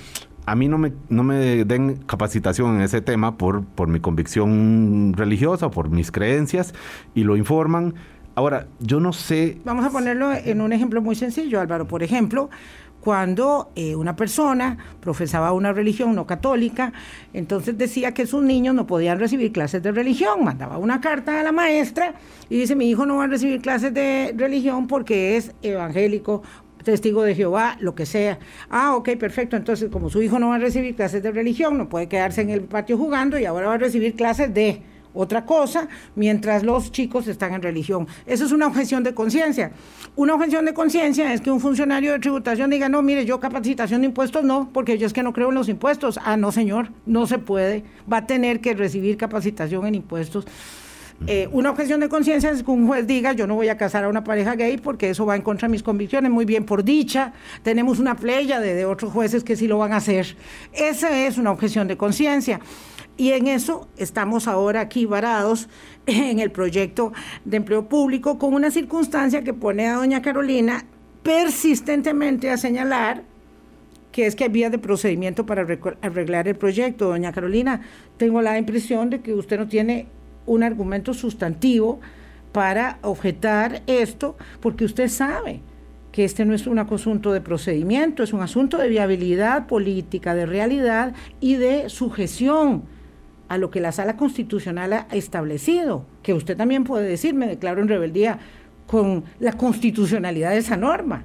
a 0.46 0.54
mí 0.54 0.68
no 0.68 0.78
me, 0.78 0.92
no 1.08 1.22
me 1.22 1.64
den 1.64 1.96
capacitación 2.06 2.76
en 2.76 2.82
ese 2.82 3.00
tema 3.00 3.36
por, 3.36 3.64
por 3.64 3.88
mi 3.88 4.00
convicción 4.00 5.14
religiosa, 5.16 5.70
por 5.70 5.88
mis 5.88 6.10
creencias, 6.10 6.74
y 7.14 7.24
lo 7.24 7.36
informan. 7.36 7.94
Ahora, 8.34 8.66
yo 8.80 9.00
no 9.00 9.12
sé... 9.12 9.58
Vamos 9.64 9.84
a 9.84 9.90
ponerlo 9.90 10.32
en 10.32 10.60
un 10.60 10.72
ejemplo 10.72 11.00
muy 11.00 11.14
sencillo, 11.14 11.60
Álvaro. 11.60 11.86
Por 11.86 12.02
ejemplo, 12.02 12.50
cuando 13.04 13.70
eh, 13.76 13.94
una 13.94 14.16
persona 14.16 14.78
profesaba 15.00 15.52
una 15.52 15.74
religión 15.74 16.14
no 16.14 16.26
católica, 16.26 16.94
entonces 17.34 17.76
decía 17.76 18.12
que 18.12 18.26
sus 18.26 18.42
niños 18.42 18.74
no 18.74 18.86
podían 18.86 19.18
recibir 19.18 19.52
clases 19.52 19.82
de 19.82 19.92
religión, 19.92 20.42
mandaba 20.42 20.78
una 20.78 21.02
carta 21.02 21.38
a 21.38 21.42
la 21.42 21.52
maestra 21.52 22.14
y 22.48 22.58
dice, 22.58 22.74
mi 22.74 22.88
hijo 22.88 23.04
no 23.04 23.16
va 23.16 23.24
a 23.24 23.26
recibir 23.26 23.60
clases 23.60 23.92
de 23.92 24.34
religión 24.34 24.86
porque 24.86 25.36
es 25.36 25.52
evangélico 25.60 26.42
testigo 26.84 27.22
de 27.22 27.34
Jehová, 27.34 27.76
lo 27.80 27.94
que 27.94 28.06
sea. 28.06 28.38
Ah, 28.70 28.94
ok, 28.94 29.16
perfecto. 29.18 29.56
Entonces, 29.56 29.90
como 29.90 30.10
su 30.10 30.22
hijo 30.22 30.38
no 30.38 30.50
va 30.50 30.56
a 30.56 30.58
recibir 30.58 30.94
clases 30.94 31.22
de 31.22 31.32
religión, 31.32 31.76
no 31.76 31.88
puede 31.88 32.08
quedarse 32.08 32.42
en 32.42 32.50
el 32.50 32.62
patio 32.62 32.96
jugando 32.96 33.38
y 33.38 33.44
ahora 33.44 33.68
va 33.68 33.74
a 33.74 33.78
recibir 33.78 34.14
clases 34.14 34.54
de 34.54 34.82
otra 35.14 35.46
cosa 35.46 35.88
mientras 36.16 36.62
los 36.62 36.92
chicos 36.92 37.28
están 37.28 37.54
en 37.54 37.62
religión. 37.62 38.06
Eso 38.26 38.44
es 38.44 38.52
una 38.52 38.66
objeción 38.66 39.02
de 39.04 39.14
conciencia. 39.14 39.72
Una 40.16 40.34
objeción 40.34 40.64
de 40.64 40.74
conciencia 40.74 41.32
es 41.32 41.40
que 41.40 41.50
un 41.50 41.60
funcionario 41.60 42.12
de 42.12 42.18
tributación 42.18 42.70
diga, 42.70 42.88
no, 42.88 43.00
mire, 43.00 43.24
yo 43.24 43.40
capacitación 43.40 44.02
de 44.02 44.08
impuestos 44.08 44.44
no, 44.44 44.70
porque 44.72 44.98
yo 44.98 45.06
es 45.06 45.12
que 45.12 45.22
no 45.22 45.32
creo 45.32 45.48
en 45.48 45.54
los 45.54 45.68
impuestos. 45.68 46.18
Ah, 46.24 46.36
no, 46.36 46.52
señor, 46.52 46.90
no 47.06 47.26
se 47.26 47.38
puede. 47.38 47.84
Va 48.12 48.18
a 48.18 48.26
tener 48.26 48.60
que 48.60 48.74
recibir 48.74 49.16
capacitación 49.16 49.86
en 49.86 49.94
impuestos. 49.94 50.46
Eh, 51.26 51.48
una 51.52 51.70
objeción 51.70 52.00
de 52.00 52.08
conciencia 52.08 52.50
es 52.50 52.62
que 52.62 52.70
un 52.70 52.86
juez 52.86 53.06
diga 53.06 53.32
yo 53.32 53.46
no 53.46 53.54
voy 53.54 53.68
a 53.68 53.78
casar 53.78 54.04
a 54.04 54.08
una 54.08 54.24
pareja 54.24 54.56
gay 54.56 54.76
porque 54.76 55.08
eso 55.08 55.24
va 55.24 55.36
en 55.36 55.42
contra 55.42 55.68
de 55.68 55.72
mis 55.72 55.82
convicciones. 55.82 56.30
Muy 56.30 56.44
bien, 56.44 56.64
por 56.64 56.84
dicha, 56.84 57.32
tenemos 57.62 57.98
una 57.98 58.16
playa 58.16 58.60
de, 58.60 58.74
de 58.74 58.84
otros 58.84 59.12
jueces 59.12 59.42
que 59.44 59.56
sí 59.56 59.66
lo 59.66 59.78
van 59.78 59.92
a 59.92 59.96
hacer. 59.96 60.36
Esa 60.72 61.26
es 61.26 61.38
una 61.38 61.50
objeción 61.50 61.88
de 61.88 61.96
conciencia. 61.96 62.60
Y 63.16 63.30
en 63.30 63.46
eso 63.46 63.88
estamos 63.96 64.48
ahora 64.48 64.80
aquí 64.80 65.06
varados 65.06 65.68
en 66.06 66.40
el 66.40 66.50
proyecto 66.50 67.12
de 67.44 67.56
empleo 67.56 67.88
público 67.88 68.38
con 68.38 68.54
una 68.54 68.70
circunstancia 68.70 69.42
que 69.42 69.54
pone 69.54 69.86
a 69.86 69.94
doña 69.94 70.20
Carolina 70.20 70.84
persistentemente 71.22 72.50
a 72.50 72.58
señalar 72.58 73.24
que 74.12 74.26
es 74.26 74.36
que 74.36 74.44
hay 74.44 74.50
vías 74.50 74.70
de 74.70 74.78
procedimiento 74.78 75.44
para 75.44 75.66
arreglar 76.00 76.46
el 76.46 76.54
proyecto. 76.54 77.08
Doña 77.08 77.32
Carolina, 77.32 77.80
tengo 78.16 78.40
la 78.42 78.56
impresión 78.56 79.10
de 79.10 79.20
que 79.20 79.34
usted 79.34 79.58
no 79.58 79.66
tiene 79.66 80.06
un 80.46 80.62
argumento 80.62 81.14
sustantivo 81.14 82.00
para 82.52 82.98
objetar 83.02 83.82
esto, 83.86 84.36
porque 84.60 84.84
usted 84.84 85.08
sabe 85.08 85.60
que 86.12 86.24
este 86.24 86.44
no 86.44 86.54
es 86.54 86.68
un 86.68 86.78
asunto 86.78 87.32
de 87.32 87.40
procedimiento, 87.40 88.22
es 88.22 88.32
un 88.32 88.40
asunto 88.40 88.78
de 88.78 88.88
viabilidad 88.88 89.66
política, 89.66 90.34
de 90.34 90.46
realidad 90.46 91.12
y 91.40 91.56
de 91.56 91.88
sujeción 91.88 92.84
a 93.48 93.58
lo 93.58 93.70
que 93.70 93.80
la 93.80 93.90
sala 93.90 94.16
constitucional 94.16 94.92
ha 94.92 95.06
establecido, 95.10 96.06
que 96.22 96.32
usted 96.32 96.56
también 96.56 96.84
puede 96.84 97.08
decir, 97.08 97.34
me 97.34 97.48
declaro 97.48 97.82
en 97.82 97.88
rebeldía 97.88 98.38
con 98.86 99.24
la 99.40 99.54
constitucionalidad 99.54 100.50
de 100.50 100.58
esa 100.58 100.76
norma. 100.76 101.24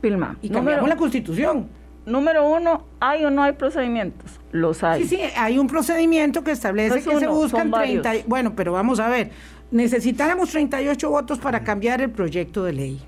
Pilma, 0.00 0.38
y 0.42 0.48
cambiamos 0.48 0.88
la 0.88 0.96
constitución. 0.96 1.68
Número 2.04 2.48
uno, 2.48 2.84
¿hay 3.00 3.24
o 3.24 3.30
no 3.30 3.42
hay 3.42 3.52
procedimientos? 3.52 4.40
Los 4.50 4.82
hay. 4.82 5.02
Sí, 5.04 5.16
sí, 5.16 5.20
hay 5.36 5.58
un 5.58 5.66
procedimiento 5.66 6.42
que 6.42 6.50
establece 6.50 7.02
que 7.02 7.18
se 7.18 7.26
buscan 7.26 7.70
30. 7.70 8.12
Bueno, 8.26 8.54
pero 8.56 8.72
vamos 8.72 9.00
a 9.00 9.08
ver, 9.08 9.30
necesitáramos 9.70 10.50
38 10.50 11.10
votos 11.10 11.38
para 11.38 11.62
cambiar 11.62 12.00
el 12.00 12.10
proyecto 12.10 12.64
de 12.64 12.72
ley 12.72 13.00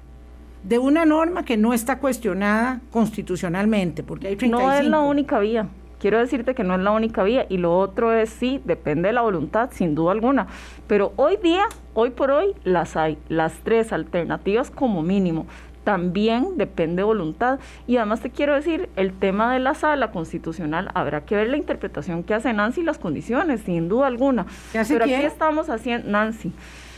de 0.63 0.79
una 0.79 1.05
norma 1.05 1.45
que 1.45 1.59
no 1.59 1.75
está 1.75 1.99
cuestionada 1.99 2.81
constitucionalmente, 2.91 4.03
porque 4.03 4.29
hay 4.29 4.37
35. 4.37 4.67
No 4.67 4.79
es 4.79 4.87
la 4.87 5.01
única 5.01 5.39
vía 5.39 5.69
quiero 6.05 6.19
decirte 6.19 6.55
que 6.55 6.65
no 6.65 6.75
es 6.75 6.83
la 6.83 6.91
única 6.91 7.23
vía 7.23 7.47
y 7.49 7.57
lo 7.57 7.79
otro 7.79 8.13
es 8.13 8.29
sí, 8.29 8.61
depende 8.67 9.09
de 9.09 9.15
la 9.15 9.23
voluntad, 9.23 9.71
sin 9.73 9.95
duda 9.95 10.13
alguna. 10.13 10.49
Pero 10.87 11.15
hoy 11.17 11.39
día, 11.43 11.65
hoy 11.95 12.11
por 12.11 12.31
hoy, 12.31 12.55
las 12.63 12.95
hay, 12.99 13.17
las 13.31 13.55
tres 13.61 13.91
alternativas 13.91 14.71
como 14.71 15.03
mínimo. 15.03 15.47
También 15.85 16.57
depende 16.57 16.97
de 16.97 17.05
voluntad. 17.05 17.59
Y 17.87 17.99
además 17.99 18.21
te 18.21 18.31
quiero 18.31 18.55
decir, 18.55 18.89
el 18.97 19.13
tema 19.13 19.53
de 19.53 19.61
la 19.61 19.75
sala 19.75 20.11
constitucional, 20.11 20.91
habrá 20.95 21.25
que 21.25 21.37
ver 21.37 21.49
la 21.49 21.57
interpretación 21.57 22.25
que 22.25 22.35
hace 22.35 22.53
Nancy 22.53 22.81
y 22.81 22.85
las 22.85 22.99
condiciones, 22.99 23.61
sin 23.61 23.89
duda 23.89 24.07
alguna. 24.07 24.47
Pero 24.73 25.05
aquí 25.05 25.13
estamos 25.15 25.69
haciendo, 25.69 26.11
Nancy. 26.11 26.53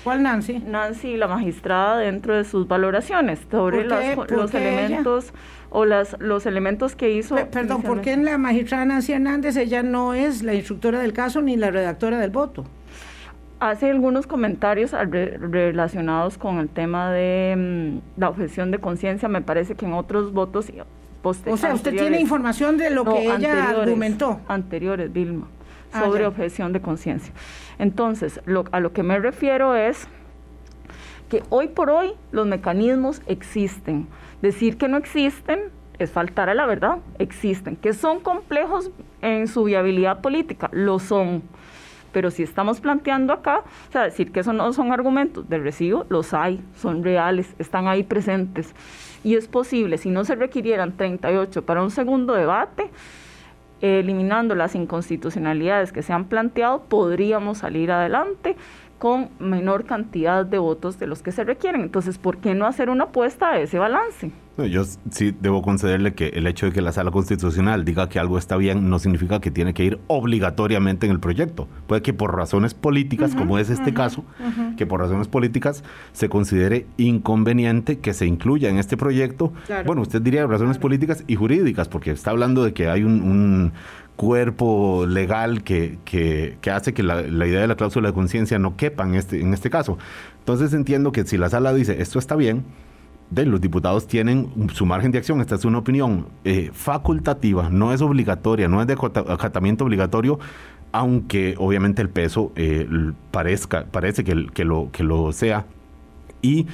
¿Cuál 0.06 0.22
Nancy? 0.22 0.60
Nancy, 0.60 1.16
la 1.16 1.26
magistrada, 1.26 1.98
dentro 1.98 2.36
de 2.36 2.44
sus 2.44 2.68
valoraciones 2.68 3.40
sobre 3.50 3.82
los 3.84 4.54
elementos 4.54 5.32
o 5.70 5.84
las, 5.84 6.16
los 6.20 6.46
elementos 6.46 6.94
que 6.94 7.10
hizo. 7.10 7.34
perdón, 7.50 7.82
¿por 7.82 8.02
qué 8.02 8.12
en 8.12 8.24
la 8.24 8.38
magistrada 8.38 8.84
Nancy 8.84 9.14
Hernández 9.14 9.56
ella 9.56 9.82
no 9.82 10.14
es 10.14 10.44
la 10.44 10.54
instructora 10.54 11.00
del 11.00 11.12
caso 11.12 11.42
ni 11.42 11.56
la 11.56 11.72
redactora 11.72 12.20
del 12.20 12.30
voto? 12.30 12.64
Hace 13.58 13.90
algunos 13.90 14.26
comentarios 14.26 14.92
relacionados 14.92 16.36
con 16.36 16.58
el 16.58 16.68
tema 16.68 17.10
de 17.10 17.54
mm, 17.56 18.20
la 18.20 18.28
objeción 18.28 18.70
de 18.70 18.78
conciencia, 18.78 19.28
me 19.28 19.40
parece 19.40 19.74
que 19.74 19.86
en 19.86 19.94
otros 19.94 20.32
votos 20.32 20.70
O 21.22 21.56
sea, 21.56 21.74
usted 21.74 21.92
tiene 21.92 22.20
información 22.20 22.76
de 22.76 22.90
lo 22.90 23.04
que 23.04 23.24
ella 23.24 23.70
argumentó. 23.70 24.40
Anteriores, 24.46 25.12
Vilma, 25.12 25.48
ah, 25.92 26.04
sobre 26.04 26.26
objeción 26.26 26.72
de 26.72 26.80
conciencia. 26.80 27.32
Entonces, 27.78 28.40
lo, 28.44 28.64
a 28.72 28.80
lo 28.80 28.92
que 28.92 29.02
me 29.02 29.18
refiero 29.18 29.74
es 29.74 30.06
que 31.28 31.42
hoy 31.48 31.68
por 31.68 31.90
hoy 31.90 32.12
los 32.32 32.46
mecanismos 32.46 33.22
existen. 33.26 34.06
Decir 34.42 34.76
que 34.76 34.88
no 34.88 34.96
existen 34.96 35.60
es 35.98 36.10
faltar 36.10 36.48
a 36.48 36.54
la 36.54 36.66
verdad, 36.66 36.98
existen. 37.18 37.76
Que 37.76 37.92
son 37.92 38.20
complejos 38.20 38.90
en 39.22 39.48
su 39.48 39.64
viabilidad 39.64 40.20
política, 40.20 40.68
lo 40.72 40.98
son. 40.98 41.42
Pero 42.16 42.30
si 42.30 42.42
estamos 42.42 42.80
planteando 42.80 43.34
acá, 43.34 43.58
o 43.90 43.92
sea, 43.92 44.04
decir 44.04 44.32
que 44.32 44.40
eso 44.40 44.54
no 44.54 44.72
son 44.72 44.90
argumentos 44.90 45.46
de 45.50 45.58
recibo, 45.58 46.06
los 46.08 46.32
hay, 46.32 46.64
son 46.74 47.04
reales, 47.04 47.54
están 47.58 47.88
ahí 47.88 48.04
presentes. 48.04 48.74
Y 49.22 49.34
es 49.34 49.48
posible, 49.48 49.98
si 49.98 50.08
no 50.08 50.24
se 50.24 50.34
requirieran 50.34 50.96
38 50.96 51.66
para 51.66 51.82
un 51.82 51.90
segundo 51.90 52.32
debate, 52.32 52.88
eliminando 53.82 54.54
las 54.54 54.74
inconstitucionalidades 54.74 55.92
que 55.92 56.00
se 56.00 56.14
han 56.14 56.24
planteado, 56.24 56.84
podríamos 56.84 57.58
salir 57.58 57.92
adelante 57.92 58.56
con 58.98 59.28
menor 59.38 59.84
cantidad 59.84 60.46
de 60.46 60.56
votos 60.56 60.98
de 60.98 61.08
los 61.08 61.22
que 61.22 61.32
se 61.32 61.44
requieren. 61.44 61.82
Entonces, 61.82 62.16
¿por 62.16 62.38
qué 62.38 62.54
no 62.54 62.64
hacer 62.64 62.88
una 62.88 63.04
apuesta 63.04 63.50
a 63.50 63.60
ese 63.60 63.78
balance? 63.78 64.30
Yo 64.64 64.84
sí 65.10 65.34
debo 65.38 65.60
concederle 65.60 66.14
que 66.14 66.28
el 66.28 66.46
hecho 66.46 66.66
de 66.66 66.72
que 66.72 66.80
la 66.80 66.92
sala 66.92 67.10
constitucional 67.10 67.84
diga 67.84 68.08
que 68.08 68.18
algo 68.18 68.38
está 68.38 68.56
bien 68.56 68.88
no 68.88 68.98
significa 68.98 69.40
que 69.40 69.50
tiene 69.50 69.74
que 69.74 69.84
ir 69.84 69.98
obligatoriamente 70.06 71.06
en 71.06 71.12
el 71.12 71.20
proyecto. 71.20 71.68
Puede 71.86 72.02
que 72.02 72.14
por 72.14 72.34
razones 72.34 72.72
políticas, 72.72 73.34
como 73.34 73.58
es 73.58 73.68
este 73.68 73.92
caso, 73.92 74.24
que 74.76 74.86
por 74.86 75.00
razones 75.00 75.28
políticas 75.28 75.84
se 76.12 76.28
considere 76.28 76.86
inconveniente 76.96 77.98
que 77.98 78.14
se 78.14 78.26
incluya 78.26 78.70
en 78.70 78.78
este 78.78 78.96
proyecto. 78.96 79.52
Bueno, 79.84 80.02
usted 80.02 80.22
diría 80.22 80.46
razones 80.46 80.78
políticas 80.78 81.24
y 81.26 81.36
jurídicas, 81.36 81.88
porque 81.88 82.10
está 82.10 82.30
hablando 82.30 82.64
de 82.64 82.72
que 82.72 82.88
hay 82.88 83.04
un 83.04 83.72
cuerpo 84.16 85.04
legal 85.06 85.62
que, 85.62 85.98
que, 86.04 86.56
que 86.60 86.70
hace 86.70 86.94
que 86.94 87.02
la, 87.02 87.22
la, 87.22 87.46
idea 87.46 87.60
de 87.60 87.66
la 87.66 87.76
cláusula 87.76 88.08
de 88.08 88.14
conciencia 88.14 88.58
no 88.58 88.76
quepa 88.76 89.04
en 89.04 89.14
este, 89.14 89.40
en 89.40 89.52
este 89.52 89.70
caso. 89.70 89.98
Entonces 90.40 90.72
entiendo 90.72 91.12
que 91.12 91.24
si 91.24 91.36
la 91.36 91.50
sala 91.50 91.72
dice 91.74 92.00
esto 92.00 92.18
está 92.18 92.34
bien, 92.34 92.64
de, 93.30 93.46
los 93.46 93.60
diputados 93.60 94.06
tienen 94.06 94.50
su 94.72 94.86
margen 94.86 95.12
de 95.12 95.18
acción. 95.18 95.40
Esta 95.40 95.54
es 95.54 95.64
una 95.64 95.78
opinión 95.78 96.26
eh, 96.44 96.70
facultativa, 96.72 97.68
no 97.70 97.92
es 97.92 98.00
obligatoria, 98.00 98.68
no 98.68 98.80
es 98.80 98.86
de 98.86 98.94
acatamiento 98.94 99.84
obligatorio, 99.84 100.38
aunque 100.92 101.54
obviamente 101.58 102.02
el 102.02 102.08
peso 102.08 102.52
eh, 102.56 102.88
parezca, 103.30 103.86
parece 103.90 104.24
que, 104.24 104.46
que, 104.54 104.64
lo, 104.64 104.90
que 104.92 105.04
lo 105.04 105.32
sea. 105.32 105.66
Y 106.42 106.66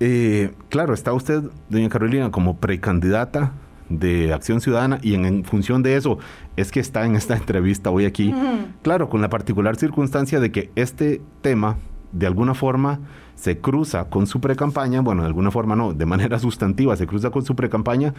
eh, 0.00 0.52
claro, 0.68 0.94
está 0.94 1.12
usted, 1.12 1.42
doña 1.68 1.88
Carolina, 1.88 2.30
como 2.30 2.58
precandidata 2.58 3.52
de 3.88 4.32
Acción 4.32 4.60
Ciudadana 4.60 4.98
y 5.02 5.14
en, 5.14 5.44
función 5.44 5.82
de 5.82 5.96
eso 5.96 6.18
es 6.56 6.72
que 6.72 6.80
está 6.80 7.06
en 7.06 7.16
esta 7.16 7.36
entrevista 7.36 7.90
hoy 7.90 8.04
aquí. 8.04 8.34
Claro, 8.82 9.08
con 9.08 9.20
la 9.20 9.30
particular 9.30 9.76
circunstancia 9.76 10.40
de 10.40 10.50
que 10.50 10.70
este 10.74 11.20
tema, 11.40 11.78
de 12.12 12.26
alguna 12.26 12.54
forma, 12.54 13.00
se 13.34 13.58
cruza 13.58 14.08
con 14.08 14.26
su 14.26 14.40
precampaña, 14.40 15.00
bueno, 15.00 15.22
de 15.22 15.28
alguna 15.28 15.50
forma 15.50 15.76
no, 15.76 15.92
de 15.92 16.06
manera 16.06 16.38
sustantiva 16.40 16.96
se 16.96 17.06
cruza 17.06 17.30
con 17.30 17.44
su 17.44 17.54
precampaña 17.54 18.14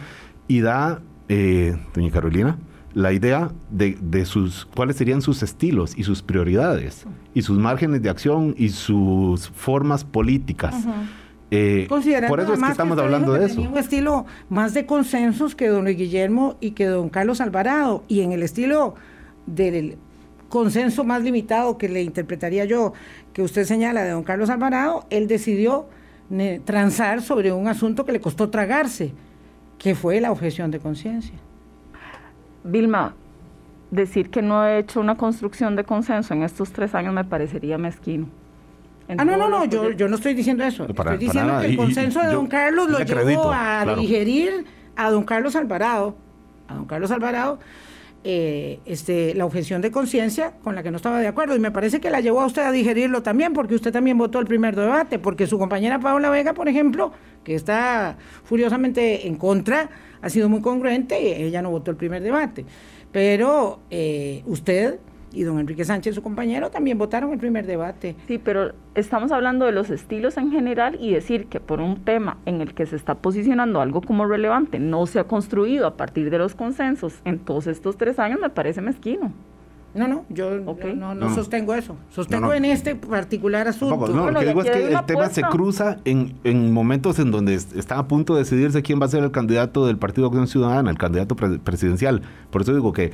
y 0.46 0.60
da, 0.60 1.00
eh, 1.28 1.76
doña 1.94 2.10
Carolina, 2.10 2.58
la 2.94 3.12
idea 3.12 3.50
de, 3.70 3.98
de, 4.00 4.24
sus 4.24 4.64
cuáles 4.64 4.96
serían 4.96 5.20
sus 5.20 5.42
estilos 5.42 5.96
y 5.96 6.04
sus 6.04 6.22
prioridades 6.22 7.06
y 7.34 7.42
sus 7.42 7.58
márgenes 7.58 8.02
de 8.02 8.08
acción 8.08 8.54
y 8.56 8.70
sus 8.70 9.50
formas 9.50 10.04
políticas. 10.04 10.86
Eh, 11.50 11.86
por 11.88 12.40
eso 12.40 12.54
es 12.54 12.62
que 12.62 12.70
estamos 12.70 12.98
hablando 12.98 13.32
de 13.32 13.46
eso. 13.46 13.62
Un 13.62 13.78
estilo 13.78 14.26
más 14.48 14.74
de 14.74 14.86
consensos 14.86 15.54
que 15.54 15.68
don 15.68 15.86
Guillermo 15.86 16.56
y 16.60 16.72
que 16.72 16.86
don 16.86 17.08
Carlos 17.08 17.40
Alvarado. 17.40 18.04
Y 18.08 18.20
en 18.20 18.32
el 18.32 18.42
estilo 18.42 18.94
del 19.46 19.96
consenso 20.48 21.04
más 21.04 21.22
limitado 21.22 21.78
que 21.78 21.88
le 21.88 22.02
interpretaría 22.02 22.64
yo, 22.64 22.92
que 23.32 23.42
usted 23.42 23.64
señala 23.64 24.02
de 24.02 24.10
don 24.10 24.22
Carlos 24.22 24.50
Alvarado, 24.50 25.06
él 25.10 25.28
decidió 25.28 25.88
transar 26.64 27.22
sobre 27.22 27.52
un 27.52 27.68
asunto 27.68 28.04
que 28.04 28.12
le 28.12 28.20
costó 28.20 28.50
tragarse, 28.50 29.12
que 29.78 29.94
fue 29.94 30.20
la 30.20 30.30
objeción 30.30 30.70
de 30.70 30.78
conciencia. 30.78 31.34
Vilma, 32.64 33.14
decir 33.90 34.30
que 34.30 34.42
no 34.42 34.66
he 34.66 34.78
hecho 34.78 35.00
una 35.00 35.16
construcción 35.16 35.76
de 35.76 35.84
consenso 35.84 36.34
en 36.34 36.42
estos 36.42 36.72
tres 36.72 36.94
años 36.94 37.14
me 37.14 37.24
parecería 37.24 37.78
mezquino. 37.78 38.28
Ah, 39.16 39.24
no, 39.24 39.38
no, 39.38 39.48
no, 39.48 39.64
yo, 39.64 39.90
yo 39.92 40.06
no 40.06 40.16
estoy 40.16 40.34
diciendo 40.34 40.64
eso. 40.64 40.86
estoy 40.86 41.16
diciendo 41.16 41.60
que 41.60 41.66
el 41.66 41.76
consenso 41.78 42.20
de 42.20 42.28
don 42.28 42.46
Carlos 42.46 42.90
lo 42.90 42.98
llevó 42.98 43.50
a 43.50 43.96
digerir 43.98 44.66
a 44.96 45.10
don 45.10 45.24
Carlos 45.24 45.56
Alvarado, 45.56 46.14
a 46.66 46.74
don 46.74 46.84
Carlos 46.84 47.10
Alvarado, 47.10 47.58
eh, 48.24 48.80
este, 48.84 49.34
la 49.34 49.44
objeción 49.46 49.80
de 49.80 49.90
conciencia 49.90 50.52
con 50.62 50.74
la 50.74 50.82
que 50.82 50.90
no 50.90 50.96
estaba 50.96 51.20
de 51.20 51.28
acuerdo. 51.28 51.54
Y 51.56 51.60
me 51.60 51.70
parece 51.70 52.00
que 52.00 52.10
la 52.10 52.20
llevó 52.20 52.40
a 52.40 52.46
usted 52.46 52.62
a 52.62 52.72
digerirlo 52.72 53.22
también, 53.22 53.52
porque 53.52 53.74
usted 53.74 53.92
también 53.92 54.18
votó 54.18 54.40
el 54.40 54.46
primer 54.46 54.74
debate, 54.74 55.18
porque 55.18 55.46
su 55.46 55.58
compañera 55.58 55.98
Paola 56.00 56.30
Vega, 56.30 56.52
por 56.52 56.68
ejemplo, 56.68 57.12
que 57.44 57.54
está 57.54 58.16
furiosamente 58.44 59.26
en 59.26 59.36
contra, 59.36 59.88
ha 60.20 60.30
sido 60.30 60.48
muy 60.48 60.60
congruente 60.60 61.20
y 61.20 61.42
ella 61.44 61.62
no 61.62 61.70
votó 61.70 61.90
el 61.90 61.96
primer 61.96 62.22
debate. 62.22 62.64
Pero 63.12 63.80
eh, 63.90 64.42
usted 64.46 64.98
y 65.32 65.42
don 65.42 65.58
Enrique 65.58 65.84
Sánchez, 65.84 66.14
su 66.14 66.22
compañero, 66.22 66.70
también 66.70 66.98
votaron 66.98 67.32
el 67.32 67.38
primer 67.38 67.66
debate. 67.66 68.16
Sí, 68.26 68.38
pero 68.38 68.72
estamos 68.94 69.32
hablando 69.32 69.66
de 69.66 69.72
los 69.72 69.90
estilos 69.90 70.36
en 70.36 70.50
general 70.50 70.96
y 71.00 71.12
decir 71.12 71.46
que 71.46 71.60
por 71.60 71.80
un 71.80 72.04
tema 72.04 72.38
en 72.46 72.60
el 72.60 72.74
que 72.74 72.86
se 72.86 72.96
está 72.96 73.16
posicionando 73.16 73.80
algo 73.80 74.00
como 74.00 74.26
relevante 74.26 74.78
no 74.78 75.06
se 75.06 75.18
ha 75.18 75.24
construido 75.24 75.86
a 75.86 75.96
partir 75.96 76.30
de 76.30 76.38
los 76.38 76.54
consensos 76.54 77.20
en 77.24 77.38
todos 77.38 77.66
estos 77.66 77.96
tres 77.96 78.18
años 78.18 78.40
me 78.40 78.50
parece 78.50 78.80
mezquino. 78.80 79.32
No, 79.94 80.06
no, 80.06 80.26
yo, 80.28 80.60
no, 80.60 81.34
sostengo 81.34 81.74
eso. 81.74 81.96
Sostengo 82.10 82.52
en 82.52 82.66
este 82.66 82.94
particular 82.94 83.66
asunto. 83.66 84.08
No, 84.08 84.30
lo 84.30 84.38
que 84.40 84.46
digo 84.46 84.62
es 84.62 84.70
que 84.70 84.92
el 84.92 85.04
tema 85.06 85.28
se 85.30 85.42
cruza 85.42 85.96
en, 86.04 86.34
en, 86.44 86.72
momentos 86.72 87.18
en 87.18 87.30
donde 87.30 87.54
está 87.54 87.98
a 87.98 88.06
punto 88.06 88.34
de 88.34 88.40
decidirse 88.40 88.82
quién 88.82 89.00
va 89.00 89.06
a 89.06 89.08
ser 89.08 89.24
el 89.24 89.30
candidato 89.30 89.86
del 89.86 89.96
Partido 89.96 90.26
Acción 90.26 90.46
Ciudadana, 90.46 90.90
el 90.90 90.98
candidato 90.98 91.34
presidencial. 91.36 92.22
Por 92.50 92.62
eso 92.62 92.74
digo 92.74 92.92
que 92.92 93.12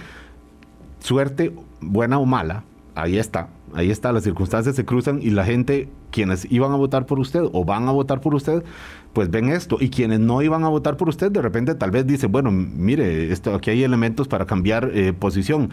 suerte, 1.04 1.52
buena 1.82 2.18
o 2.18 2.24
mala, 2.24 2.64
ahí 2.94 3.18
está, 3.18 3.48
ahí 3.74 3.90
está, 3.90 4.10
las 4.10 4.24
circunstancias 4.24 4.74
se 4.74 4.86
cruzan 4.86 5.20
y 5.20 5.30
la 5.30 5.44
gente, 5.44 5.88
quienes 6.10 6.50
iban 6.50 6.72
a 6.72 6.76
votar 6.76 7.04
por 7.04 7.18
usted 7.18 7.42
o 7.52 7.64
van 7.64 7.88
a 7.88 7.92
votar 7.92 8.22
por 8.22 8.34
usted, 8.34 8.64
pues 9.12 9.30
ven 9.30 9.50
esto. 9.50 9.76
Y 9.80 9.90
quienes 9.90 10.20
no 10.20 10.40
iban 10.40 10.64
a 10.64 10.68
votar 10.68 10.96
por 10.96 11.10
usted, 11.10 11.30
de 11.30 11.42
repente 11.42 11.74
tal 11.74 11.90
vez 11.90 12.06
dicen, 12.06 12.32
bueno, 12.32 12.50
mire, 12.50 13.30
esto, 13.30 13.54
aquí 13.54 13.70
hay 13.70 13.82
elementos 13.82 14.28
para 14.28 14.46
cambiar 14.46 14.90
eh, 14.94 15.12
posición. 15.12 15.70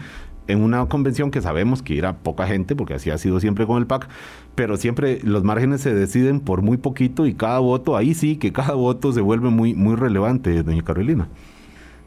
En 0.48 0.60
una 0.60 0.84
convención 0.86 1.30
que 1.30 1.40
sabemos 1.40 1.82
que 1.82 1.94
irá 1.94 2.18
poca 2.18 2.46
gente, 2.46 2.76
porque 2.76 2.94
así 2.94 3.10
ha 3.10 3.16
sido 3.16 3.40
siempre 3.40 3.66
con 3.66 3.78
el 3.78 3.86
PAC, 3.86 4.08
pero 4.54 4.76
siempre 4.76 5.20
los 5.22 5.44
márgenes 5.44 5.80
se 5.80 5.94
deciden 5.94 6.40
por 6.40 6.60
muy 6.60 6.76
poquito 6.76 7.26
y 7.26 7.34
cada 7.34 7.60
voto, 7.60 7.96
ahí 7.96 8.12
sí 8.12 8.36
que 8.36 8.52
cada 8.52 8.74
voto 8.74 9.12
se 9.12 9.22
vuelve 9.22 9.48
muy, 9.48 9.74
muy 9.74 9.94
relevante, 9.94 10.62
doña 10.62 10.82
Carolina. 10.82 11.28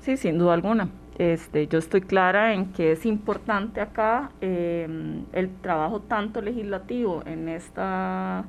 Sí, 0.02 0.16
sin 0.16 0.38
duda 0.38 0.54
alguna. 0.54 0.90
Este, 1.18 1.68
yo 1.68 1.80
estoy 1.80 2.02
clara 2.02 2.54
en 2.54 2.74
que 2.74 2.92
es 2.92 3.06
importante 3.06 3.80
acá 3.80 4.32
eh, 4.42 4.88
el 5.32 5.50
trabajo 5.62 6.02
tanto 6.02 6.42
legislativo 6.42 7.24
en 7.26 7.48
esta 7.48 8.44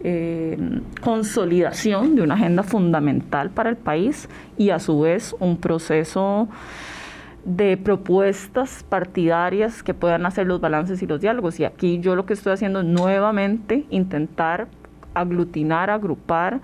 eh, 0.00 0.58
consolidación 1.02 2.16
de 2.16 2.22
una 2.22 2.34
agenda 2.34 2.64
fundamental 2.64 3.50
para 3.50 3.70
el 3.70 3.76
país 3.76 4.28
y 4.58 4.70
a 4.70 4.80
su 4.80 5.00
vez 5.00 5.36
un 5.38 5.58
proceso 5.58 6.48
de 7.44 7.76
propuestas 7.76 8.82
partidarias 8.88 9.82
que 9.82 9.94
puedan 9.94 10.26
hacer 10.26 10.46
los 10.46 10.60
balances 10.60 11.02
y 11.02 11.06
los 11.06 11.20
diálogos. 11.20 11.60
Y 11.60 11.64
aquí 11.64 12.00
yo 12.00 12.16
lo 12.16 12.26
que 12.26 12.32
estoy 12.32 12.52
haciendo 12.52 12.80
es 12.80 12.86
nuevamente 12.86 13.86
intentar 13.88 14.66
aglutinar, 15.14 15.90
agrupar 15.90 16.60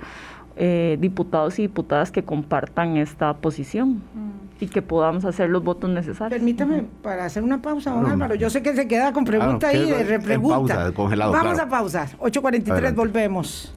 eh, 0.57 0.97
diputados 1.01 1.59
y 1.59 1.63
diputadas 1.63 2.11
que 2.11 2.25
compartan 2.25 2.97
esta 2.97 3.35
posición. 3.35 4.03
Mm 4.15 4.47
y 4.61 4.67
que 4.69 4.83
podamos 4.83 5.25
hacer 5.25 5.51
los 5.51 5.63
votos 5.63 5.91
necesarios. 5.91 6.39
Permítame 6.39 6.85
para 7.03 7.25
hacer 7.25 7.43
una 7.43 7.61
pausa, 7.61 7.91
don 7.91 8.07
Álvaro. 8.07 8.35
Yo 8.35 8.51
sé 8.51 8.63
que 8.63 8.75
se 8.75 8.89
queda 8.89 9.13
con 9.13 9.25
pregunta 9.25 9.69
ahí, 9.69 9.91
de 9.91 10.05
repregunta. 10.05 10.93
Vamos 10.97 11.59
a 11.59 11.69
pausar. 11.69 12.09
8.43, 12.19 12.95
volvemos. 12.95 13.75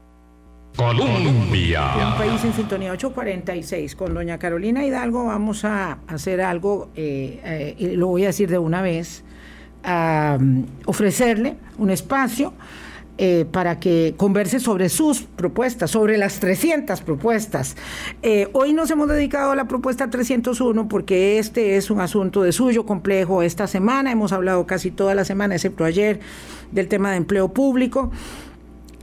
Colombia. 0.78 2.12
Un 2.12 2.18
país 2.18 2.44
en 2.46 2.54
sintonía 2.54 2.94
846. 2.94 3.96
Con 3.96 4.14
doña 4.14 4.38
Carolina 4.38 4.86
Hidalgo 4.86 5.26
vamos 5.26 5.66
a 5.66 6.00
hacer 6.08 6.40
algo, 6.42 6.90
eh, 6.96 7.42
eh, 7.44 7.76
y 7.78 7.96
lo 7.96 8.08
voy 8.08 8.24
a 8.24 8.28
decir 8.28 8.50
de 8.50 8.60
una 8.60 8.82
vez, 8.82 9.26
a 9.84 10.38
ofrecerle 10.86 11.58
un 11.78 11.90
espacio 11.90 12.54
eh, 13.22 13.44
para 13.52 13.82
que 13.82 14.14
converse 14.16 14.62
sobre 14.62 14.88
sus 14.88 15.24
propuestas, 15.24 15.92
sobre 15.92 16.18
las 16.18 16.40
300 16.40 17.02
propuestas. 17.02 17.76
Eh, 18.22 18.48
hoy 18.54 18.72
nos 18.72 18.90
hemos 18.92 19.10
dedicado 19.10 19.52
a 19.52 19.58
la 19.58 19.68
propuesta 19.68 20.10
301 20.10 20.88
porque 20.88 21.38
este 21.38 21.76
es 21.76 21.92
un 21.92 22.00
asunto 22.00 22.44
de 22.44 22.54
suyo 22.54 22.86
complejo. 22.86 23.44
Esta 23.44 23.68
semana 23.68 24.10
hemos 24.14 24.32
hablado 24.32 24.66
casi 24.66 24.90
toda 24.90 25.16
la 25.16 25.26
semana, 25.26 25.56
excepto 25.56 25.84
ayer, 25.84 26.22
del 26.72 26.88
tema 26.88 27.12
de 27.12 27.18
empleo 27.18 27.52
público 27.52 28.10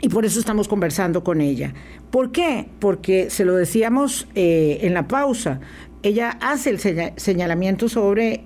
y 0.00 0.08
por 0.08 0.24
eso 0.24 0.40
estamos 0.40 0.66
conversando 0.66 1.22
con 1.22 1.42
ella. 1.42 1.74
¿Por 2.10 2.32
qué? 2.32 2.70
Porque 2.78 3.28
se 3.28 3.44
lo 3.44 3.54
decíamos 3.54 4.28
eh, 4.34 4.78
en 4.80 4.94
la 4.94 5.08
pausa. 5.08 5.60
Ella 6.02 6.38
hace 6.40 6.70
el 6.70 6.78
señalamiento 7.18 7.90
sobre 7.90 8.44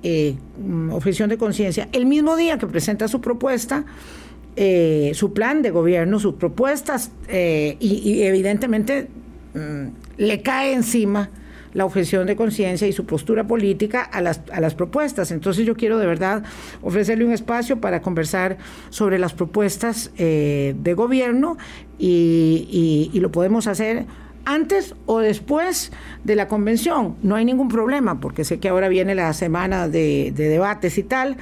mm, 0.59 0.91
objeción 0.91 1.29
de 1.29 1.39
conciencia 1.39 1.89
el 1.93 2.07
mismo 2.07 2.35
día 2.35 2.59
que 2.59 2.67
presenta 2.67 3.07
su 3.07 3.21
propuesta 3.21 3.85
eh, 4.57 5.13
su 5.15 5.33
plan 5.33 5.63
de 5.63 5.71
gobierno, 5.71 6.19
sus 6.19 6.35
propuestas, 6.35 7.13
eh, 7.29 7.77
y, 7.81 8.23
evidentemente 8.23 9.09
mm, 9.55 9.87
le 10.19 10.43
cae 10.43 10.73
encima 10.73 11.31
la 11.73 11.85
objeción 11.85 12.27
de 12.27 12.35
conciencia 12.35 12.89
y 12.89 12.93
su 12.93 13.07
postura 13.07 13.47
política 13.47 14.03
a 14.03 14.21
las, 14.21 14.41
a 14.53 14.61
las 14.61 14.75
propuestas. 14.75 15.31
Entonces 15.31 15.65
yo 15.65 15.77
quiero 15.77 15.99
de 15.99 16.07
verdad 16.07 16.43
ofrecerle 16.83 17.25
un 17.25 17.33
espacio 17.33 17.81
para 17.81 18.03
conversar 18.03 18.59
sobre 18.91 19.21
las 19.21 19.35
propuestas 19.35 20.11
eh, 20.19 20.75
de 20.77 20.95
gobierno 20.95 21.57
y, 21.97 23.11
y 23.13 23.21
lo 23.21 23.31
podemos 23.31 23.69
hacer 23.69 24.07
antes 24.55 24.95
o 25.07 25.21
después 25.21 25.93
de 26.25 26.35
la 26.35 26.49
convención. 26.49 27.17
No 27.23 27.37
hay 27.37 27.45
ningún 27.45 27.69
problema, 27.69 28.21
porque 28.21 28.45
sé 28.45 28.59
que 28.59 28.69
ahora 28.69 28.89
viene 28.89 29.15
la 29.15 29.33
semana 29.33 29.89
de, 29.89 30.33
debates 30.35 30.99
y 30.99 31.03
tal, 31.03 31.37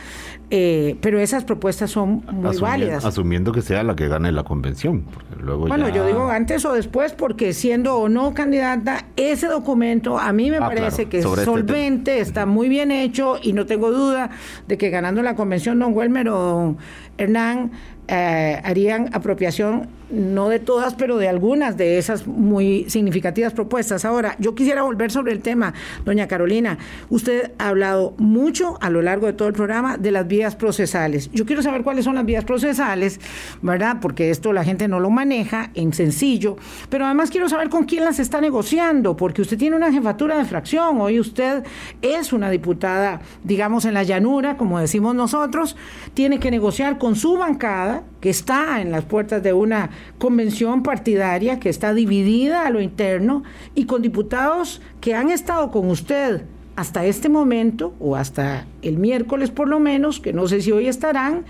eh, 0.50 0.96
pero 1.00 1.18
esas 1.18 1.44
propuestas 1.44 1.90
son 1.90 2.24
muy 2.30 2.56
válidas. 2.58 3.04
Asumiendo 3.04 3.52
que 3.52 3.62
sea 3.62 3.82
la 3.82 3.96
que 3.96 4.08
gane 4.08 4.30
la 4.32 4.44
convención. 4.44 5.04
bueno, 5.42 5.88
yo 5.88 6.06
digo 6.06 6.28
antes 6.28 6.64
o 6.64 6.72
después, 6.72 7.12
porque 7.12 7.52
siendo 7.52 7.96
o 7.96 8.08
no 8.08 8.34
candidata, 8.34 9.06
ese 9.16 9.46
documento 9.46 10.18
a 10.18 10.32
mí 10.32 10.50
me 10.50 10.58
ah, 10.58 10.68
parece 10.68 11.06
que 11.06 11.18
es 11.18 11.24
este 11.24 11.44
solvente, 11.44 12.20
está 12.20 12.46
muy 12.46 12.68
bien 12.68 12.90
hecho 12.90 13.36
y 13.42 13.52
no 13.52 13.66
tengo 13.66 13.90
duda 13.90 14.30
de 14.66 14.78
que 14.78 14.90
ganando 14.90 15.22
la 15.22 15.34
convención 15.34 15.78
don 15.78 15.94
Welmer 15.94 16.28
o 16.28 16.38
don 16.38 16.78
Hernán 17.16 17.72
eh, 18.06 18.60
harían 18.64 19.10
apropiación 19.12 19.88
no 20.10 20.48
de 20.48 20.58
todas, 20.58 20.94
pero 20.94 21.18
de 21.18 21.28
algunas 21.28 21.76
de 21.76 21.98
esas 21.98 22.26
muy 22.26 22.86
significativas 22.88 23.52
propuestas. 23.52 24.04
Ahora, 24.04 24.36
yo 24.38 24.54
quisiera 24.54 24.82
volver 24.82 25.10
sobre 25.10 25.32
el 25.32 25.40
tema, 25.40 25.74
doña 26.04 26.28
Carolina. 26.28 26.78
Usted 27.10 27.52
ha 27.58 27.68
hablado 27.68 28.14
mucho 28.18 28.78
a 28.80 28.90
lo 28.90 29.02
largo 29.02 29.26
de 29.26 29.32
todo 29.32 29.48
el 29.48 29.54
programa 29.54 29.96
de 29.96 30.10
las 30.10 30.26
vías 30.26 30.56
procesales. 30.56 31.30
Yo 31.32 31.46
quiero 31.46 31.62
saber 31.62 31.82
cuáles 31.82 32.04
son 32.04 32.14
las 32.14 32.24
vías 32.24 32.44
procesales, 32.44 33.20
¿verdad? 33.62 33.98
Porque 34.00 34.30
esto 34.30 34.52
la 34.52 34.64
gente 34.64 34.88
no 34.88 35.00
lo 35.00 35.10
maneja 35.10 35.70
en 35.74 35.92
sencillo, 35.92 36.56
pero 36.88 37.04
además 37.04 37.30
quiero 37.30 37.48
saber 37.48 37.68
con 37.68 37.84
quién 37.84 38.04
las 38.04 38.18
está 38.18 38.40
negociando, 38.40 39.16
porque 39.16 39.42
usted 39.42 39.58
tiene 39.58 39.76
una 39.76 39.92
jefatura 39.92 40.38
de 40.38 40.44
fracción, 40.44 41.00
hoy 41.00 41.20
usted 41.20 41.64
es 42.02 42.32
una 42.32 42.50
diputada, 42.50 43.20
digamos, 43.44 43.84
en 43.84 43.94
la 43.94 44.02
llanura, 44.02 44.56
como 44.56 44.78
decimos 44.78 45.14
nosotros, 45.14 45.76
tiene 46.14 46.38
que 46.38 46.50
negociar 46.50 46.98
con 46.98 47.16
su 47.16 47.36
bancada, 47.36 48.04
que 48.20 48.30
está 48.30 48.80
en 48.80 48.90
las 48.90 49.04
puertas 49.04 49.42
de 49.42 49.52
una 49.52 49.90
convención 50.18 50.82
partidaria 50.82 51.60
que 51.60 51.68
está 51.68 51.94
dividida 51.94 52.66
a 52.66 52.70
lo 52.70 52.80
interno 52.80 53.42
y 53.74 53.84
con 53.84 54.02
diputados 54.02 54.80
que 55.00 55.14
han 55.14 55.30
estado 55.30 55.70
con 55.70 55.90
usted 55.90 56.42
hasta 56.76 57.04
este 57.04 57.28
momento 57.28 57.94
o 57.98 58.16
hasta 58.16 58.66
el 58.82 58.98
miércoles 58.98 59.50
por 59.50 59.68
lo 59.68 59.80
menos, 59.80 60.20
que 60.20 60.32
no 60.32 60.46
sé 60.46 60.60
si 60.60 60.70
hoy 60.72 60.86
estarán, 60.86 61.44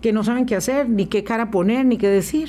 que 0.00 0.12
no 0.12 0.24
saben 0.24 0.46
qué 0.46 0.56
hacer, 0.56 0.88
ni 0.88 1.06
qué 1.06 1.24
cara 1.24 1.50
poner, 1.50 1.84
ni 1.84 1.96
qué 1.96 2.08
decir. 2.08 2.48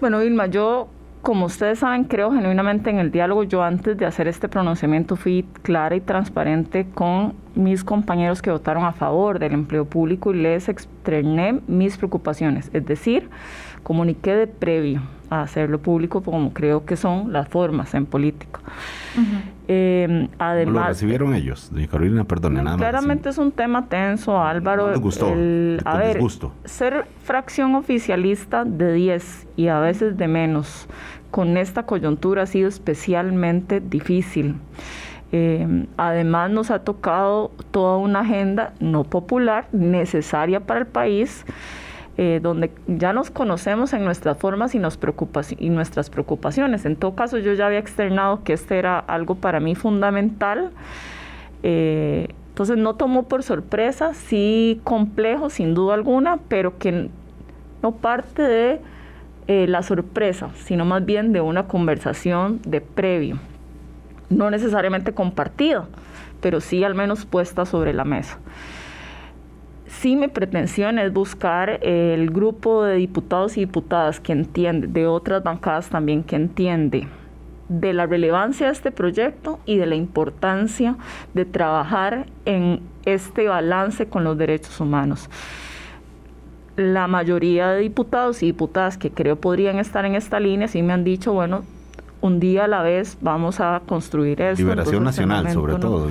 Bueno, 0.00 0.20
Vilma, 0.20 0.46
yo 0.46 0.88
como 1.22 1.46
ustedes 1.46 1.80
saben, 1.80 2.04
creo 2.04 2.32
genuinamente 2.32 2.90
en 2.90 2.98
el 2.98 3.10
diálogo. 3.10 3.42
Yo 3.42 3.62
antes 3.62 3.96
de 3.98 4.06
hacer 4.06 4.28
este 4.28 4.48
pronunciamiento 4.48 5.16
fui 5.16 5.44
clara 5.62 5.96
y 5.96 6.00
transparente 6.00 6.86
con 6.94 7.34
mis 7.54 7.84
compañeros 7.84 8.40
que 8.40 8.50
votaron 8.50 8.84
a 8.84 8.92
favor 8.92 9.38
del 9.38 9.52
empleo 9.52 9.84
público 9.84 10.32
y 10.32 10.38
les 10.38 10.68
externé 10.68 11.60
mis 11.66 11.96
preocupaciones. 11.96 12.70
Es 12.72 12.86
decir, 12.86 13.28
comuniqué 13.82 14.34
de 14.34 14.46
previo 14.46 15.02
a 15.30 15.42
hacerlo 15.42 15.78
público 15.78 16.22
como 16.22 16.52
creo 16.52 16.84
que 16.86 16.96
son 16.96 17.32
las 17.32 17.48
formas 17.48 17.94
en 17.94 18.06
política. 18.06 18.60
Em, 19.66 20.28
además, 20.38 20.74
¿Lo 20.74 20.88
recibieron 20.88 21.34
ellos? 21.34 21.70
Carolina, 21.90 22.24
perdone, 22.24 22.62
nada 22.62 22.78
Claramente 22.78 23.28
es 23.28 23.38
un 23.38 23.52
tema 23.52 23.86
tenso, 23.86 24.40
Álvaro. 24.40 24.90
No 24.90 25.00
gustó. 25.00 25.26
a 25.84 25.98
ver, 25.98 26.18
ser 26.64 27.06
fracción 27.22 27.74
oficialista 27.74 28.64
de 28.64 28.92
10 28.94 29.48
y 29.56 29.68
a 29.68 29.80
veces 29.80 30.16
de 30.16 30.28
menos 30.28 30.86
con 31.30 31.58
esta 31.58 31.84
coyuntura 31.84 32.44
ha 32.44 32.46
sido 32.46 32.68
especialmente 32.68 33.80
difícil. 33.80 34.56
Em, 35.30 35.86
además 35.98 36.50
nos 36.50 36.70
ha 36.70 36.78
tocado 36.78 37.50
toda 37.70 37.98
una 37.98 38.20
agenda 38.20 38.72
no 38.80 39.04
popular, 39.04 39.66
necesaria 39.72 40.60
para 40.60 40.80
el 40.80 40.86
país, 40.86 41.44
eh, 42.20 42.40
donde 42.42 42.72
ya 42.88 43.12
nos 43.12 43.30
conocemos 43.30 43.92
en 43.92 44.04
nuestras 44.04 44.36
formas 44.38 44.74
y, 44.74 44.80
nos 44.80 44.98
y 45.56 45.70
nuestras 45.70 46.10
preocupaciones. 46.10 46.84
En 46.84 46.96
todo 46.96 47.14
caso, 47.14 47.38
yo 47.38 47.52
ya 47.52 47.66
había 47.66 47.78
externado 47.78 48.42
que 48.42 48.54
este 48.54 48.76
era 48.76 48.98
algo 48.98 49.36
para 49.36 49.60
mí 49.60 49.76
fundamental. 49.76 50.72
Eh, 51.62 52.26
entonces 52.48 52.76
no 52.76 52.96
tomó 52.96 53.28
por 53.28 53.44
sorpresa, 53.44 54.14
sí 54.14 54.80
complejo 54.82 55.48
sin 55.48 55.74
duda 55.74 55.94
alguna, 55.94 56.40
pero 56.48 56.76
que 56.78 57.08
no 57.84 57.92
parte 57.92 58.42
de 58.42 58.80
eh, 59.46 59.68
la 59.68 59.84
sorpresa, 59.84 60.50
sino 60.56 60.84
más 60.84 61.06
bien 61.06 61.32
de 61.32 61.40
una 61.40 61.68
conversación 61.68 62.60
de 62.66 62.80
previo, 62.80 63.38
no 64.28 64.50
necesariamente 64.50 65.14
compartida, 65.14 65.86
pero 66.40 66.60
sí 66.60 66.82
al 66.82 66.96
menos 66.96 67.26
puesta 67.26 67.64
sobre 67.64 67.92
la 67.92 68.02
mesa 68.02 68.40
sí 69.88 70.16
mi 70.16 70.28
pretensión 70.28 70.98
es 70.98 71.12
buscar 71.12 71.80
el 71.82 72.30
grupo 72.30 72.84
de 72.84 72.96
diputados 72.96 73.56
y 73.56 73.60
diputadas 73.60 74.20
que 74.20 74.32
entiende, 74.32 74.86
de 74.86 75.06
otras 75.06 75.42
bancadas 75.42 75.88
también 75.88 76.22
que 76.22 76.36
entiende 76.36 77.08
de 77.68 77.92
la 77.92 78.06
relevancia 78.06 78.66
de 78.66 78.72
este 78.72 78.90
proyecto 78.90 79.58
y 79.66 79.76
de 79.76 79.86
la 79.86 79.94
importancia 79.94 80.96
de 81.34 81.44
trabajar 81.44 82.26
en 82.44 82.80
este 83.04 83.48
balance 83.48 84.06
con 84.06 84.24
los 84.24 84.38
derechos 84.38 84.80
humanos. 84.80 85.28
La 86.76 87.08
mayoría 87.08 87.68
de 87.70 87.80
diputados 87.80 88.42
y 88.42 88.46
diputadas 88.46 88.96
que 88.96 89.10
creo 89.10 89.36
podrían 89.36 89.78
estar 89.78 90.04
en 90.04 90.14
esta 90.14 90.40
línea 90.40 90.68
sí 90.68 90.82
me 90.82 90.92
han 90.92 91.04
dicho, 91.04 91.32
bueno, 91.32 91.64
un 92.20 92.40
día 92.40 92.64
a 92.64 92.68
la 92.68 92.82
vez 92.82 93.16
vamos 93.20 93.60
a 93.60 93.82
construir 93.86 94.40
eso. 94.42 94.62
Liberación 94.62 95.04
nacional, 95.04 95.50
sobre 95.50 95.76
todo, 95.76 96.08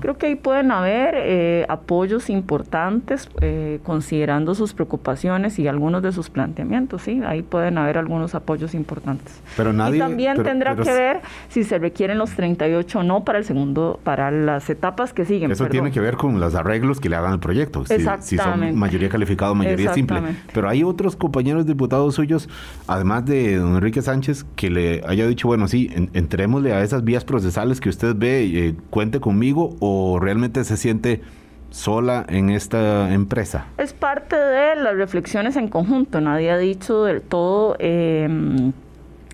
Creo 0.00 0.16
que 0.16 0.26
ahí 0.26 0.34
pueden 0.34 0.70
haber 0.70 1.14
eh, 1.16 1.66
apoyos 1.68 2.30
importantes, 2.30 3.28
eh, 3.40 3.80
considerando 3.82 4.54
sus 4.54 4.72
preocupaciones 4.72 5.58
y 5.58 5.68
algunos 5.68 6.02
de 6.02 6.12
sus 6.12 6.30
planteamientos, 6.30 7.02
sí, 7.02 7.22
ahí 7.26 7.42
pueden 7.42 7.78
haber 7.78 7.98
algunos 7.98 8.34
apoyos 8.34 8.74
importantes. 8.74 9.40
Pero 9.56 9.72
nadie, 9.72 9.96
y 9.96 10.00
también 10.00 10.42
tendrá 10.42 10.74
que 10.76 10.92
ver 10.92 11.20
si 11.48 11.64
se 11.64 11.78
requieren 11.78 12.18
los 12.18 12.30
38 12.30 12.98
o 12.98 13.02
no 13.02 13.24
para 13.24 13.38
el 13.38 13.44
segundo, 13.44 14.00
para 14.02 14.30
las 14.30 14.68
etapas 14.70 15.12
que 15.12 15.24
siguen. 15.24 15.50
Eso 15.50 15.66
tiene 15.66 15.90
que 15.90 16.00
ver 16.00 16.16
con 16.16 16.40
los 16.40 16.54
arreglos 16.54 17.00
que 17.00 17.08
le 17.08 17.16
hagan 17.16 17.32
al 17.32 17.40
proyecto, 17.40 17.84
si, 17.84 17.94
si 18.20 18.38
son 18.38 18.74
mayoría 18.76 19.08
calificada 19.08 19.52
o 19.52 19.54
mayoría 19.54 19.92
simple. 19.92 20.20
Pero 20.52 20.68
hay 20.68 20.82
otros 20.82 21.16
compañeros 21.16 21.66
diputados 21.66 22.14
suyos, 22.14 22.48
además 22.86 23.26
de 23.26 23.56
don 23.56 23.74
Enrique 23.74 24.02
Sánchez, 24.02 24.44
que 24.56 24.70
le 24.70 25.02
haya 25.06 25.26
dicho 25.26 25.41
bueno, 25.46 25.68
sí, 25.68 25.90
entrémosle 26.12 26.72
a 26.72 26.82
esas 26.82 27.04
vías 27.04 27.24
procesales 27.24 27.80
que 27.80 27.88
usted 27.88 28.14
ve, 28.16 28.44
eh, 28.44 28.74
cuente 28.90 29.20
conmigo, 29.20 29.76
o 29.80 30.18
realmente 30.20 30.64
se 30.64 30.76
siente 30.76 31.22
sola 31.70 32.24
en 32.28 32.50
esta 32.50 33.12
empresa? 33.12 33.66
Es 33.78 33.92
parte 33.92 34.36
de 34.36 34.76
las 34.76 34.96
reflexiones 34.96 35.56
en 35.56 35.68
conjunto, 35.68 36.20
nadie 36.20 36.50
ha 36.50 36.58
dicho 36.58 37.04
del 37.04 37.22
todo, 37.22 37.76
em, 37.78 38.72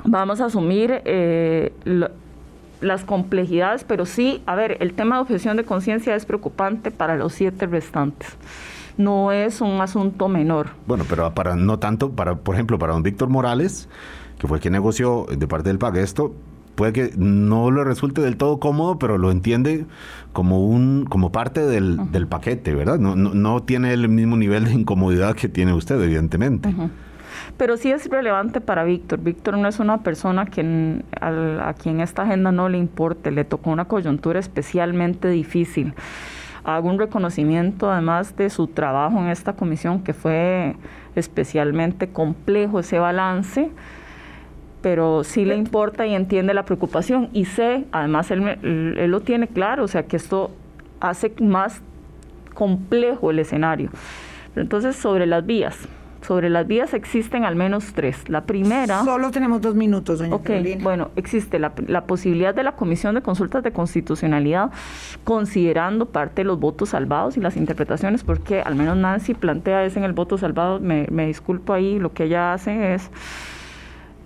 vamos 0.04 0.40
a 0.40 0.46
asumir 0.46 1.02
eh, 1.04 1.72
las 2.80 3.04
complejidades, 3.04 3.84
pero 3.84 4.06
sí, 4.06 4.42
a 4.46 4.54
ver, 4.54 4.76
el 4.80 4.94
tema 4.94 5.16
de 5.16 5.22
objeción 5.22 5.56
de 5.56 5.64
conciencia 5.64 6.14
es 6.14 6.24
preocupante 6.24 6.90
para 6.90 7.16
los 7.16 7.32
siete 7.32 7.66
restantes 7.66 8.36
no 8.98 9.30
es 9.30 9.60
un 9.60 9.80
asunto 9.80 10.28
menor. 10.28 10.70
Bueno, 10.86 11.04
pero 11.08 11.32
para 11.32 11.56
no 11.56 11.78
tanto, 11.78 12.10
para 12.10 12.34
por 12.34 12.56
ejemplo, 12.56 12.78
para 12.78 12.92
don 12.92 13.02
Víctor 13.02 13.28
Morales, 13.28 13.88
que 14.38 14.46
fue 14.46 14.60
quien 14.60 14.72
negoció 14.72 15.26
de 15.30 15.46
parte 15.46 15.68
del 15.68 15.78
PAC 15.78 15.96
esto, 15.96 16.34
puede 16.78 16.92
que 16.92 17.10
no 17.16 17.72
le 17.72 17.82
resulte 17.82 18.20
del 18.20 18.36
todo 18.36 18.60
cómodo, 18.60 19.00
pero 19.00 19.18
lo 19.18 19.32
entiende 19.32 19.84
como 20.32 20.64
un 20.64 21.06
como 21.06 21.32
parte 21.32 21.62
del, 21.62 21.98
paquete, 22.28 22.72
¿verdad? 22.72 23.00
No, 23.00 23.16
no, 23.16 23.62
tiene 23.64 23.92
el 23.92 24.08
mismo 24.08 24.36
nivel 24.36 24.64
de 24.64 24.72
incomodidad 24.72 25.34
que 25.34 25.48
tiene 25.48 25.72
usted, 25.72 26.00
evidentemente. 26.00 26.72
Pero 27.56 27.76
sí 27.76 27.90
es 27.90 28.08
relevante 28.08 28.60
para 28.60 28.84
Víctor. 28.84 29.18
Víctor 29.20 29.58
no 29.58 29.66
es 29.66 29.80
una 29.80 30.04
persona 30.04 30.46
que, 30.46 31.02
a, 31.20 31.68
a 31.68 31.74
quien 31.74 32.00
esta 32.00 32.22
agenda 32.22 32.52
no 32.52 32.68
le 32.68 32.78
importe. 32.78 33.32
Le 33.32 33.44
tocó 33.44 33.70
una 33.70 33.86
coyuntura 33.86 34.38
especialmente 34.38 35.28
difícil. 35.28 35.94
Hago 36.62 36.88
un 36.88 36.98
reconocimiento 37.00 37.90
además 37.90 38.36
de 38.36 38.50
su 38.50 38.68
trabajo 38.68 39.18
en 39.18 39.28
esta 39.28 39.54
comisión, 39.54 40.04
que 40.04 40.12
fue 40.12 40.76
especialmente 41.16 42.10
complejo 42.10 42.78
ese 42.78 43.00
balance 43.00 43.72
pero 44.88 45.22
sí 45.22 45.44
le 45.44 45.54
importa 45.54 46.06
y 46.06 46.14
entiende 46.14 46.54
la 46.54 46.64
preocupación 46.64 47.28
y 47.34 47.44
sé, 47.44 47.84
además 47.92 48.30
él, 48.30 48.42
él, 48.62 49.10
lo 49.10 49.20
tiene 49.20 49.46
claro, 49.46 49.84
o 49.84 49.86
sea 49.86 50.04
que 50.04 50.16
esto 50.16 50.50
hace 50.98 51.30
más 51.42 51.82
complejo 52.54 53.30
el 53.30 53.38
escenario. 53.38 53.90
entonces, 54.56 54.96
sobre 54.96 55.26
las 55.26 55.44
vías. 55.44 55.76
Sobre 56.26 56.48
las 56.48 56.66
vías 56.66 56.94
existen 56.94 57.44
al 57.44 57.54
menos 57.54 57.92
tres. 57.92 58.30
La 58.30 58.44
primera... 58.44 59.04
Solo 59.04 59.30
tenemos 59.30 59.60
dos 59.60 59.74
minutos, 59.74 60.20
doña 60.20 60.34
Ok, 60.34 60.48
bueno, 60.80 61.10
existe 61.16 61.58
la, 61.58 61.72
la, 61.86 62.04
posibilidad 62.04 62.54
de 62.54 62.62
la 62.62 62.72
Comisión 62.72 63.14
de 63.14 63.20
Consultas 63.20 63.62
de 63.62 63.72
Constitucionalidad 63.72 64.70
considerando 65.24 66.06
parte 66.06 66.40
de 66.40 66.44
los 66.46 66.58
votos 66.58 66.88
salvados 66.88 67.36
y 67.36 67.40
las 67.40 67.58
interpretaciones, 67.58 68.24
porque 68.24 68.62
al 68.62 68.74
menos 68.74 68.96
Nancy 68.96 69.34
plantea 69.34 69.84
eso 69.84 69.98
en 69.98 70.06
el 70.06 70.14
voto 70.14 70.38
salvado, 70.38 70.80
me, 70.80 71.06
me 71.10 71.26
disculpo 71.26 71.74
ahí, 71.74 71.98
lo 71.98 72.14
que 72.14 72.24
ella 72.24 72.54
hace 72.54 72.94
es 72.94 73.10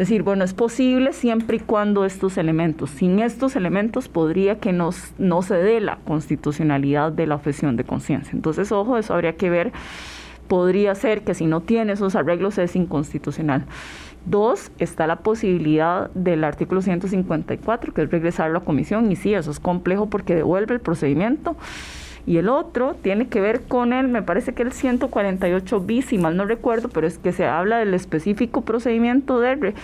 decir, 0.02 0.22
bueno, 0.22 0.44
es 0.44 0.54
posible 0.54 1.12
siempre 1.12 1.56
y 1.56 1.60
cuando 1.60 2.04
estos 2.04 2.36
elementos, 2.36 2.90
sin 2.90 3.18
estos 3.20 3.56
elementos 3.56 4.08
podría 4.08 4.58
que 4.58 4.72
nos, 4.72 5.12
no 5.18 5.42
se 5.42 5.54
dé 5.54 5.80
la 5.80 5.96
constitucionalidad 6.04 7.12
de 7.12 7.26
la 7.26 7.36
objeción 7.36 7.76
de 7.76 7.84
conciencia. 7.84 8.32
Entonces, 8.32 8.72
ojo, 8.72 8.98
eso 8.98 9.14
habría 9.14 9.36
que 9.36 9.50
ver, 9.50 9.72
podría 10.48 10.94
ser 10.94 11.22
que 11.22 11.34
si 11.34 11.46
no 11.46 11.60
tiene 11.60 11.92
esos 11.92 12.14
arreglos 12.14 12.58
es 12.58 12.76
inconstitucional. 12.76 13.64
Dos, 14.26 14.70
está 14.78 15.06
la 15.06 15.16
posibilidad 15.16 16.10
del 16.10 16.44
artículo 16.44 16.82
154, 16.82 17.92
que 17.92 18.02
es 18.02 18.10
regresar 18.10 18.50
a 18.50 18.52
la 18.52 18.60
comisión, 18.60 19.10
y 19.10 19.16
sí, 19.16 19.34
eso 19.34 19.50
es 19.50 19.58
complejo 19.58 20.06
porque 20.08 20.34
devuelve 20.34 20.74
el 20.74 20.80
procedimiento 20.80 21.56
y 22.26 22.36
el 22.36 22.48
otro 22.48 22.94
tiene 23.02 23.28
que 23.28 23.40
ver 23.40 23.62
con 23.62 23.92
el, 23.92 24.08
me 24.08 24.22
parece 24.22 24.52
que 24.52 24.62
el 24.62 24.72
148 24.72 25.80
bis, 25.80 26.06
si 26.06 26.18
mal 26.18 26.36
no 26.36 26.44
recuerdo, 26.44 26.88
pero 26.88 27.06
es 27.06 27.18
que 27.18 27.32
se 27.32 27.46
habla 27.46 27.78
del 27.78 27.94
específico 27.94 28.62
procedimiento 28.62 29.40
de 29.40 29.74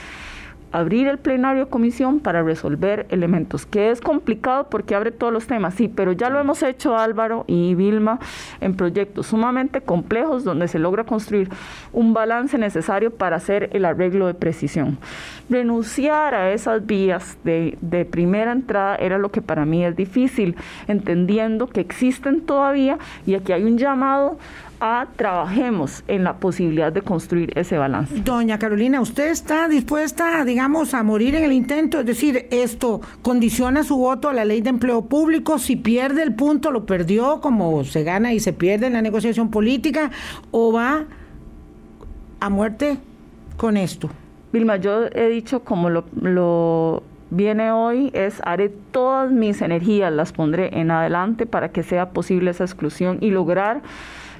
abrir 0.72 1.06
el 1.08 1.18
plenario 1.18 1.64
de 1.64 1.70
comisión 1.70 2.20
para 2.20 2.42
resolver 2.42 3.06
elementos, 3.10 3.66
que 3.66 3.90
es 3.90 4.00
complicado 4.00 4.68
porque 4.70 4.94
abre 4.94 5.10
todos 5.10 5.32
los 5.32 5.46
temas, 5.46 5.74
sí, 5.74 5.88
pero 5.88 6.12
ya 6.12 6.30
lo 6.30 6.38
hemos 6.38 6.62
hecho 6.62 6.96
Álvaro 6.96 7.44
y 7.46 7.74
Vilma 7.74 8.18
en 8.60 8.74
proyectos 8.74 9.26
sumamente 9.26 9.80
complejos 9.80 10.44
donde 10.44 10.68
se 10.68 10.78
logra 10.78 11.04
construir 11.04 11.48
un 11.92 12.12
balance 12.12 12.58
necesario 12.58 13.10
para 13.10 13.36
hacer 13.36 13.70
el 13.72 13.84
arreglo 13.84 14.26
de 14.26 14.34
precisión. 14.34 14.98
Renunciar 15.48 16.34
a 16.34 16.52
esas 16.52 16.86
vías 16.86 17.38
de, 17.44 17.78
de 17.80 18.04
primera 18.04 18.52
entrada 18.52 18.96
era 18.96 19.18
lo 19.18 19.30
que 19.30 19.42
para 19.42 19.64
mí 19.64 19.84
es 19.84 19.96
difícil, 19.96 20.56
entendiendo 20.86 21.66
que 21.66 21.80
existen 21.80 22.42
todavía 22.42 22.98
y 23.26 23.34
aquí 23.34 23.52
hay 23.52 23.64
un 23.64 23.78
llamado 23.78 24.38
a 24.80 25.06
trabajemos 25.16 26.04
en 26.08 26.24
la 26.24 26.36
posibilidad 26.36 26.92
de 26.92 27.02
construir 27.02 27.52
ese 27.56 27.78
balance. 27.78 28.20
Doña 28.20 28.58
Carolina, 28.58 29.00
¿usted 29.00 29.30
está 29.30 29.68
dispuesta, 29.68 30.44
digamos, 30.44 30.94
a 30.94 31.02
morir 31.02 31.34
en 31.34 31.44
el 31.44 31.52
intento? 31.52 32.00
Es 32.00 32.06
decir, 32.06 32.46
esto 32.50 33.00
condiciona 33.22 33.84
su 33.84 33.96
voto 33.96 34.28
a 34.28 34.34
la 34.34 34.44
ley 34.44 34.60
de 34.60 34.70
empleo 34.70 35.02
público. 35.02 35.58
Si 35.58 35.76
pierde 35.76 36.22
el 36.22 36.34
punto, 36.34 36.70
lo 36.70 36.86
perdió, 36.86 37.40
como 37.40 37.84
se 37.84 38.04
gana 38.04 38.32
y 38.32 38.40
se 38.40 38.52
pierde 38.52 38.86
en 38.86 38.94
la 38.94 39.02
negociación 39.02 39.50
política, 39.50 40.10
o 40.50 40.72
va 40.72 41.04
a 42.40 42.48
muerte 42.48 42.98
con 43.56 43.76
esto. 43.76 44.08
Vilma, 44.52 44.76
yo 44.76 45.06
he 45.12 45.28
dicho 45.28 45.60
como 45.60 45.90
lo, 45.90 46.04
lo 46.20 47.02
viene 47.30 47.70
hoy 47.70 48.10
es 48.14 48.40
haré 48.44 48.68
todas 48.68 49.30
mis 49.30 49.60
energías, 49.60 50.12
las 50.12 50.32
pondré 50.32 50.78
en 50.78 50.90
adelante 50.90 51.46
para 51.46 51.70
que 51.70 51.82
sea 51.82 52.10
posible 52.10 52.50
esa 52.50 52.64
exclusión 52.64 53.18
y 53.20 53.30
lograr 53.30 53.82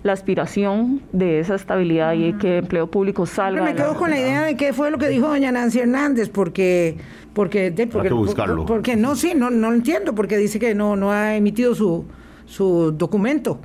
la 0.02 0.12
aspiración 0.12 1.02
de 1.12 1.40
esa 1.40 1.54
estabilidad 1.54 2.12
y 2.14 2.32
que 2.34 2.58
el 2.58 2.64
empleo 2.64 2.88
público 2.88 3.26
salga. 3.26 3.62
me 3.62 3.74
quedo 3.74 3.96
con 3.96 4.10
la 4.10 4.18
idea 4.18 4.42
de 4.42 4.56
qué 4.56 4.72
fue 4.72 4.90
lo 4.90 4.98
que 4.98 5.08
dijo 5.08 5.28
doña 5.28 5.52
Nancy 5.52 5.80
Hernández, 5.80 6.28
porque 6.28 6.96
porque 7.32 7.72
porque, 7.90 8.10
buscarlo. 8.10 8.66
porque 8.66 8.96
no 8.96 9.14
sí 9.14 9.32
no 9.34 9.50
no 9.50 9.70
lo 9.70 9.76
entiendo 9.76 10.14
porque 10.14 10.36
dice 10.36 10.58
que 10.58 10.74
no 10.74 10.96
no 10.96 11.12
ha 11.12 11.36
emitido 11.36 11.74
su 11.74 12.04
su 12.46 12.92
documento 12.92 13.60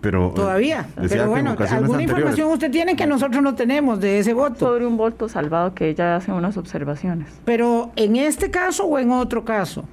pero 0.00 0.28
eh, 0.28 0.32
todavía. 0.34 0.88
pero 1.08 1.28
bueno 1.28 1.56
alguna 1.70 2.02
información 2.02 2.50
usted 2.52 2.70
tiene 2.70 2.96
que 2.96 3.06
nosotros 3.06 3.42
no 3.42 3.54
tenemos 3.54 4.00
de 4.00 4.18
ese 4.18 4.32
voto. 4.32 4.58
Sobre 4.58 4.86
un 4.86 4.96
voto 4.96 5.28
salvado 5.28 5.74
que 5.74 5.90
ella 5.90 6.16
hace 6.16 6.32
unas 6.32 6.56
observaciones. 6.56 7.28
Pero 7.44 7.90
en 7.96 8.16
este 8.16 8.50
caso 8.50 8.86
o 8.86 8.98
en 8.98 9.10
otro 9.10 9.44
caso 9.44 9.84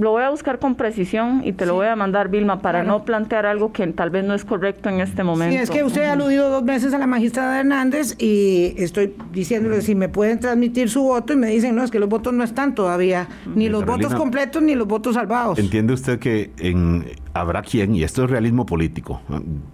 lo 0.00 0.12
voy 0.12 0.22
a 0.22 0.30
buscar 0.30 0.58
con 0.58 0.74
precisión 0.74 1.42
y 1.44 1.52
te 1.52 1.66
lo 1.66 1.74
voy 1.74 1.86
a 1.86 1.96
mandar, 1.96 2.28
Vilma, 2.28 2.60
para 2.60 2.82
no 2.82 3.04
plantear 3.04 3.46
algo 3.46 3.72
que 3.72 3.86
tal 3.88 4.10
vez 4.10 4.24
no 4.24 4.34
es 4.34 4.44
correcto 4.44 4.88
en 4.88 5.00
este 5.00 5.22
momento. 5.22 5.54
Sí, 5.54 5.62
es 5.62 5.70
que 5.70 5.84
usted 5.84 6.04
ha 6.04 6.12
aludido 6.12 6.48
dos 6.48 6.64
veces 6.64 6.94
a 6.94 6.98
la 6.98 7.06
magistrada 7.06 7.60
Hernández 7.60 8.16
y 8.18 8.74
estoy 8.78 9.14
diciéndole 9.32 9.82
si 9.82 9.94
me 9.94 10.08
pueden 10.08 10.40
transmitir 10.40 10.88
su 10.88 11.02
voto 11.02 11.32
y 11.32 11.36
me 11.36 11.48
dicen, 11.48 11.74
no, 11.74 11.84
es 11.84 11.90
que 11.90 11.98
los 11.98 12.08
votos 12.08 12.32
no 12.32 12.44
están 12.44 12.74
todavía, 12.74 13.28
ni 13.54 13.68
los 13.68 13.84
votos 13.84 14.14
completos 14.14 14.62
ni 14.62 14.74
los 14.74 14.86
votos 14.86 15.14
salvados. 15.14 15.58
¿Entiende 15.58 15.92
usted 15.92 16.18
que 16.18 16.50
en, 16.58 17.04
habrá 17.34 17.62
quien, 17.62 17.94
y 17.94 18.02
esto 18.02 18.24
es 18.24 18.30
realismo 18.30 18.66
político, 18.66 19.20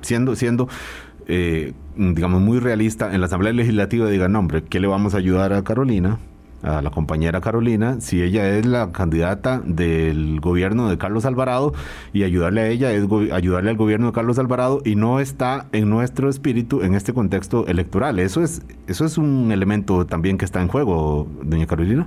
siendo, 0.01 0.35
siendo 0.35 0.69
eh, 1.29 1.73
digamos, 1.97 2.41
muy 2.41 2.59
realista, 2.61 3.13
en 3.13 3.21
la 3.21 3.27
Asamblea 3.27 3.53
Legislativa 3.53 4.09
diga, 4.09 4.29
no, 4.29 4.39
hombre, 4.39 4.63
¿qué 4.63 4.81
le 4.81 4.87
vamos 4.87 5.15
a 5.15 5.19
ayudar 5.19 5.53
a 5.53 5.63
Carolina? 5.65 6.19
A 6.63 6.83
la 6.83 6.91
compañera 6.91 7.41
Carolina, 7.41 8.01
si 8.01 8.23
ella 8.23 8.49
es 8.49 8.67
la 8.67 8.93
candidata 8.93 9.61
del 9.65 10.41
gobierno 10.41 10.89
de 10.89 10.99
Carlos 10.99 11.25
Alvarado 11.25 11.75
y 12.13 12.25
ayudarle 12.25 12.61
a 12.63 12.69
ella 12.69 12.93
es 12.93 13.05
ayudarle 13.33 13.71
al 13.71 13.77
gobierno 13.77 14.07
de 14.09 14.13
Carlos 14.13 14.39
Alvarado 14.39 14.81
y 14.85 14.97
no 14.97 15.21
está 15.21 15.67
en 15.73 15.91
nuestro 15.91 16.29
espíritu 16.29 16.83
en 16.83 16.95
este 16.95 17.13
contexto 17.13 17.67
electoral. 17.67 18.19
Eso 18.19 18.43
es 18.43 18.63
eso 18.87 19.05
es 19.05 19.19
un 19.19 19.53
elemento 19.53 20.07
también 20.07 20.39
que 20.39 20.45
está 20.45 20.61
en 20.61 20.69
juego, 20.69 21.29
doña 21.43 21.67
Carolina. 21.67 22.07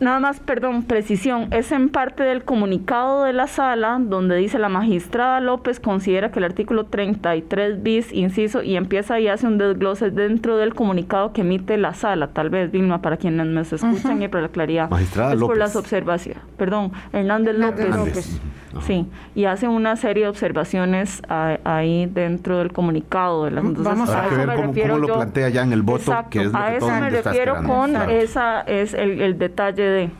Nada 0.00 0.20
más, 0.20 0.40
perdón, 0.40 0.84
precisión. 0.84 1.48
Es 1.52 1.72
en 1.72 1.88
parte 1.88 2.22
del 2.22 2.44
comunicado 2.44 3.24
de 3.24 3.32
la 3.32 3.46
sala 3.46 3.98
donde 4.00 4.36
dice 4.36 4.58
la 4.58 4.68
magistrada 4.68 5.40
López 5.40 5.80
considera 5.80 6.30
que 6.30 6.38
el 6.38 6.44
artículo 6.44 6.86
33 6.86 7.82
bis, 7.82 8.12
inciso, 8.12 8.62
y 8.62 8.76
empieza 8.76 9.18
y 9.20 9.28
hace 9.28 9.46
un 9.46 9.58
desglose 9.58 10.10
dentro 10.10 10.56
del 10.56 10.74
comunicado 10.74 11.32
que 11.32 11.40
emite 11.40 11.76
la 11.76 11.94
sala. 11.94 12.28
Tal 12.28 12.50
vez, 12.50 12.70
Vilma, 12.70 13.02
para 13.02 13.16
quienes 13.16 13.46
me 13.46 13.62
escuchan 13.62 14.22
y 14.22 14.28
para 14.28 14.42
la 14.42 14.48
claridad. 14.48 14.90
Magistrada 14.90 15.32
es 15.32 15.40
López. 15.40 15.48
por 15.48 15.58
las 15.58 15.76
observaciones. 15.76 16.42
Perdón, 16.56 16.92
Hernández 17.12 17.56
López. 17.56 18.40
Sí, 18.86 19.06
y 19.34 19.46
hace 19.46 19.66
una 19.66 19.96
serie 19.96 20.24
de 20.24 20.28
observaciones 20.28 21.22
ahí 21.28 22.06
dentro 22.06 22.58
del 22.58 22.72
comunicado. 22.72 23.44
De 23.44 23.50
Vamos 23.50 24.10
a, 24.10 24.28
ver 24.28 24.46
cómo, 24.56 24.98
lo 24.98 25.14
plantea 25.14 25.48
ya 25.48 25.62
en 25.62 25.72
el 25.72 25.82
voto, 25.82 26.14
que 26.30 26.42
es 26.42 26.54
a 26.54 26.74
eso 26.74 26.88
me 26.88 27.10
refiero 27.10 27.62
con 27.64 27.96
esa 28.10 28.60
es 28.62 28.94
el, 28.94 29.38
detalle 29.38 29.82
de... 29.82 30.10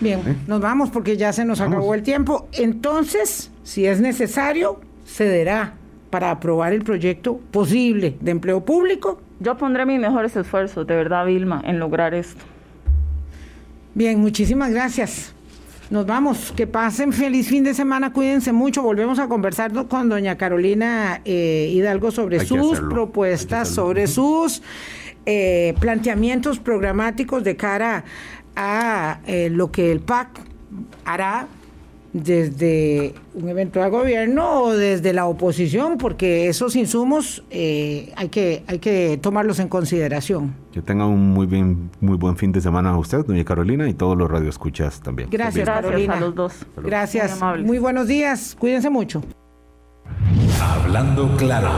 Bien, 0.00 0.20
nos 0.46 0.60
vamos 0.60 0.90
porque 0.90 1.16
ya 1.16 1.32
se 1.32 1.44
nos 1.44 1.60
acabó 1.60 1.94
el 1.94 2.02
tiempo. 2.02 2.48
Entonces, 2.52 3.50
si 3.62 3.86
es 3.86 4.00
necesario, 4.00 4.80
cederá 5.04 5.74
para 6.10 6.30
aprobar 6.30 6.72
el 6.72 6.84
proyecto 6.84 7.38
posible 7.50 8.16
de 8.20 8.30
empleo 8.30 8.64
público. 8.64 9.20
Yo 9.40 9.56
pondré 9.56 9.86
mis 9.86 9.98
mejores 9.98 10.36
esfuerzos, 10.36 10.86
de 10.86 10.94
verdad, 10.94 11.26
Vilma, 11.26 11.62
en 11.64 11.78
lograr 11.78 12.14
esto. 12.14 12.44
Bien, 13.94 14.20
muchísimas 14.20 14.70
gracias. 14.70 15.34
Nos 15.92 16.06
vamos. 16.06 16.54
Que 16.56 16.66
pasen 16.66 17.12
feliz 17.12 17.48
fin 17.48 17.64
de 17.64 17.74
semana. 17.74 18.14
Cuídense 18.14 18.50
mucho. 18.50 18.80
Volvemos 18.80 19.18
a 19.18 19.28
conversar 19.28 19.72
con 19.88 20.08
doña 20.08 20.38
Carolina 20.38 21.20
eh, 21.26 21.68
Hidalgo 21.70 22.10
sobre 22.10 22.46
sus 22.46 22.80
propuestas, 22.80 23.68
sobre 23.68 24.06
sus 24.06 24.62
eh, 25.26 25.74
planteamientos 25.80 26.60
programáticos 26.60 27.44
de 27.44 27.56
cara 27.56 28.04
a 28.56 29.20
eh, 29.26 29.50
lo 29.50 29.70
que 29.70 29.92
el 29.92 30.00
PAC 30.00 30.28
hará 31.04 31.46
desde 32.12 33.14
un 33.34 33.48
evento 33.48 33.80
de 33.80 33.88
gobierno 33.88 34.64
o 34.64 34.72
desde 34.72 35.12
la 35.12 35.26
oposición, 35.26 35.96
porque 35.98 36.48
esos 36.48 36.76
insumos 36.76 37.42
eh, 37.50 38.12
hay, 38.16 38.28
que, 38.28 38.62
hay 38.66 38.78
que 38.78 39.18
tomarlos 39.20 39.58
en 39.60 39.68
consideración. 39.68 40.54
Que 40.72 40.82
tenga 40.82 41.06
un 41.06 41.30
muy 41.30 41.46
bien, 41.46 41.90
muy 42.00 42.16
buen 42.16 42.36
fin 42.36 42.52
de 42.52 42.60
semana 42.60 42.90
a 42.90 42.98
usted, 42.98 43.24
doña 43.24 43.44
Carolina, 43.44 43.88
y 43.88 43.94
todos 43.94 44.16
los 44.16 44.30
radioescuchas 44.30 45.00
también. 45.00 45.30
Gracias, 45.30 45.66
Carolina. 45.66 46.14
a 46.14 46.20
los 46.20 46.34
dos. 46.34 46.66
Gracias. 46.76 47.40
Muy, 47.62 47.78
buenos 47.78 48.08
días. 48.08 48.56
Cuídense 48.58 48.90
mucho. 48.90 49.22
Hablando 50.60 51.34
claro. 51.36 51.70